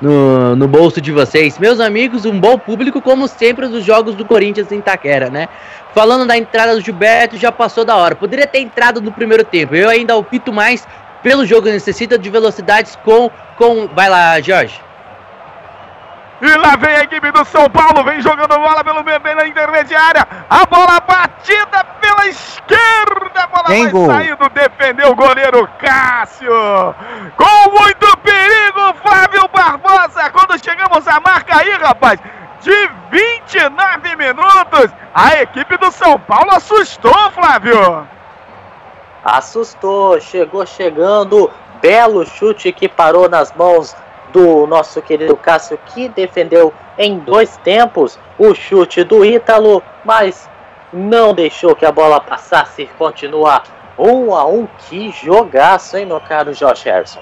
[0.00, 1.58] no, no bolso de vocês.
[1.58, 5.48] Meus amigos, um bom público, como sempre, dos jogos do Corinthians em Taquera, né?
[5.94, 8.14] Falando da entrada do Gilberto, já passou da hora.
[8.14, 9.74] Poderia ter entrado no primeiro tempo.
[9.74, 10.86] Eu ainda opto mais
[11.22, 13.30] pelo jogo necessita de velocidades com.
[13.56, 13.88] com...
[13.88, 14.83] Vai lá, Jorge.
[16.40, 20.26] E lá vem a equipe do São Paulo, vem jogando bola pelo bebê na intermediária.
[20.50, 24.06] A bola batida pela esquerda, a bola Tem vai gol.
[24.06, 26.94] saindo, defendeu o goleiro Cássio.
[27.36, 30.30] Com muito perigo, Flávio Barbosa.
[30.30, 32.18] Quando chegamos à marca aí, rapaz,
[32.60, 38.08] de 29 minutos, a equipe do São Paulo assustou, Flávio.
[39.24, 41.50] Assustou, chegou chegando.
[41.80, 43.94] Belo chute que parou nas mãos
[44.34, 50.50] do nosso querido Cássio, que defendeu em dois tempos o chute do Ítalo, mas
[50.92, 52.90] não deixou que a bola passasse.
[52.98, 53.62] Continua
[53.96, 54.66] um a um.
[54.88, 57.20] Que jogaço, hein, meu caro Josh Harrison?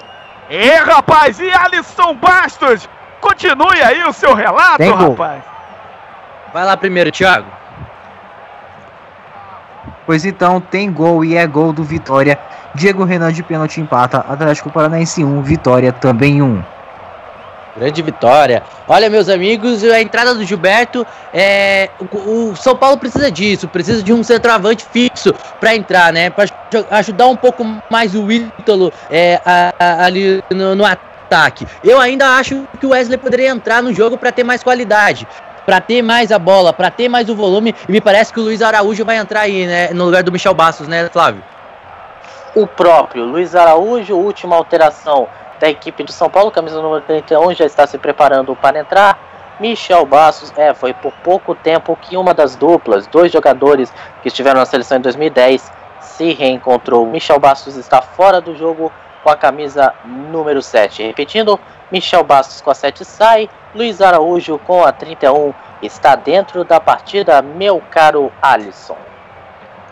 [0.49, 2.89] É, rapaz, e Alisson Bastos?
[3.21, 5.43] Continue aí o seu relato, Tem rapaz.
[6.51, 7.47] Vai lá primeiro, Thiago.
[10.05, 12.39] Pois então, tem gol e é gol do Vitória.
[12.75, 14.17] Diego Renan de pênalti empata.
[14.27, 16.72] Atlético Paranaense 1, Vitória também 1.
[17.75, 18.61] Grande vitória.
[18.87, 21.89] Olha, meus amigos, a entrada do Gilberto é.
[22.13, 26.29] O, o São Paulo precisa disso, precisa de um centroavante fixo para entrar, né?
[26.29, 26.45] Para
[26.91, 31.65] ajudar um pouco mais o Ítalo é, a- a- ali no, no ataque.
[31.83, 35.27] Eu ainda acho que o Wesley poderia entrar no jogo para ter mais qualidade.
[35.65, 38.43] Pra ter mais a bola, pra ter mais o volume, e me parece que o
[38.43, 39.89] Luiz Araújo vai entrar aí, né?
[39.93, 41.41] No lugar do Michel Bastos, né, Flávio?
[42.53, 45.27] O próprio Luiz Araújo, última alteração
[45.63, 49.17] da equipe do São Paulo, camisa número 31, já está se preparando para entrar.
[49.61, 53.89] Michel Bastos, é, foi por pouco tempo que uma das duplas, dois jogadores
[54.21, 55.71] que estiveram na seleção em 2010,
[56.01, 57.05] se reencontrou.
[57.05, 58.91] Michel Bastos está fora do jogo
[59.23, 61.01] com a camisa número 7.
[61.01, 61.57] Repetindo,
[61.89, 67.41] Michel Bastos com a 7 sai, Luiz Araújo com a 31 está dentro da partida,
[67.41, 68.97] meu caro Alisson.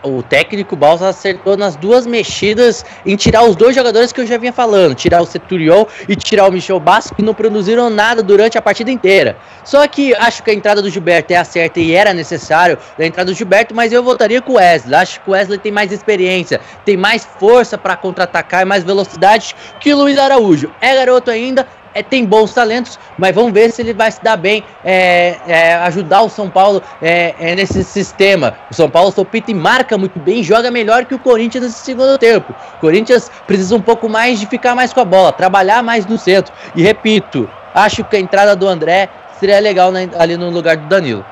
[0.02, 4.36] O técnico Balsa acertou nas duas mexidas em tirar os dois jogadores que eu já
[4.36, 8.58] vinha falando, tirar o Seturiol e tirar o Michel Basco, que não produziram nada durante
[8.58, 9.36] a partida inteira.
[9.64, 13.04] Só que acho que a entrada do Gilberto é a certa e era necessário a
[13.04, 14.94] entrada do Gilberto, mas eu votaria com o Wesley.
[14.94, 19.54] Acho que o Wesley tem mais experiência, tem mais força para contra-atacar e mais velocidade
[19.80, 20.70] que o Luiz Araújo.
[20.80, 24.36] É garoto ainda, é, tem bons talentos, mas vamos ver se ele vai se dar
[24.36, 28.54] bem, é, é, ajudar o São Paulo é, é, nesse sistema.
[28.70, 32.16] O São Paulo sopita e marca muito bem, joga melhor que o Corinthians nesse segundo
[32.18, 32.54] tempo.
[32.76, 36.18] O Corinthians precisa um pouco mais de ficar mais com a bola, trabalhar mais no
[36.18, 36.52] centro.
[36.74, 39.08] E repito, acho que a entrada do André
[39.38, 41.24] seria legal ali no lugar do Danilo.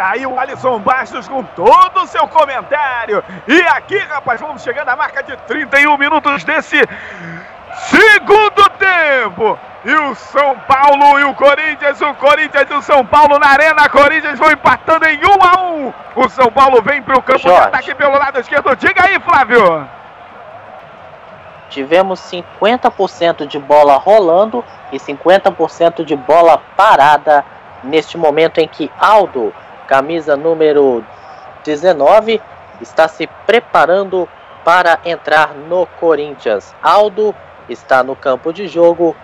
[0.00, 3.22] Tá aí o Alisson Bastos com todo o seu comentário.
[3.46, 6.82] E aqui, rapaz, vamos chegando à marca de 31 minutos desse
[7.90, 9.58] segundo tempo.
[9.84, 13.90] E o São Paulo e o Corinthians, o Corinthians e o São Paulo na arena.
[13.90, 15.92] Corinthians vão empatando em 1 a 1.
[16.16, 17.60] O São Paulo vem para o campo Jorge.
[17.60, 18.74] de ataque pelo lado esquerdo.
[18.76, 19.86] Diga aí, Flávio.
[21.68, 27.44] Tivemos 50% de bola rolando e 50% de bola parada
[27.84, 29.52] neste momento em que Aldo,
[29.90, 31.04] camisa número
[31.64, 32.40] 19,
[32.80, 34.28] está se preparando
[34.64, 36.72] para entrar no Corinthians.
[36.80, 37.34] Aldo
[37.68, 39.16] está no campo de jogo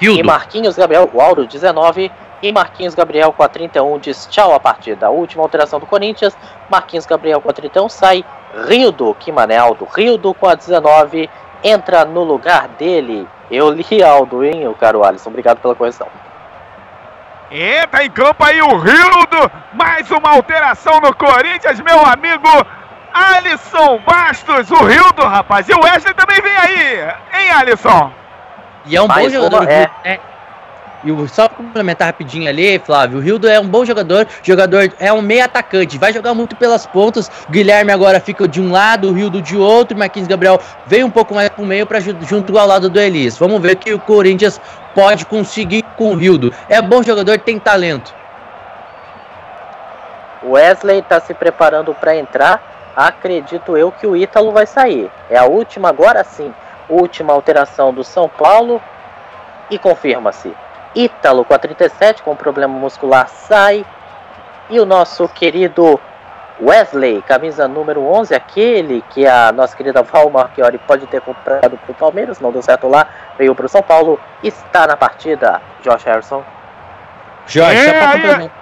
[0.00, 4.54] e Hildo, Marquinhos Gabriel, o Aldo 19, e Marquinhos Gabriel com a 31 diz tchau
[4.54, 5.06] à partida.
[5.06, 6.36] A última alteração do Corinthians,
[6.70, 8.24] Marquinhos Gabriel com a 31 sai,
[8.68, 11.28] Rildo, que mané Aldo, Rildo com a 19
[11.64, 13.26] entra no lugar dele.
[13.50, 16.06] Eu li Aldo, hein, o caro Alisson, obrigado pela correção.
[17.52, 19.52] Entra em campo aí o Rildo.
[19.74, 22.48] Mais uma alteração no Corinthians, meu amigo
[23.12, 24.70] Alisson Bastos.
[24.70, 25.68] O Rildo, rapaz.
[25.68, 27.14] E o Wesley também vem aí.
[27.34, 28.10] Hein, Alisson?
[28.86, 29.62] E é um bom Mais jogador.
[29.62, 30.18] Hildo, né?
[31.04, 35.20] E só complementar rapidinho ali, Flávio, o Rildo é um bom jogador, jogador é um
[35.20, 37.30] meio atacante, vai jogar muito pelas pontas.
[37.48, 41.10] O Guilherme agora fica de um lado, o Rildo de outro, Marquinhos Gabriel vem um
[41.10, 43.36] pouco mais pro meio para junto ao lado do Elias.
[43.36, 44.60] Vamos ver que o Corinthians
[44.94, 46.52] pode conseguir com o Rildo.
[46.68, 48.14] É bom jogador, tem talento.
[50.44, 52.92] Wesley está se preparando para entrar.
[52.94, 55.10] Acredito eu que o Ítalo vai sair.
[55.30, 56.52] É a última, agora sim,
[56.88, 58.80] última alteração do São Paulo.
[59.70, 60.52] E confirma-se.
[60.94, 63.84] Ítalo com a 37, com problema muscular, sai.
[64.68, 66.00] E o nosso querido
[66.60, 71.90] Wesley, camisa número 11, aquele que a nossa querida Val Marchiori pode ter comprado para
[71.90, 73.06] o Palmeiras, não deu certo lá,
[73.36, 75.60] veio para o São Paulo, está na partida.
[75.82, 76.44] Josh Harrison.
[77.46, 78.61] Jorge, É, só aí, complementar.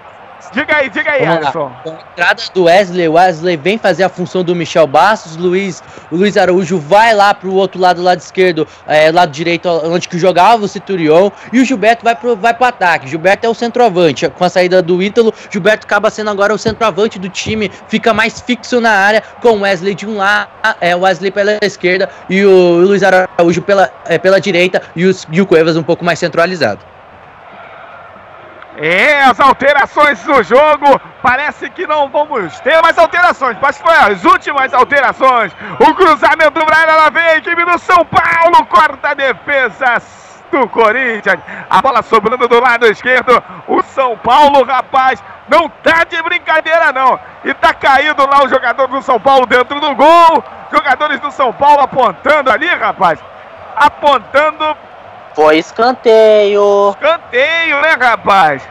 [0.52, 1.24] Diga aí, diga aí.
[1.24, 1.70] Alisson.
[1.84, 5.82] Com a entrada do Wesley, o Wesley vem fazer a função do Michel Bastos, Luiz,
[6.10, 10.18] o Luiz Araújo vai lá pro outro lado, lado esquerdo, é, lado direito, onde que
[10.18, 13.08] jogava o Citurion, e o Gilberto vai pro, vai pro ataque.
[13.08, 14.28] Gilberto é o centroavante.
[14.28, 18.40] Com a saída do Ítalo, Gilberto acaba sendo agora o centroavante do time, fica mais
[18.40, 20.48] fixo na área, com o Wesley de um lado,
[20.80, 25.26] é, o Wesley pela esquerda e o Luiz Araújo pela, é, pela direita, e, os,
[25.30, 26.80] e o Cuevas um pouco mais centralizado.
[28.82, 30.98] É, as alterações do jogo.
[31.20, 33.58] Parece que não vamos ter mais alterações.
[33.60, 35.52] Mas foi as últimas alterações.
[35.78, 38.64] O cruzamento pra área, ela vem a equipe do São Paulo.
[38.70, 40.00] Corta a defesa
[40.50, 41.40] do Corinthians.
[41.68, 43.42] A bola sobrando do lado esquerdo.
[43.68, 47.20] O São Paulo, rapaz, não tá de brincadeira, não.
[47.44, 50.42] E tá caído lá o jogador do São Paulo dentro do gol.
[50.72, 53.20] Jogadores do São Paulo apontando ali, rapaz.
[53.76, 54.74] Apontando
[55.40, 56.94] Foi escanteio.
[57.00, 58.62] canteio, né, rapaz?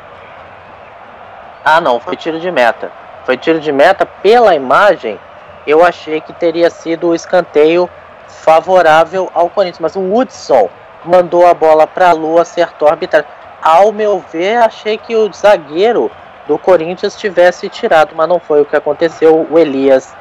[1.66, 2.92] Ah, não, foi tiro de meta.
[3.26, 5.20] Foi tiro de meta pela imagem.
[5.66, 7.90] Eu achei que teria sido o escanteio
[8.28, 10.70] favorável ao Corinthians, mas o Woodson
[11.04, 13.28] mandou a bola para a lua, acertou a arbitragem.
[13.64, 16.12] Ao meu ver, achei que o zagueiro
[16.48, 19.48] do Corinthians tivesse tirado, mas não foi o que aconteceu.
[19.50, 20.16] O Elias.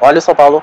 [0.00, 0.60] Olha o São Paulo.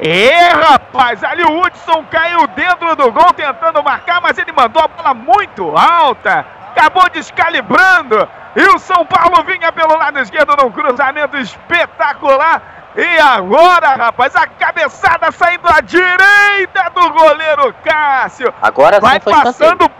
[0.00, 4.88] É, rapaz, ali o Hudson caiu dentro do gol tentando marcar, mas ele mandou a
[4.88, 6.44] bola muito alta.
[6.70, 8.28] Acabou descalibrando.
[8.56, 12.62] E o São Paulo vinha pelo lado esquerdo num cruzamento espetacular.
[12.96, 18.54] E agora, rapaz, a cabeçada saindo à direita do goleiro Cássio.
[18.62, 19.90] Agora Vai passando.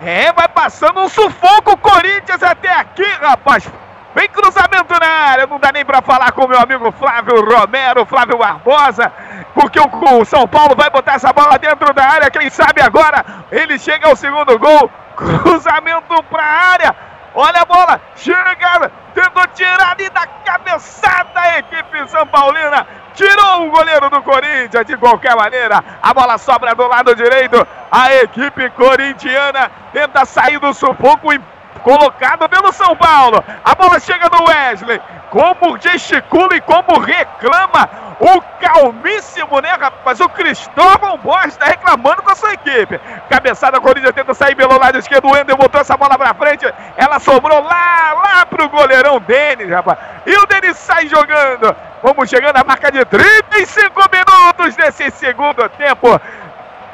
[0.00, 3.68] É, vai passando um sufoco o Corinthians até aqui, rapaz.
[4.14, 8.38] Vem cruzamento na área, não dá nem pra falar com meu amigo Flávio Romero, Flávio
[8.38, 9.12] Barbosa,
[9.54, 13.78] porque o, São Paulo vai botar essa bola dentro da área, quem sabe agora ele
[13.78, 16.96] chega ao segundo gol, cruzamento pra área,
[17.34, 23.70] olha a bola, chega, tentou tirar ali da cabeçada a equipe São Paulina, tirou o
[23.70, 29.70] goleiro do Corinthians de qualquer maneira, a bola sobra do lado direito, a equipe corintiana
[29.92, 33.42] tenta sair do sufoco e colocado pelo São Paulo.
[33.64, 35.00] A bola chega no Wesley.
[35.30, 37.88] Como gesticula e como reclama
[38.20, 40.20] o calmíssimo, né, rapaz?
[40.20, 43.00] O Cristóvão Borges está reclamando com a sua equipe.
[43.28, 45.28] Cabeçada, Corinthians tenta sair pelo lado esquerdo.
[45.28, 46.66] O Ender botou essa bola pra frente.
[46.96, 49.98] Ela sobrou lá, lá pro goleirão Denis, rapaz.
[50.26, 51.76] E o Denis sai jogando.
[52.02, 56.20] Vamos chegando à marca de 35 minutos desse segundo tempo.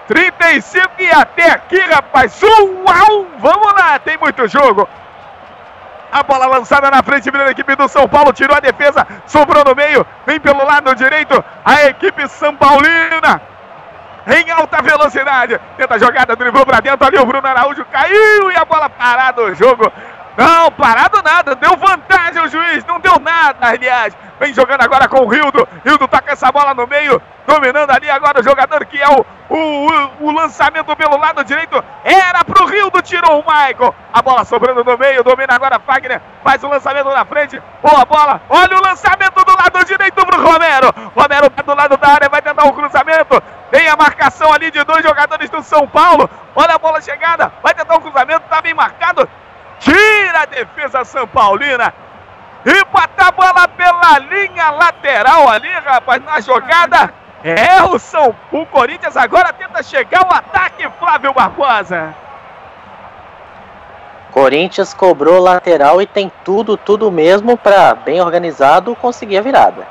[0.06, 2.40] 35 e até aqui, rapaz.
[2.42, 3.26] Um a um.
[3.38, 4.88] Vamos lá, tem muito jogo.
[6.12, 8.32] A bola lançada na frente da equipe do São Paulo.
[8.32, 10.06] Tirou a defesa, sobrou no meio.
[10.26, 13.42] Vem pelo lado direito a equipe São Paulina.
[14.26, 15.60] Em alta velocidade.
[15.76, 17.18] Tenta a jogada, driblou pra dentro ali.
[17.18, 19.92] O Bruno Araújo caiu e a bola parada o jogo.
[20.36, 21.54] Não, parado nada.
[21.54, 22.84] Deu vantagem o juiz.
[22.84, 24.16] Não deu nada, aliás.
[24.38, 25.66] Vem jogando agora com o Rildo.
[25.84, 27.22] Rildo toca essa bola no meio.
[27.46, 31.82] Dominando ali agora o jogador que é o, o, o, o lançamento pelo lado direito.
[32.02, 33.94] Era pro Rildo, tirou o Michael.
[34.12, 35.22] A bola sobrando no meio.
[35.22, 36.20] Domina agora Fagner.
[36.42, 37.62] Faz o lançamento na frente.
[37.80, 38.40] Boa bola.
[38.48, 40.92] Olha o lançamento do lado direito pro Romero.
[41.14, 42.28] Romero tá do lado da área.
[42.28, 43.40] Vai tentar o cruzamento.
[43.70, 46.28] Tem a marcação ali de dois jogadores do São Paulo.
[46.56, 47.52] Olha a bola chegada.
[47.62, 48.42] Vai tentar o cruzamento.
[48.48, 49.28] Tá bem marcado.
[49.84, 51.92] Tira a defesa São Paulina.
[52.64, 57.12] E bota a bola pela linha lateral ali, rapaz, na jogada.
[57.44, 62.14] É o São o Corinthians agora tenta chegar o ataque, Flávio Barbosa.
[64.32, 69.86] Corinthians cobrou lateral e tem tudo, tudo mesmo para bem organizado conseguir a virada.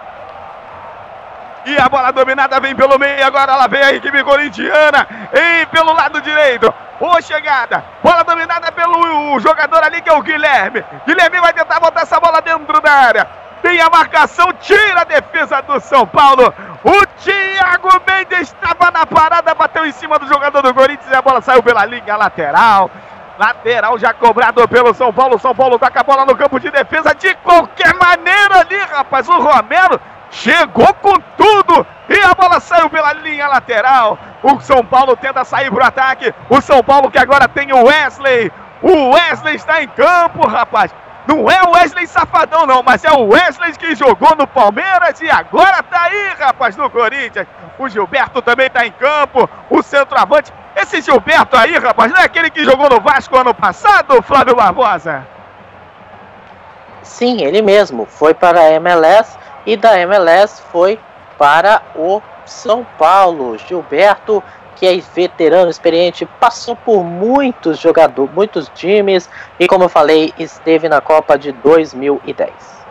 [1.66, 5.08] E a bola dominada vem pelo meio, agora lá vem a equipe corintiana.
[5.34, 6.74] E pelo lado direito.
[7.00, 7.84] Boa chegada.
[8.04, 10.84] Bola dominada pelo jogador ali que é o Guilherme.
[11.06, 13.28] Guilherme vai tentar botar essa bola dentro da área.
[13.62, 16.54] Tem a marcação, tira a defesa do São Paulo.
[16.84, 21.22] O Thiago Mendes estava na parada, bateu em cima do jogador do Corinthians e a
[21.22, 22.92] bola saiu pela linha lateral.
[23.40, 25.40] Lateral já cobrado pelo São Paulo.
[25.40, 29.30] São Paulo taca a bola no campo de defesa de qualquer maneira ali, rapaz.
[29.30, 30.00] O Romero
[30.34, 34.18] chegou com tudo e a bola saiu pela linha lateral.
[34.42, 36.34] O São Paulo tenta sair para o ataque.
[36.50, 38.52] O São Paulo que agora tem o Wesley.
[38.82, 40.94] O Wesley está em campo, rapaz.
[41.26, 45.30] Não é o Wesley Safadão, não, mas é o Wesley que jogou no Palmeiras e
[45.30, 47.48] agora tá aí, rapaz, no Corinthians.
[47.80, 49.50] O Gilberto também tá em campo.
[49.70, 50.52] O centroavante.
[50.76, 55.26] Esse Gilberto aí, rapaz, não é aquele que jogou no Vasco ano passado, Flávio Barbosa?
[57.04, 58.06] Sim, ele mesmo.
[58.06, 61.00] Foi para a MLS e da MLS foi
[61.38, 63.58] para o São Paulo.
[63.58, 64.44] Gilberto,
[64.76, 69.30] que é veterano, experiente, passou por muitos jogadores, muitos times
[69.60, 72.83] e, como eu falei, esteve na Copa de 2010.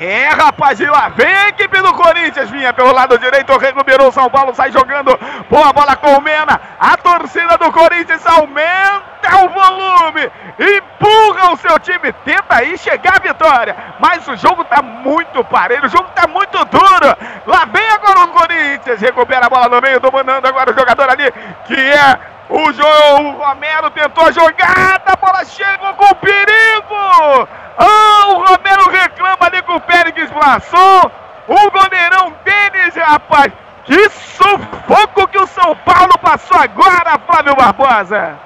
[0.00, 4.28] É, rapaz, e lá vem equipe do Corinthians, vinha pelo lado direito, recuperou o São
[4.30, 5.18] Paulo, sai jogando,
[5.50, 11.78] boa bola com o Mena, a torcida do Corinthians aumenta o volume, empurra o seu
[11.78, 16.26] time, tenta aí chegar à vitória, mas o jogo tá muito parelho, o jogo tá
[16.26, 17.16] muito duro,
[17.46, 21.30] lá vem agora o Corinthians, recupera a bola no meio, dominando agora o jogador ali,
[21.66, 22.18] que é
[22.52, 27.48] o, jo o Romero tentou a jogada, a bola chega com perigo!
[27.78, 31.10] Ah, o Romero reclama ali com o Pérez Blasson.
[31.48, 33.52] O goleirão Denis, rapaz.
[33.84, 38.38] Que sufoco que o São Paulo passou agora, Flávio Barbosa.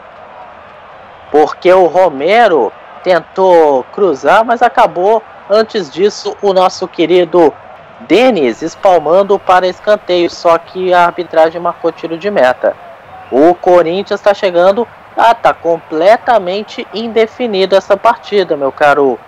[1.33, 2.73] Porque o Romero
[3.03, 5.21] tentou cruzar, mas acabou
[5.51, 7.53] antes disso o nosso querido
[8.01, 10.31] Denis espalmando para escanteio.
[10.31, 12.86] Só que a arbitragem marcou tiro de meta.
[13.31, 14.87] O Corinthians está chegando.
[15.17, 19.19] Ah, tá completamente indefinida essa partida, meu caro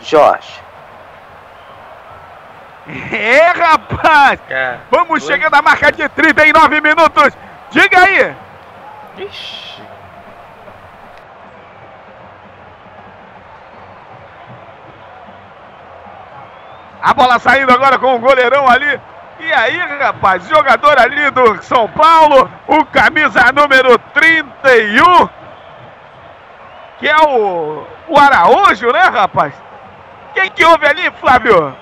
[0.00, 0.60] Jorge.
[3.12, 4.40] É, rapaz!
[4.48, 4.78] É.
[4.90, 7.36] Vamos chegando à marca de 39 minutos.
[7.70, 8.34] Diga aí!
[9.18, 9.68] Ixi.
[17.00, 19.00] A bola saindo agora com o goleirão ali.
[19.40, 25.28] E aí, rapaz, jogador ali do São Paulo, o camisa número 31,
[26.98, 29.54] que é o, o Araújo, né, rapaz?
[30.34, 31.74] Quem que houve ali, Flávio?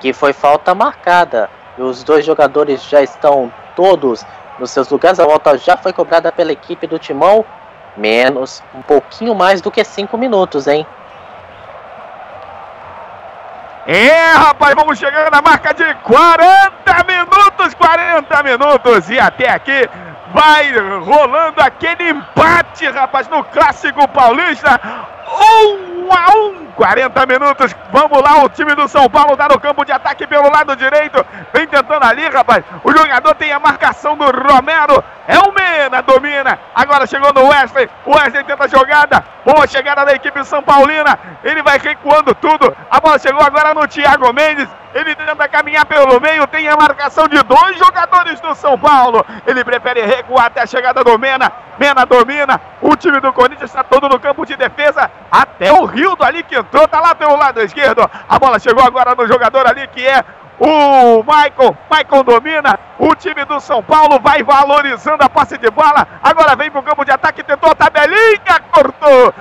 [0.00, 1.48] Que foi falta marcada.
[1.78, 4.26] E os dois jogadores já estão todos
[4.58, 5.20] nos seus lugares.
[5.20, 7.44] A volta já foi cobrada pela equipe do Timão.
[7.96, 10.86] Menos, um pouquinho mais do que 5 minutos, hein?
[13.88, 19.08] É, rapaz, vamos chegando na marca de 40 minutos, 40 minutos.
[19.08, 19.88] E até aqui
[20.34, 24.80] vai rolando aquele empate, rapaz, no Clássico Paulista.
[25.28, 27.74] Um a um 40 minutos.
[27.90, 31.24] Vamos lá, o time do São Paulo tá no campo de ataque pelo lado direito.
[31.52, 32.62] Vem tentando ali, rapaz.
[32.84, 35.02] O jogador tem a marcação do Romero.
[35.26, 36.58] É o Mena, domina.
[36.74, 37.88] Agora chegou no Wesley.
[38.04, 39.24] O Wesley tenta a jogada.
[39.44, 41.18] Boa chegada da equipe São Paulina.
[41.42, 42.76] Ele vai recuando tudo.
[42.90, 44.68] A bola chegou agora no Thiago Mendes.
[44.94, 46.46] Ele tenta caminhar pelo meio.
[46.46, 49.24] Tem a marcação de dois jogadores do São Paulo.
[49.46, 51.50] Ele prefere recuar até a chegada do Mena.
[51.78, 52.60] Mena domina.
[52.80, 55.10] O time do Corinthians está todo no campo de defesa.
[55.30, 56.86] Até o Rildo ali que entrou.
[56.88, 58.08] Tá lá pelo lado esquerdo.
[58.28, 60.24] A bola chegou agora no jogador ali que é
[60.58, 62.78] o Michael, Michael domina.
[62.98, 66.06] O time do São Paulo vai valorizando a passe de bola.
[66.22, 69.34] Agora vem pro campo de ataque, tentou a tabelinha, cortou.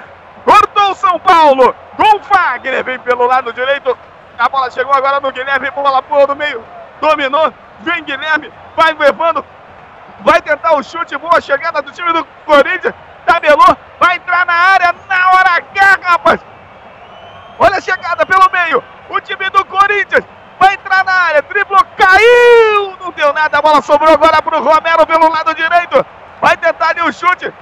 [0.44, 1.76] Cortou o São Paulo.
[1.96, 3.98] Com Fagner, vem pelo lado direito.
[4.38, 6.64] A bola chegou agora no Guilherme, bola pula no meio.
[7.00, 9.44] Dominou, vem Guilherme, vai levando.
[10.20, 12.94] Vai tentar o chute, boa chegada do time do Corinthians.
[13.26, 16.42] Tabelou, vai entrar na área na hora H, rapaz.
[17.60, 18.84] Olha a chegada pelo meio.
[19.10, 20.26] O time do Corinthians
[20.60, 25.06] vai entrar na área, driblou, caiu, não deu nada, a bola sobrou agora pro Romero
[25.06, 26.06] pelo lado direito,
[26.42, 27.54] vai tentar ali o chute,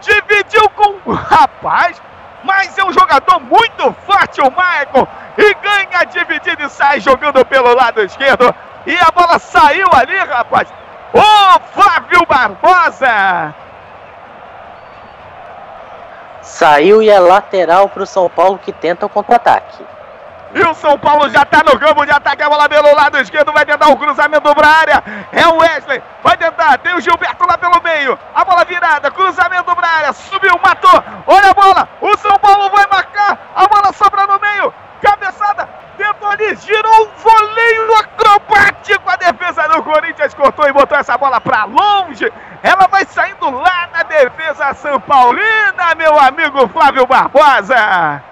[0.00, 2.00] dividiu com o rapaz,
[2.42, 5.08] mas é um jogador muito forte o Michael,
[5.38, 8.54] e ganha a dividida e sai jogando pelo lado esquerdo,
[8.86, 10.68] e a bola saiu ali, rapaz,
[11.12, 13.54] o Flávio Barbosa,
[16.50, 19.82] Saiu e é lateral pro São Paulo que tenta o contra-ataque.
[20.54, 22.42] E o São Paulo já tá no campo de ataque.
[22.42, 23.52] A bola pelo lado esquerdo.
[23.52, 25.02] Vai tentar o cruzamento pra área.
[25.32, 26.02] É o Wesley.
[26.22, 26.78] Vai tentar.
[26.78, 28.18] Tem o Gilberto lá pelo meio.
[28.34, 29.10] A bola virada.
[29.10, 30.12] Cruzamento pra área.
[30.12, 31.04] Subiu, matou.
[31.26, 31.88] Olha a bola.
[32.00, 33.38] O São Paulo vai marcar.
[33.54, 34.74] A bola sobra no meio.
[35.00, 35.68] Cabeçada.
[35.96, 36.56] Tentou ali.
[36.56, 39.08] Girou um voleio acrobático.
[39.08, 42.30] A defesa do Corinthians cortou e botou essa bola pra longe.
[42.62, 48.22] Ela vai saindo lá na defesa São Paulina, meu amigo Flávio Barbosa.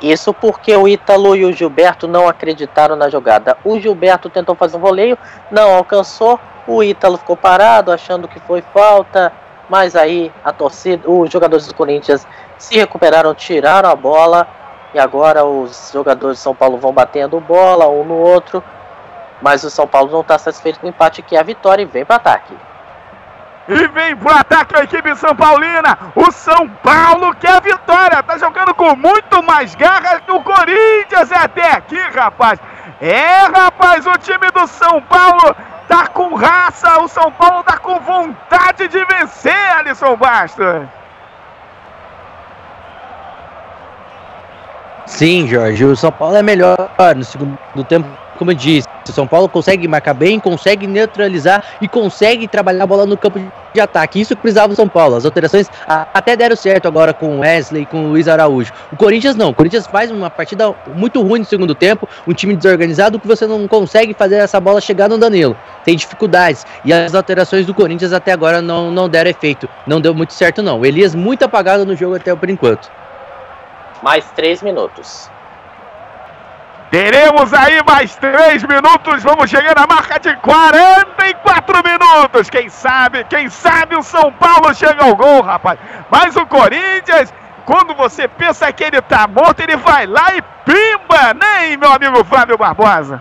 [0.00, 3.56] Isso porque o Ítalo e o Gilberto não acreditaram na jogada.
[3.64, 5.16] O Gilberto tentou fazer um voleio,
[5.50, 6.38] não alcançou.
[6.66, 9.32] O Ítalo ficou parado, achando que foi falta.
[9.68, 12.26] Mas aí a torcida, os jogadores do Corinthians
[12.58, 14.46] se recuperaram, tiraram a bola.
[14.92, 18.62] E agora os jogadores de São Paulo vão batendo bola um no outro.
[19.40, 21.86] Mas o São Paulo não está satisfeito com o empate, que é a vitória e
[21.86, 22.54] vem para ataque.
[23.68, 25.98] E vem pro ataque a equipe São Paulina.
[26.14, 28.22] O São Paulo quer a vitória.
[28.22, 32.60] Tá jogando com muito mais garra que o Corinthians até aqui, rapaz.
[33.00, 35.54] É, rapaz, o time do São Paulo
[35.88, 37.00] tá com raça.
[37.00, 40.86] O São Paulo tá com vontade de vencer, Alisson Bastos.
[45.06, 46.76] Sim, Jorge, o São Paulo é melhor
[47.16, 48.86] no segundo tempo, como eu disse.
[49.08, 53.40] O São Paulo consegue marcar bem, consegue neutralizar e consegue trabalhar a bola no campo
[53.72, 54.20] de ataque.
[54.20, 55.16] Isso que precisava o São Paulo.
[55.16, 58.72] As alterações até deram certo agora com o Wesley e com o Luiz Araújo.
[58.92, 59.50] O Corinthians não.
[59.50, 63.46] O Corinthians faz uma partida muito ruim no segundo tempo, um time desorganizado que você
[63.46, 65.56] não consegue fazer essa bola chegar no Danilo.
[65.84, 66.66] Tem dificuldades.
[66.84, 69.68] E as alterações do Corinthians até agora não, não deram efeito.
[69.86, 70.80] Não deu muito certo, não.
[70.80, 72.90] O Elias muito apagado no jogo até por enquanto.
[74.02, 75.30] Mais três minutos.
[76.90, 79.22] Teremos aí mais três minutos.
[79.22, 82.48] Vamos chegar na marca de 44 minutos.
[82.48, 85.78] Quem sabe, quem sabe o São Paulo chega ao gol, rapaz.
[86.10, 87.32] Mas o Corinthians,
[87.64, 92.24] quando você pensa que ele tá morto, ele vai lá e pimba, né, meu amigo
[92.24, 93.20] Flávio Barbosa?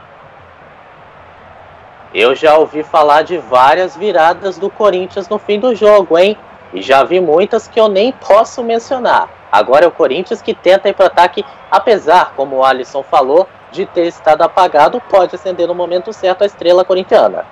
[2.14, 6.38] Eu já ouvi falar de várias viradas do Corinthians no fim do jogo, hein?
[6.74, 9.28] E já vi muitas que eu nem posso mencionar.
[9.56, 13.86] Agora é o Corinthians que tenta ir para ataque, apesar, como o Alisson falou, de
[13.86, 17.45] ter estado apagado, pode acender no momento certo a estrela corintiana.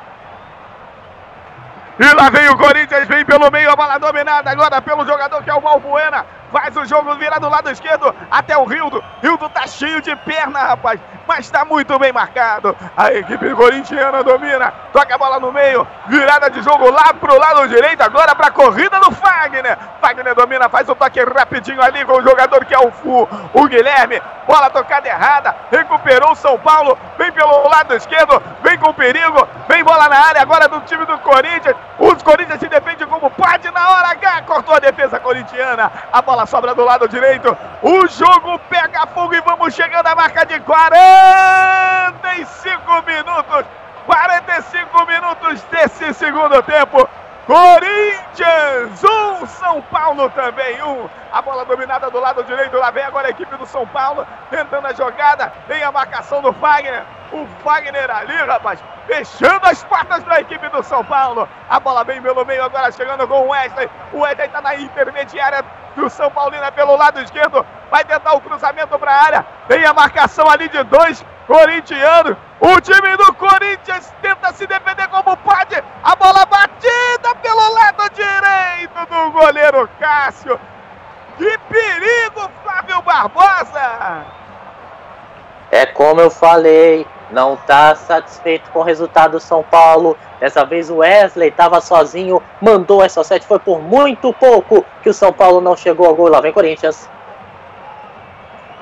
[1.97, 5.49] E lá vem o Corinthians, vem pelo meio, a bola dominada agora pelo jogador que
[5.49, 6.25] é o Balbuena.
[6.51, 9.01] Faz o jogo virar do lado esquerdo até o Rildo.
[9.21, 12.75] Rildo tá cheio de perna, rapaz, mas tá muito bem marcado.
[12.95, 17.67] A equipe corintiana domina, toca a bola no meio, virada de jogo lá pro lado
[17.67, 19.77] direito, agora pra corrida do Fagner.
[20.01, 23.67] Fagner domina, faz o toque rapidinho ali com o jogador que é o, Fu, o
[23.67, 24.21] Guilherme.
[24.47, 29.83] Bola tocada errada, recuperou o São Paulo, vem pelo lado esquerdo, vem com perigo, vem
[29.83, 31.75] bola na área agora do time do Corinthians.
[31.97, 35.91] Os Corinthians se defende como pode na hora H, cortou a defesa corintiana.
[36.11, 37.55] A bola sobra do lado direito.
[37.81, 40.59] O jogo pega fogo e vamos chegando à marca de
[42.23, 43.65] 45 minutos.
[44.05, 47.07] 45 minutos desse segundo tempo.
[47.45, 51.09] Corinthians, um, São Paulo também, um.
[51.31, 54.87] A bola dominada do lado direito, lá vem agora a equipe do São Paulo, tentando
[54.87, 57.03] a jogada, tem a marcação do Fagner.
[57.33, 61.49] O Fagner ali, rapaz, fechando as portas da equipe do São Paulo.
[61.67, 63.89] A bola bem pelo meio, agora chegando com o Wesley.
[64.13, 65.65] O Wesley tá na intermediária
[65.95, 67.65] do São Paulino pelo lado esquerdo.
[67.89, 69.45] vai tentar o cruzamento para a área.
[69.67, 72.37] Tem a marcação ali de dois corintianos.
[72.59, 75.83] O time do Corinthians tenta se defender como pode.
[76.03, 80.59] A bola batida pelo lado direito do goleiro Cássio.
[81.37, 84.23] Que perigo, Flávio Barbosa!
[85.71, 90.15] É como eu falei, não tá satisfeito com o resultado do São Paulo.
[90.39, 95.13] Dessa vez o Wesley estava sozinho, mandou essa sete, foi por muito pouco que o
[95.13, 96.29] São Paulo não chegou ao gol.
[96.29, 97.09] Lá vem Corinthians.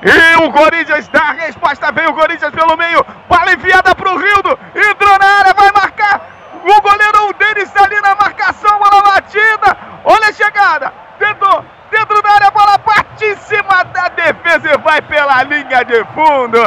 [0.02, 4.58] E o Corinthians dá a resposta, veio o Corinthians pelo meio, bola enviada pro Rildo,
[4.74, 6.28] entrou na área, vai marcar.
[6.64, 9.76] O goleiro Denis ali na marcação, bola batida.
[10.04, 15.00] Olha a chegada, tentou, dentro da área, bola bate em cima da defesa e vai
[15.02, 16.58] pela linha de fundo.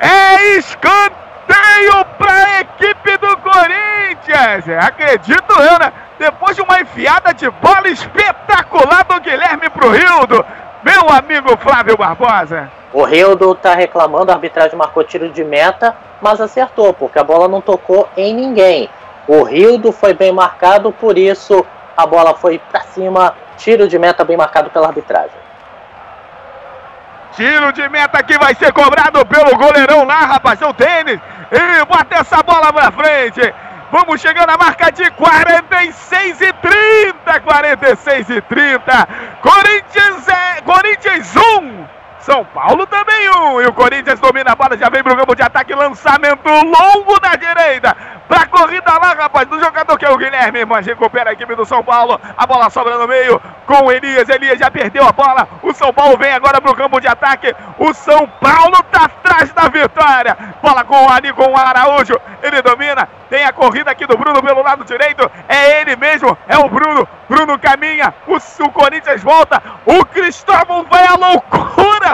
[0.00, 1.29] É escanteio
[2.18, 4.68] para a equipe do Corinthians.
[4.78, 5.92] Acredito eu, né?
[6.18, 10.44] Depois de uma enfiada de bola espetacular do Guilherme pro Rildo.
[10.82, 12.70] Meu amigo Flávio Barbosa.
[12.92, 17.46] O Rildo tá reclamando, a arbitragem marcou tiro de meta, mas acertou, porque a bola
[17.46, 18.90] não tocou em ninguém.
[19.28, 21.64] O Rildo foi bem marcado, por isso
[21.96, 25.39] a bola foi para cima, tiro de meta bem marcado pela arbitragem.
[27.36, 30.60] Tiro de meta que vai ser cobrado pelo goleirão lá, rapaz.
[30.60, 31.20] É o tênis.
[31.50, 33.54] E bota essa bola pra frente.
[33.92, 37.40] Vamos chegando à marca de 46 e 30.
[37.40, 39.08] 46 e 30.
[39.42, 40.60] Corinthians é.
[40.62, 41.99] Corinthians 1.
[42.20, 43.60] São Paulo também um.
[43.60, 45.74] E o Corinthians domina a bola, já vem pro campo de ataque.
[45.74, 47.96] Lançamento longo da direita.
[48.28, 50.64] Pra corrida lá, rapaz, do jogador que é o Guilherme.
[50.64, 52.20] Mas recupera a equipe do São Paulo.
[52.36, 54.28] A bola sobra no meio com o Elias.
[54.28, 55.48] Elias já perdeu a bola.
[55.62, 57.54] O São Paulo vem agora pro campo de ataque.
[57.78, 60.36] O São Paulo tá atrás da vitória.
[60.62, 62.20] Bola com o Ari, com o Araújo.
[62.42, 63.08] Ele domina.
[63.30, 65.30] Tem a corrida aqui do Bruno pelo lado direito.
[65.48, 66.36] É ele mesmo.
[66.46, 67.08] É o Bruno.
[67.28, 68.12] Bruno caminha.
[68.26, 69.62] O, o Corinthians volta.
[69.86, 72.09] O Cristóvão vai à loucura.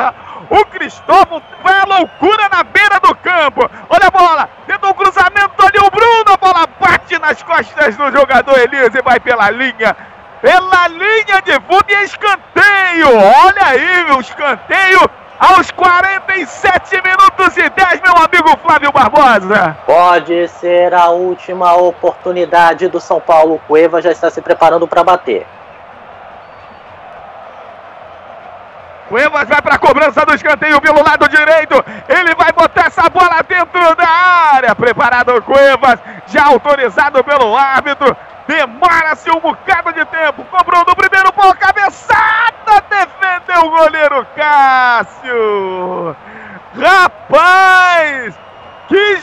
[0.51, 3.69] O Cristóvão vai à loucura na beira do campo.
[3.89, 4.49] Olha a bola.
[4.67, 5.79] Tentou um cruzamento ali.
[5.79, 6.33] O Bruno.
[6.33, 9.97] A bola bate nas costas do jogador Elias e vai pela linha.
[10.41, 13.09] Pela linha de fundo e escanteio.
[13.45, 19.77] Olha aí o escanteio aos 47 minutos e 10, meu amigo Flávio Barbosa.
[19.85, 23.61] Pode ser a última oportunidade do São Paulo.
[23.67, 25.47] Cueva já está se preparando para bater.
[29.09, 31.85] Cuevas vai para a cobrança do escanteio pelo lado direito.
[32.09, 34.75] Ele vai botar essa bola dentro da área.
[34.75, 38.17] Preparado o Cuevas, já autorizado pelo árbitro.
[38.47, 40.45] Demora-se um bocado de tempo.
[40.45, 42.83] Cobrou no primeiro pau, cabeçada.
[42.89, 46.17] Defendeu o goleiro Cássio.
[46.79, 48.35] Rapaz!
[48.89, 49.19] Que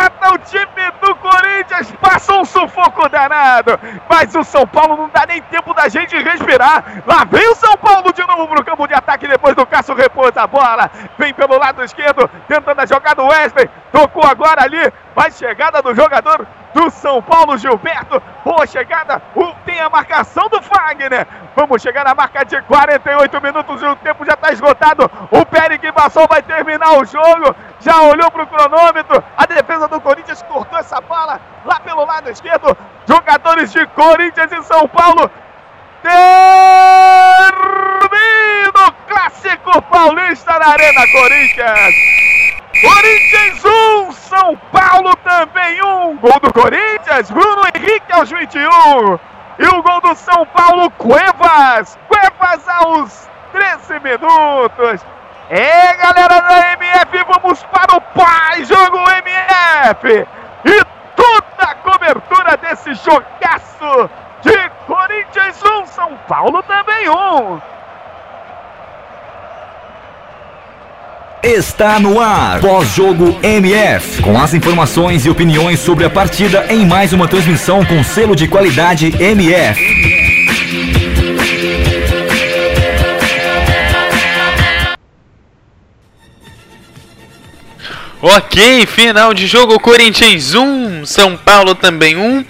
[0.00, 1.92] jogada o time do Corinthians!
[2.00, 3.78] Passa um sufoco danado.
[4.08, 7.02] Mas o São Paulo não dá nem tempo da gente respirar.
[7.06, 10.42] Lá vem o São Paulo de novo pro campo de ataque depois do Cássio repousa
[10.42, 10.90] a bola.
[11.18, 13.68] Vem pelo lado esquerdo, tentando a jogada do Wesley.
[13.92, 14.92] Tocou agora ali.
[15.14, 18.22] Vai chegada do jogador do São Paulo, Gilberto.
[18.44, 19.20] Boa chegada.
[19.64, 21.26] Tem a marcação do Fagner.
[21.56, 25.10] Vamos chegar na marca de 48 minutos e o tempo já está esgotado.
[25.30, 27.54] O Pérez passou, vai terminar o jogo.
[27.80, 29.22] Já olhou para o cronômetro.
[29.36, 32.76] A defesa do Corinthians cortou essa bola lá pelo lado esquerdo.
[33.06, 35.30] Jogadores de Corinthians e São Paulo.
[36.02, 36.20] Termina
[38.88, 42.29] o clássico paulista na Arena Corinthians.
[42.80, 46.16] Corinthians 1, São Paulo também 1.
[46.16, 49.18] Gol do Corinthians, Bruno Henrique aos 21.
[49.58, 51.98] E o gol do São Paulo, Cuevas.
[52.08, 55.04] Cuevas aos 13 minutos.
[55.50, 60.26] É, galera da MF, vamos para o pai jogo MF.
[60.64, 60.84] E
[61.14, 67.60] toda a cobertura desse jogaço de Corinthians 1, São Paulo também 1.
[71.42, 72.60] Está no ar.
[72.60, 74.20] Pós-jogo MF.
[74.20, 78.46] Com as informações e opiniões sobre a partida em mais uma transmissão com selo de
[78.46, 79.80] qualidade MF.
[88.20, 92.44] Ok, final de jogo, Corinthians 1, São Paulo também 1.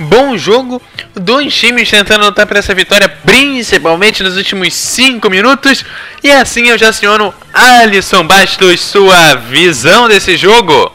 [0.00, 0.82] Bom jogo,
[1.14, 5.84] dois times tentando lutar por essa vitória, principalmente nos últimos 5 minutos.
[6.22, 10.92] E assim eu já aciono Alisson Bastos, sua visão desse jogo.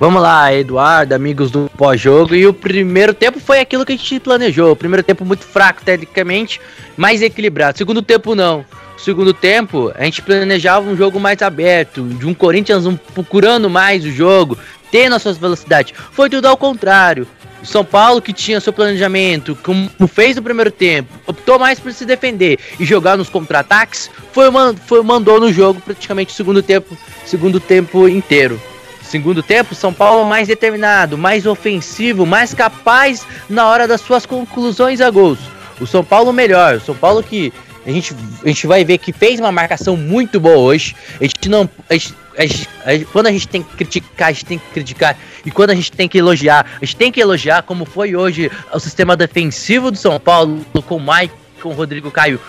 [0.00, 2.32] Vamos lá, Eduardo, amigos do pós-jogo.
[2.32, 4.70] E o primeiro tempo foi aquilo que a gente planejou.
[4.70, 6.60] O primeiro tempo muito fraco, tecnicamente,
[6.96, 7.76] mais equilibrado.
[7.76, 8.64] Segundo tempo, não.
[8.96, 14.04] Segundo tempo, a gente planejava um jogo mais aberto, de um Corinthians um, procurando mais
[14.04, 14.56] o jogo,
[14.90, 15.92] tendo as suas velocidades.
[16.12, 17.26] Foi tudo ao contrário.
[17.62, 21.92] O São Paulo, que tinha seu planejamento, como fez no primeiro tempo, optou mais por
[21.92, 24.46] se defender e jogar nos contra-ataques, foi,
[24.86, 28.60] foi mandou no jogo praticamente o segundo tempo, segundo tempo inteiro.
[29.02, 35.00] Segundo tempo, São Paulo mais determinado, mais ofensivo, mais capaz na hora das suas conclusões
[35.00, 35.38] a gols.
[35.80, 37.52] O São Paulo melhor, o São Paulo que
[37.88, 40.94] a gente, a gente vai ver que fez uma marcação muito boa hoje.
[41.18, 41.68] A gente não.
[41.88, 44.66] A gente, a gente, a quando a gente tem que criticar, a gente tem que
[44.74, 45.16] criticar.
[45.44, 48.50] E quando a gente tem que elogiar, a gente tem que elogiar como foi hoje
[48.74, 52.40] o sistema defensivo do São Paulo com o Mike, com o Rodrigo Caio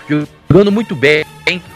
[0.50, 1.26] jogando muito bem.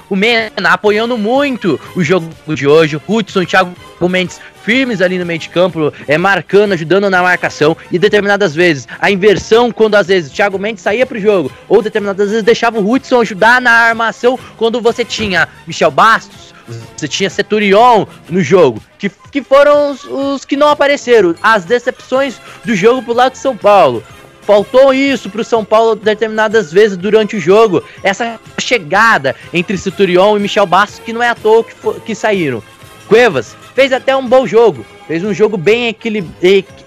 [0.10, 3.02] O Mena apoiando muito o jogo de hoje.
[3.08, 3.74] Hudson, Thiago
[4.08, 7.76] Mendes firmes ali no meio de campo, é, marcando, ajudando na marcação.
[7.92, 11.82] E determinadas vezes, a inversão, quando às vezes o Thiago Mendes saía pro jogo, ou
[11.82, 16.54] determinadas vezes deixava o Hudson ajudar na armação quando você tinha Michel Bastos,
[16.96, 22.40] você tinha Seturion no jogo, que, que foram os, os que não apareceram, as decepções
[22.64, 24.04] do jogo pro lado de São Paulo.
[24.46, 27.84] Faltou isso pro São Paulo determinadas vezes durante o jogo.
[28.04, 31.74] Essa chegada entre Centurion e Michel Bastos, que não é à toa que,
[32.06, 32.62] que saíram.
[33.08, 34.86] Cuevas fez até um bom jogo.
[35.08, 36.30] Fez um jogo bem equilib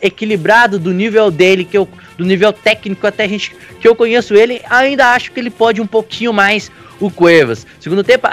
[0.00, 4.62] equilibrado do nível dele, que eu, do nível técnico até gente que eu conheço ele.
[4.70, 7.66] Ainda acho que ele pode um pouquinho mais o Cuevas.
[7.78, 8.26] Segundo tempo,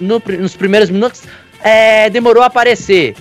[0.00, 1.22] no, nos primeiros minutos,
[1.62, 3.14] é, demorou a aparecer.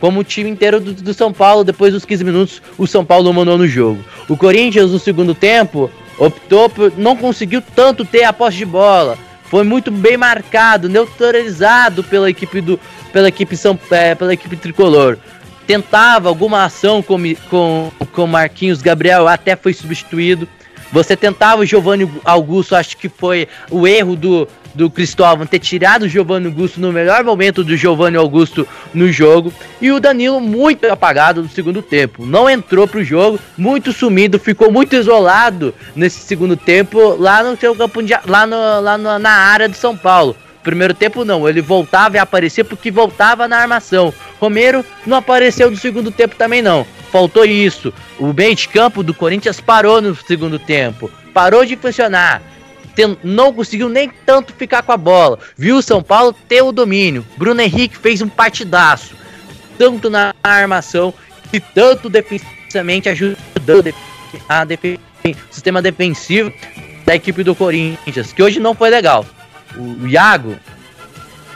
[0.00, 3.32] Como o time inteiro do, do, São Paulo, depois dos 15 minutos, o São Paulo
[3.32, 4.04] mandou no jogo.
[4.28, 6.92] O Corinthians, no segundo tempo, optou por.
[6.96, 9.16] não conseguiu tanto ter a posse de bola.
[9.44, 12.80] Foi muito bem marcado, neutralizado pela equipe do,
[13.12, 15.18] pela equipe, São, é, pela equipe tricolor.
[15.66, 17.16] Tentava alguma ação com,
[17.48, 20.48] com, com Marquinhos Gabriel, até foi substituído.
[20.92, 26.02] Você tentava o Giovanni Augusto, acho que foi o erro do, do Cristóvão ter tirado
[26.02, 29.52] o Giovanni Augusto no melhor momento do Giovanni Augusto no jogo.
[29.80, 32.26] E o Danilo muito apagado no segundo tempo.
[32.26, 37.74] Não entrou pro jogo, muito sumido, ficou muito isolado nesse segundo tempo lá no seu
[37.74, 40.36] campo de, lá, no, lá no, na área do São Paulo.
[40.62, 44.12] Primeiro tempo não, ele voltava e aparecia porque voltava na armação.
[44.40, 46.84] Romero não apareceu no segundo tempo também não.
[47.10, 47.94] Faltou isso.
[48.18, 51.10] O meio de campo do Corinthians parou no segundo tempo.
[51.32, 52.42] Parou de funcionar.
[53.22, 55.38] Não conseguiu nem tanto ficar com a bola.
[55.56, 57.26] Viu o São Paulo ter o domínio.
[57.36, 59.14] Bruno Henrique fez um partidaço.
[59.78, 61.12] Tanto na armação
[61.52, 63.94] e tanto defensivamente ajudando
[64.48, 66.52] a defen o sistema defensivo
[67.04, 69.26] da equipe do Corinthians, que hoje não foi legal
[69.76, 70.56] o Iago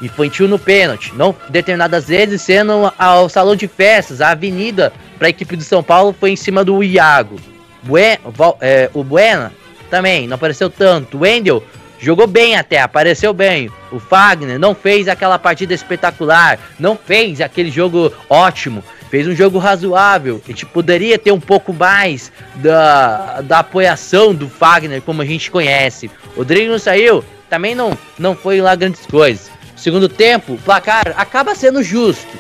[0.02, 1.12] infantil no pênalti.
[1.14, 5.82] Não determinadas vezes sendo ao salão de festas, a avenida para a equipe de São
[5.82, 7.36] Paulo foi em cima do Iago.
[7.82, 8.18] Buen,
[8.60, 9.52] é, o Buena
[9.90, 11.16] também não apareceu tanto.
[11.16, 11.62] O Wendel
[11.98, 13.70] jogou bem até, apareceu bem.
[13.90, 18.82] O Fagner não fez aquela partida espetacular, não fez aquele jogo ótimo.
[19.10, 20.40] Fez um jogo razoável.
[20.44, 25.50] A gente poderia ter um pouco mais da, da apoiação do Fagner, como a gente
[25.50, 26.08] conhece.
[26.34, 29.50] O Rodrigo não saiu, também não, não foi lá grandes coisas.
[29.76, 32.38] Segundo tempo, o placar acaba sendo justo.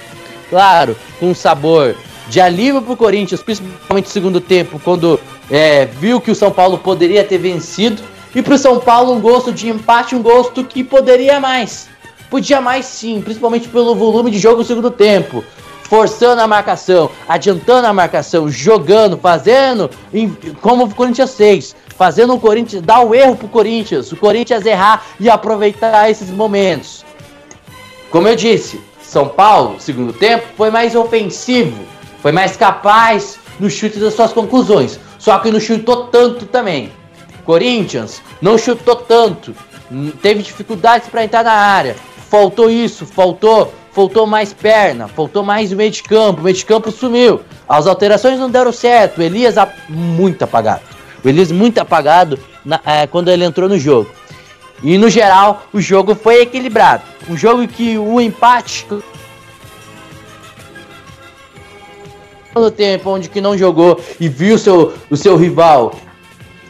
[0.48, 1.96] Claro, com sabor
[2.30, 5.20] de alívio pro Corinthians, principalmente no segundo tempo, quando
[5.50, 8.02] é, viu que o São Paulo poderia ter vencido.
[8.34, 11.88] E pro São Paulo um gosto de empate, um gosto que poderia mais.
[12.30, 15.44] Podia mais sim, principalmente pelo volume de jogo no segundo tempo.
[15.82, 19.90] Forçando a marcação, adiantando a marcação, jogando, fazendo
[20.60, 25.04] como o Corinthians fez fazendo o Corinthians dar o erro pro Corinthians, o Corinthians errar
[25.20, 27.04] e aproveitar esses momentos.
[28.10, 31.78] Como eu disse, São Paulo, segundo tempo, foi mais ofensivo,
[32.20, 36.92] foi mais capaz no chute das suas conclusões, só que não chutou tanto também.
[37.44, 39.54] Corinthians não chutou tanto,
[40.22, 41.96] teve dificuldades para entrar na área,
[42.28, 46.90] faltou isso, faltou faltou mais perna, faltou mais meio de campo, o meio de campo
[46.90, 47.40] sumiu.
[47.68, 49.56] As alterações não deram certo, Elias
[49.88, 50.82] muito apagado.
[51.24, 54.10] O Elias muito apagado na, é, quando ele entrou no jogo.
[54.82, 57.02] E no geral, o jogo foi equilibrado.
[57.28, 58.86] Um jogo que o empate
[62.54, 65.94] no tempo onde que não jogou e viu seu, o seu rival,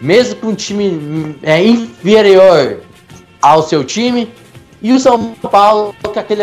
[0.01, 2.81] mesmo com um time é, inferior
[3.41, 4.31] ao seu time,
[4.83, 6.43] e o São Paulo com aquele,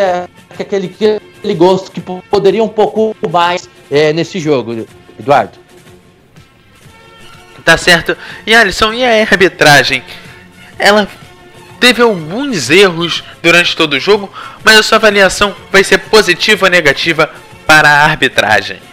[0.56, 0.96] com aquele,
[1.38, 4.86] aquele gosto que poderia um pouco mais é, nesse jogo,
[5.20, 5.58] Eduardo.
[7.66, 8.16] Tá certo.
[8.46, 10.02] E Alisson, e a arbitragem?
[10.80, 11.08] Ela
[11.80, 14.32] teve alguns erros durante todo o jogo,
[14.64, 17.30] mas a sua avaliação vai ser positiva ou negativa
[17.66, 18.87] para a arbitragem?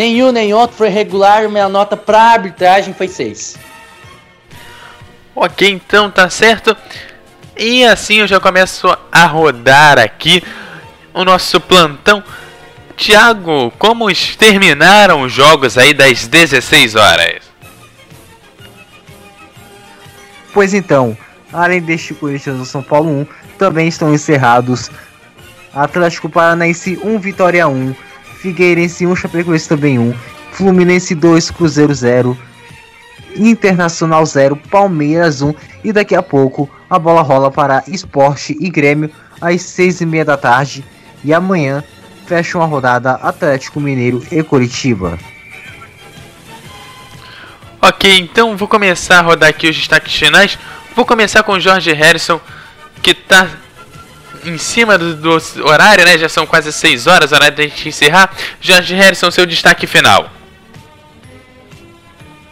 [0.00, 3.58] Nenhum nem outro foi regular, minha nota para a arbitragem foi 6.
[5.36, 6.74] Ok, então tá certo.
[7.54, 10.42] E assim eu já começo a rodar aqui
[11.12, 12.24] o nosso plantão
[12.96, 14.06] Tiago, como
[14.38, 17.42] terminaram os jogos aí das 16 horas?
[20.54, 21.14] Pois então,
[21.52, 23.26] além deste Corinthians do São Paulo 1,
[23.58, 24.90] também estão encerrados
[25.74, 27.94] Atlético Paranaense 1, Vitória 1,
[28.40, 30.14] Figueirense 1, Chapecoense também 1,
[30.52, 32.36] Fluminense 2, Cruzeiro 0,
[33.36, 35.54] Internacional 0, Palmeiras 1
[35.84, 39.10] e daqui a pouco a bola rola para Esporte e Grêmio
[39.40, 40.84] às 6 e meia da tarde
[41.22, 41.84] e amanhã
[42.26, 45.18] fecham a rodada Atlético Mineiro e Curitiba.
[47.82, 50.58] Ok, então vou começar a rodar aqui os destaques finais.
[50.94, 52.40] Vou começar com o Jorge Harrison,
[53.02, 53.48] que tá
[54.44, 56.18] em cima do, do horário, né?
[56.18, 58.30] Já são quase 6 horas, hora da gente encerrar.
[58.60, 60.30] Jorge Harrison, seu destaque final.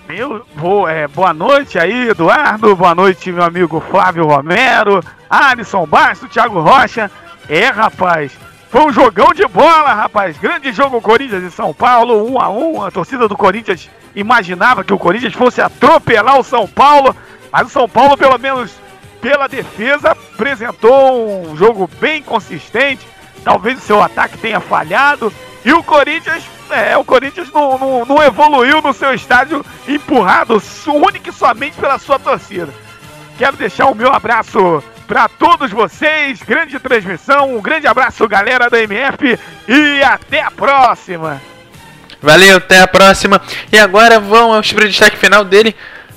[0.08, 2.74] Meu, vou, é, boa noite aí, Eduardo.
[2.74, 7.10] Boa noite, meu amigo Flávio Romero, Alisson Bastos, Thiago Rocha.
[7.46, 8.32] É, rapaz,
[8.70, 10.38] foi um jogão de bola, rapaz.
[10.38, 14.92] Grande jogo Corinthians e São Paulo, 1 a 1 A torcida do Corinthians imaginava que
[14.92, 17.14] o Corinthians fosse atropelar o São Paulo,
[17.52, 18.72] mas o São Paulo, pelo menos
[19.20, 23.06] pela defesa, apresentou um jogo bem consistente.
[23.44, 25.32] Talvez o seu ataque tenha falhado.
[25.64, 31.30] E o Corinthians, é, o Corinthians não, não, não evoluiu no seu estádio empurrado única
[31.30, 32.72] e somente pela sua torcida.
[33.36, 36.42] Quero deixar o meu abraço para todos vocês.
[36.42, 41.40] Grande transmissão, um grande abraço, galera da MF, e até a próxima.
[42.20, 43.40] Valeu, até a próxima.
[43.72, 45.74] E agora vamos para o destaque final dele.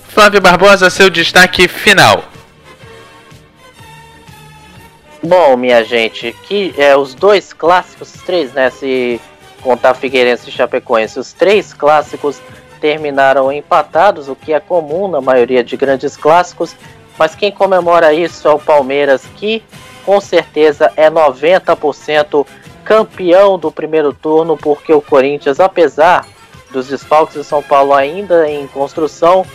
[0.09, 2.30] Flávio Barbosa, seu destaque final.
[5.23, 8.69] Bom, minha gente, que é os dois clássicos, os três, né?
[8.71, 9.21] Se
[9.61, 12.41] contar Figueirense e Chapecoense, os três clássicos
[12.79, 16.75] terminaram empatados, o que é comum na maioria de grandes clássicos.
[17.19, 19.63] Mas quem comemora isso é o Palmeiras, que
[20.03, 22.47] com certeza é 90%
[22.83, 26.25] campeão do primeiro turno, porque o Corinthians, apesar
[26.71, 29.45] dos desfalques de São Paulo ainda em construção,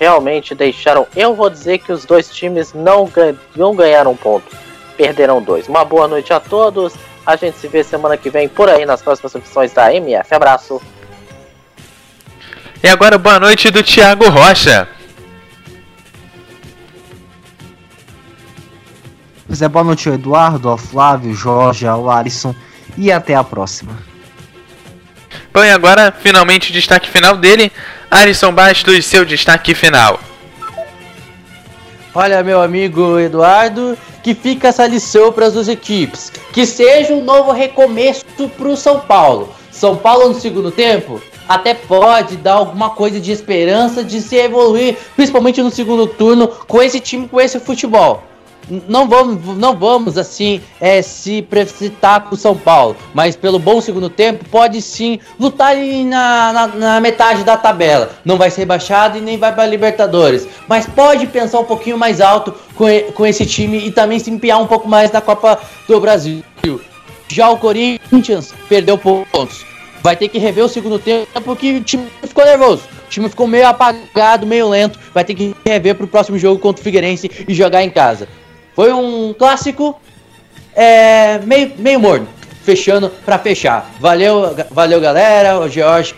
[0.00, 1.06] realmente deixaram.
[1.14, 4.56] Eu vou dizer que os dois times não, gan- não ganharam ponto,
[4.96, 5.68] perderam dois.
[5.68, 6.94] Uma boa noite a todos.
[7.24, 10.34] A gente se vê semana que vem por aí nas próximas edições da MF.
[10.34, 10.80] Abraço.
[12.82, 14.88] E agora boa noite do Thiago Rocha.
[19.46, 22.54] Pois é, boa noite ao Eduardo, ao Flávio, Jorge, ao Alisson
[22.96, 23.96] e até a próxima.
[25.52, 27.72] Bom, e agora finalmente o destaque final dele.
[28.10, 30.20] Alisson Bastos, seu destaque final.
[32.14, 33.96] Olha, meu amigo Eduardo,
[34.26, 36.32] que fica essa lição para as duas equipes.
[36.52, 38.24] Que seja um novo recomeço
[38.56, 39.50] para o São Paulo.
[39.70, 44.96] São Paulo no segundo tempo até pode dar alguma coisa de esperança de se evoluir,
[45.14, 48.24] principalmente no segundo turno, com esse time, com esse futebol.
[48.88, 53.80] Não vamos, não vamos assim é, se precipitar com o São Paulo, mas pelo bom
[53.80, 58.10] segundo tempo pode sim lutar na, na, na metade da tabela.
[58.24, 62.20] Não vai ser rebaixado e nem vai para Libertadores, mas pode pensar um pouquinho mais
[62.20, 66.00] alto com, com esse time e também se empenhar um pouco mais na Copa do
[66.00, 66.42] Brasil.
[67.28, 69.64] Já o Corinthians perdeu pontos.
[70.02, 72.82] Vai ter que rever o segundo tempo porque o time ficou nervoso.
[73.06, 74.98] O time ficou meio apagado, meio lento.
[75.12, 78.28] Vai ter que rever pro próximo jogo contra o Figueirense e jogar em casa.
[78.76, 79.98] Foi um clássico
[80.74, 82.28] é, meio, meio morno.
[82.62, 83.90] Fechando pra fechar.
[83.98, 85.58] Valeu, valeu galera.
[85.58, 86.14] O George,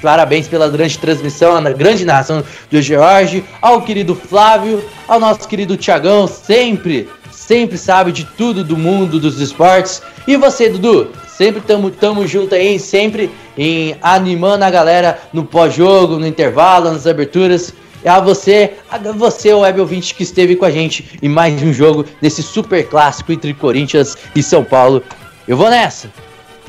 [0.00, 3.44] parabéns pela grande transmissão, a grande narração do George.
[3.60, 9.38] Ao querido Flávio, ao nosso querido Tiagão, sempre, sempre sabe de tudo do mundo dos
[9.40, 10.00] esportes.
[10.26, 11.10] E você, Dudu?
[11.28, 13.28] Sempre tamo, tamo junto aí, sempre
[13.58, 17.74] em animando a galera no pós-jogo, no intervalo, nas aberturas.
[18.04, 21.62] E a você, a você, o web ouvinte que esteve com a gente em mais
[21.62, 25.02] um jogo desse super clássico entre Corinthians e São Paulo.
[25.48, 26.10] Eu vou nessa.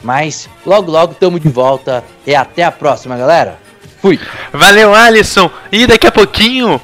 [0.01, 2.05] Mas logo, logo tamo de volta.
[2.25, 3.59] E até a próxima, galera.
[4.01, 4.17] Fui.
[4.53, 5.51] Valeu, Alisson.
[5.71, 6.79] E daqui a pouquinho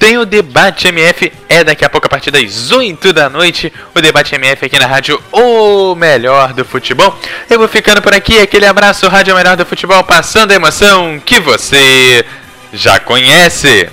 [0.00, 1.32] tem o Debate MF.
[1.48, 3.72] É daqui a pouco, a partir das 8 da noite.
[3.94, 7.14] O Debate MF aqui na rádio O Melhor do Futebol.
[7.48, 8.40] Eu vou ficando por aqui.
[8.40, 12.24] Aquele abraço, Rádio Melhor do Futebol, passando a emoção que você
[12.72, 13.88] já conhece.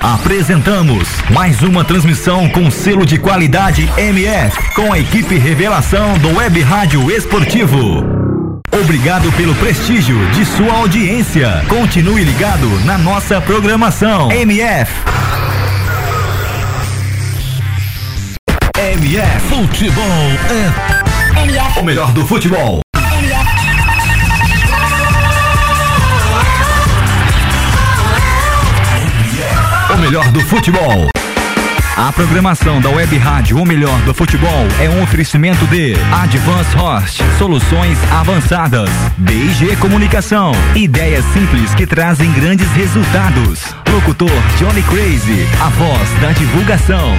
[0.00, 6.60] Apresentamos mais uma transmissão com selo de qualidade MF, com a equipe revelação do Web
[6.62, 8.06] Rádio Esportivo.
[8.80, 11.64] Obrigado pelo prestígio de sua audiência.
[11.68, 14.30] Continue ligado na nossa programação.
[14.30, 14.92] MF.
[18.76, 22.80] MF Futebol é MF, o melhor do futebol.
[30.08, 31.06] Melhor do futebol.
[31.94, 37.22] A programação da Web Rádio O Melhor do Futebol é um oferecimento de Advance Host,
[37.36, 38.88] soluções avançadas,
[39.18, 43.74] BG Comunicação, ideias simples que trazem grandes resultados.
[43.92, 47.12] Locutor Johnny Crazy, a voz da divulgação.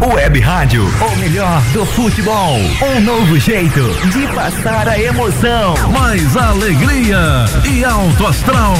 [0.00, 2.58] Web Rádio, o melhor do futebol.
[2.82, 3.80] Um novo jeito
[4.12, 5.74] de passar a emoção.
[5.90, 8.74] Mais alegria e alto astral.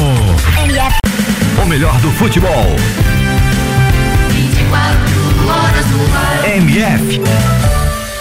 [0.62, 0.98] MF.
[1.62, 2.76] O melhor do futebol.
[4.28, 6.56] 24 horas no ar.
[6.56, 7.75] MF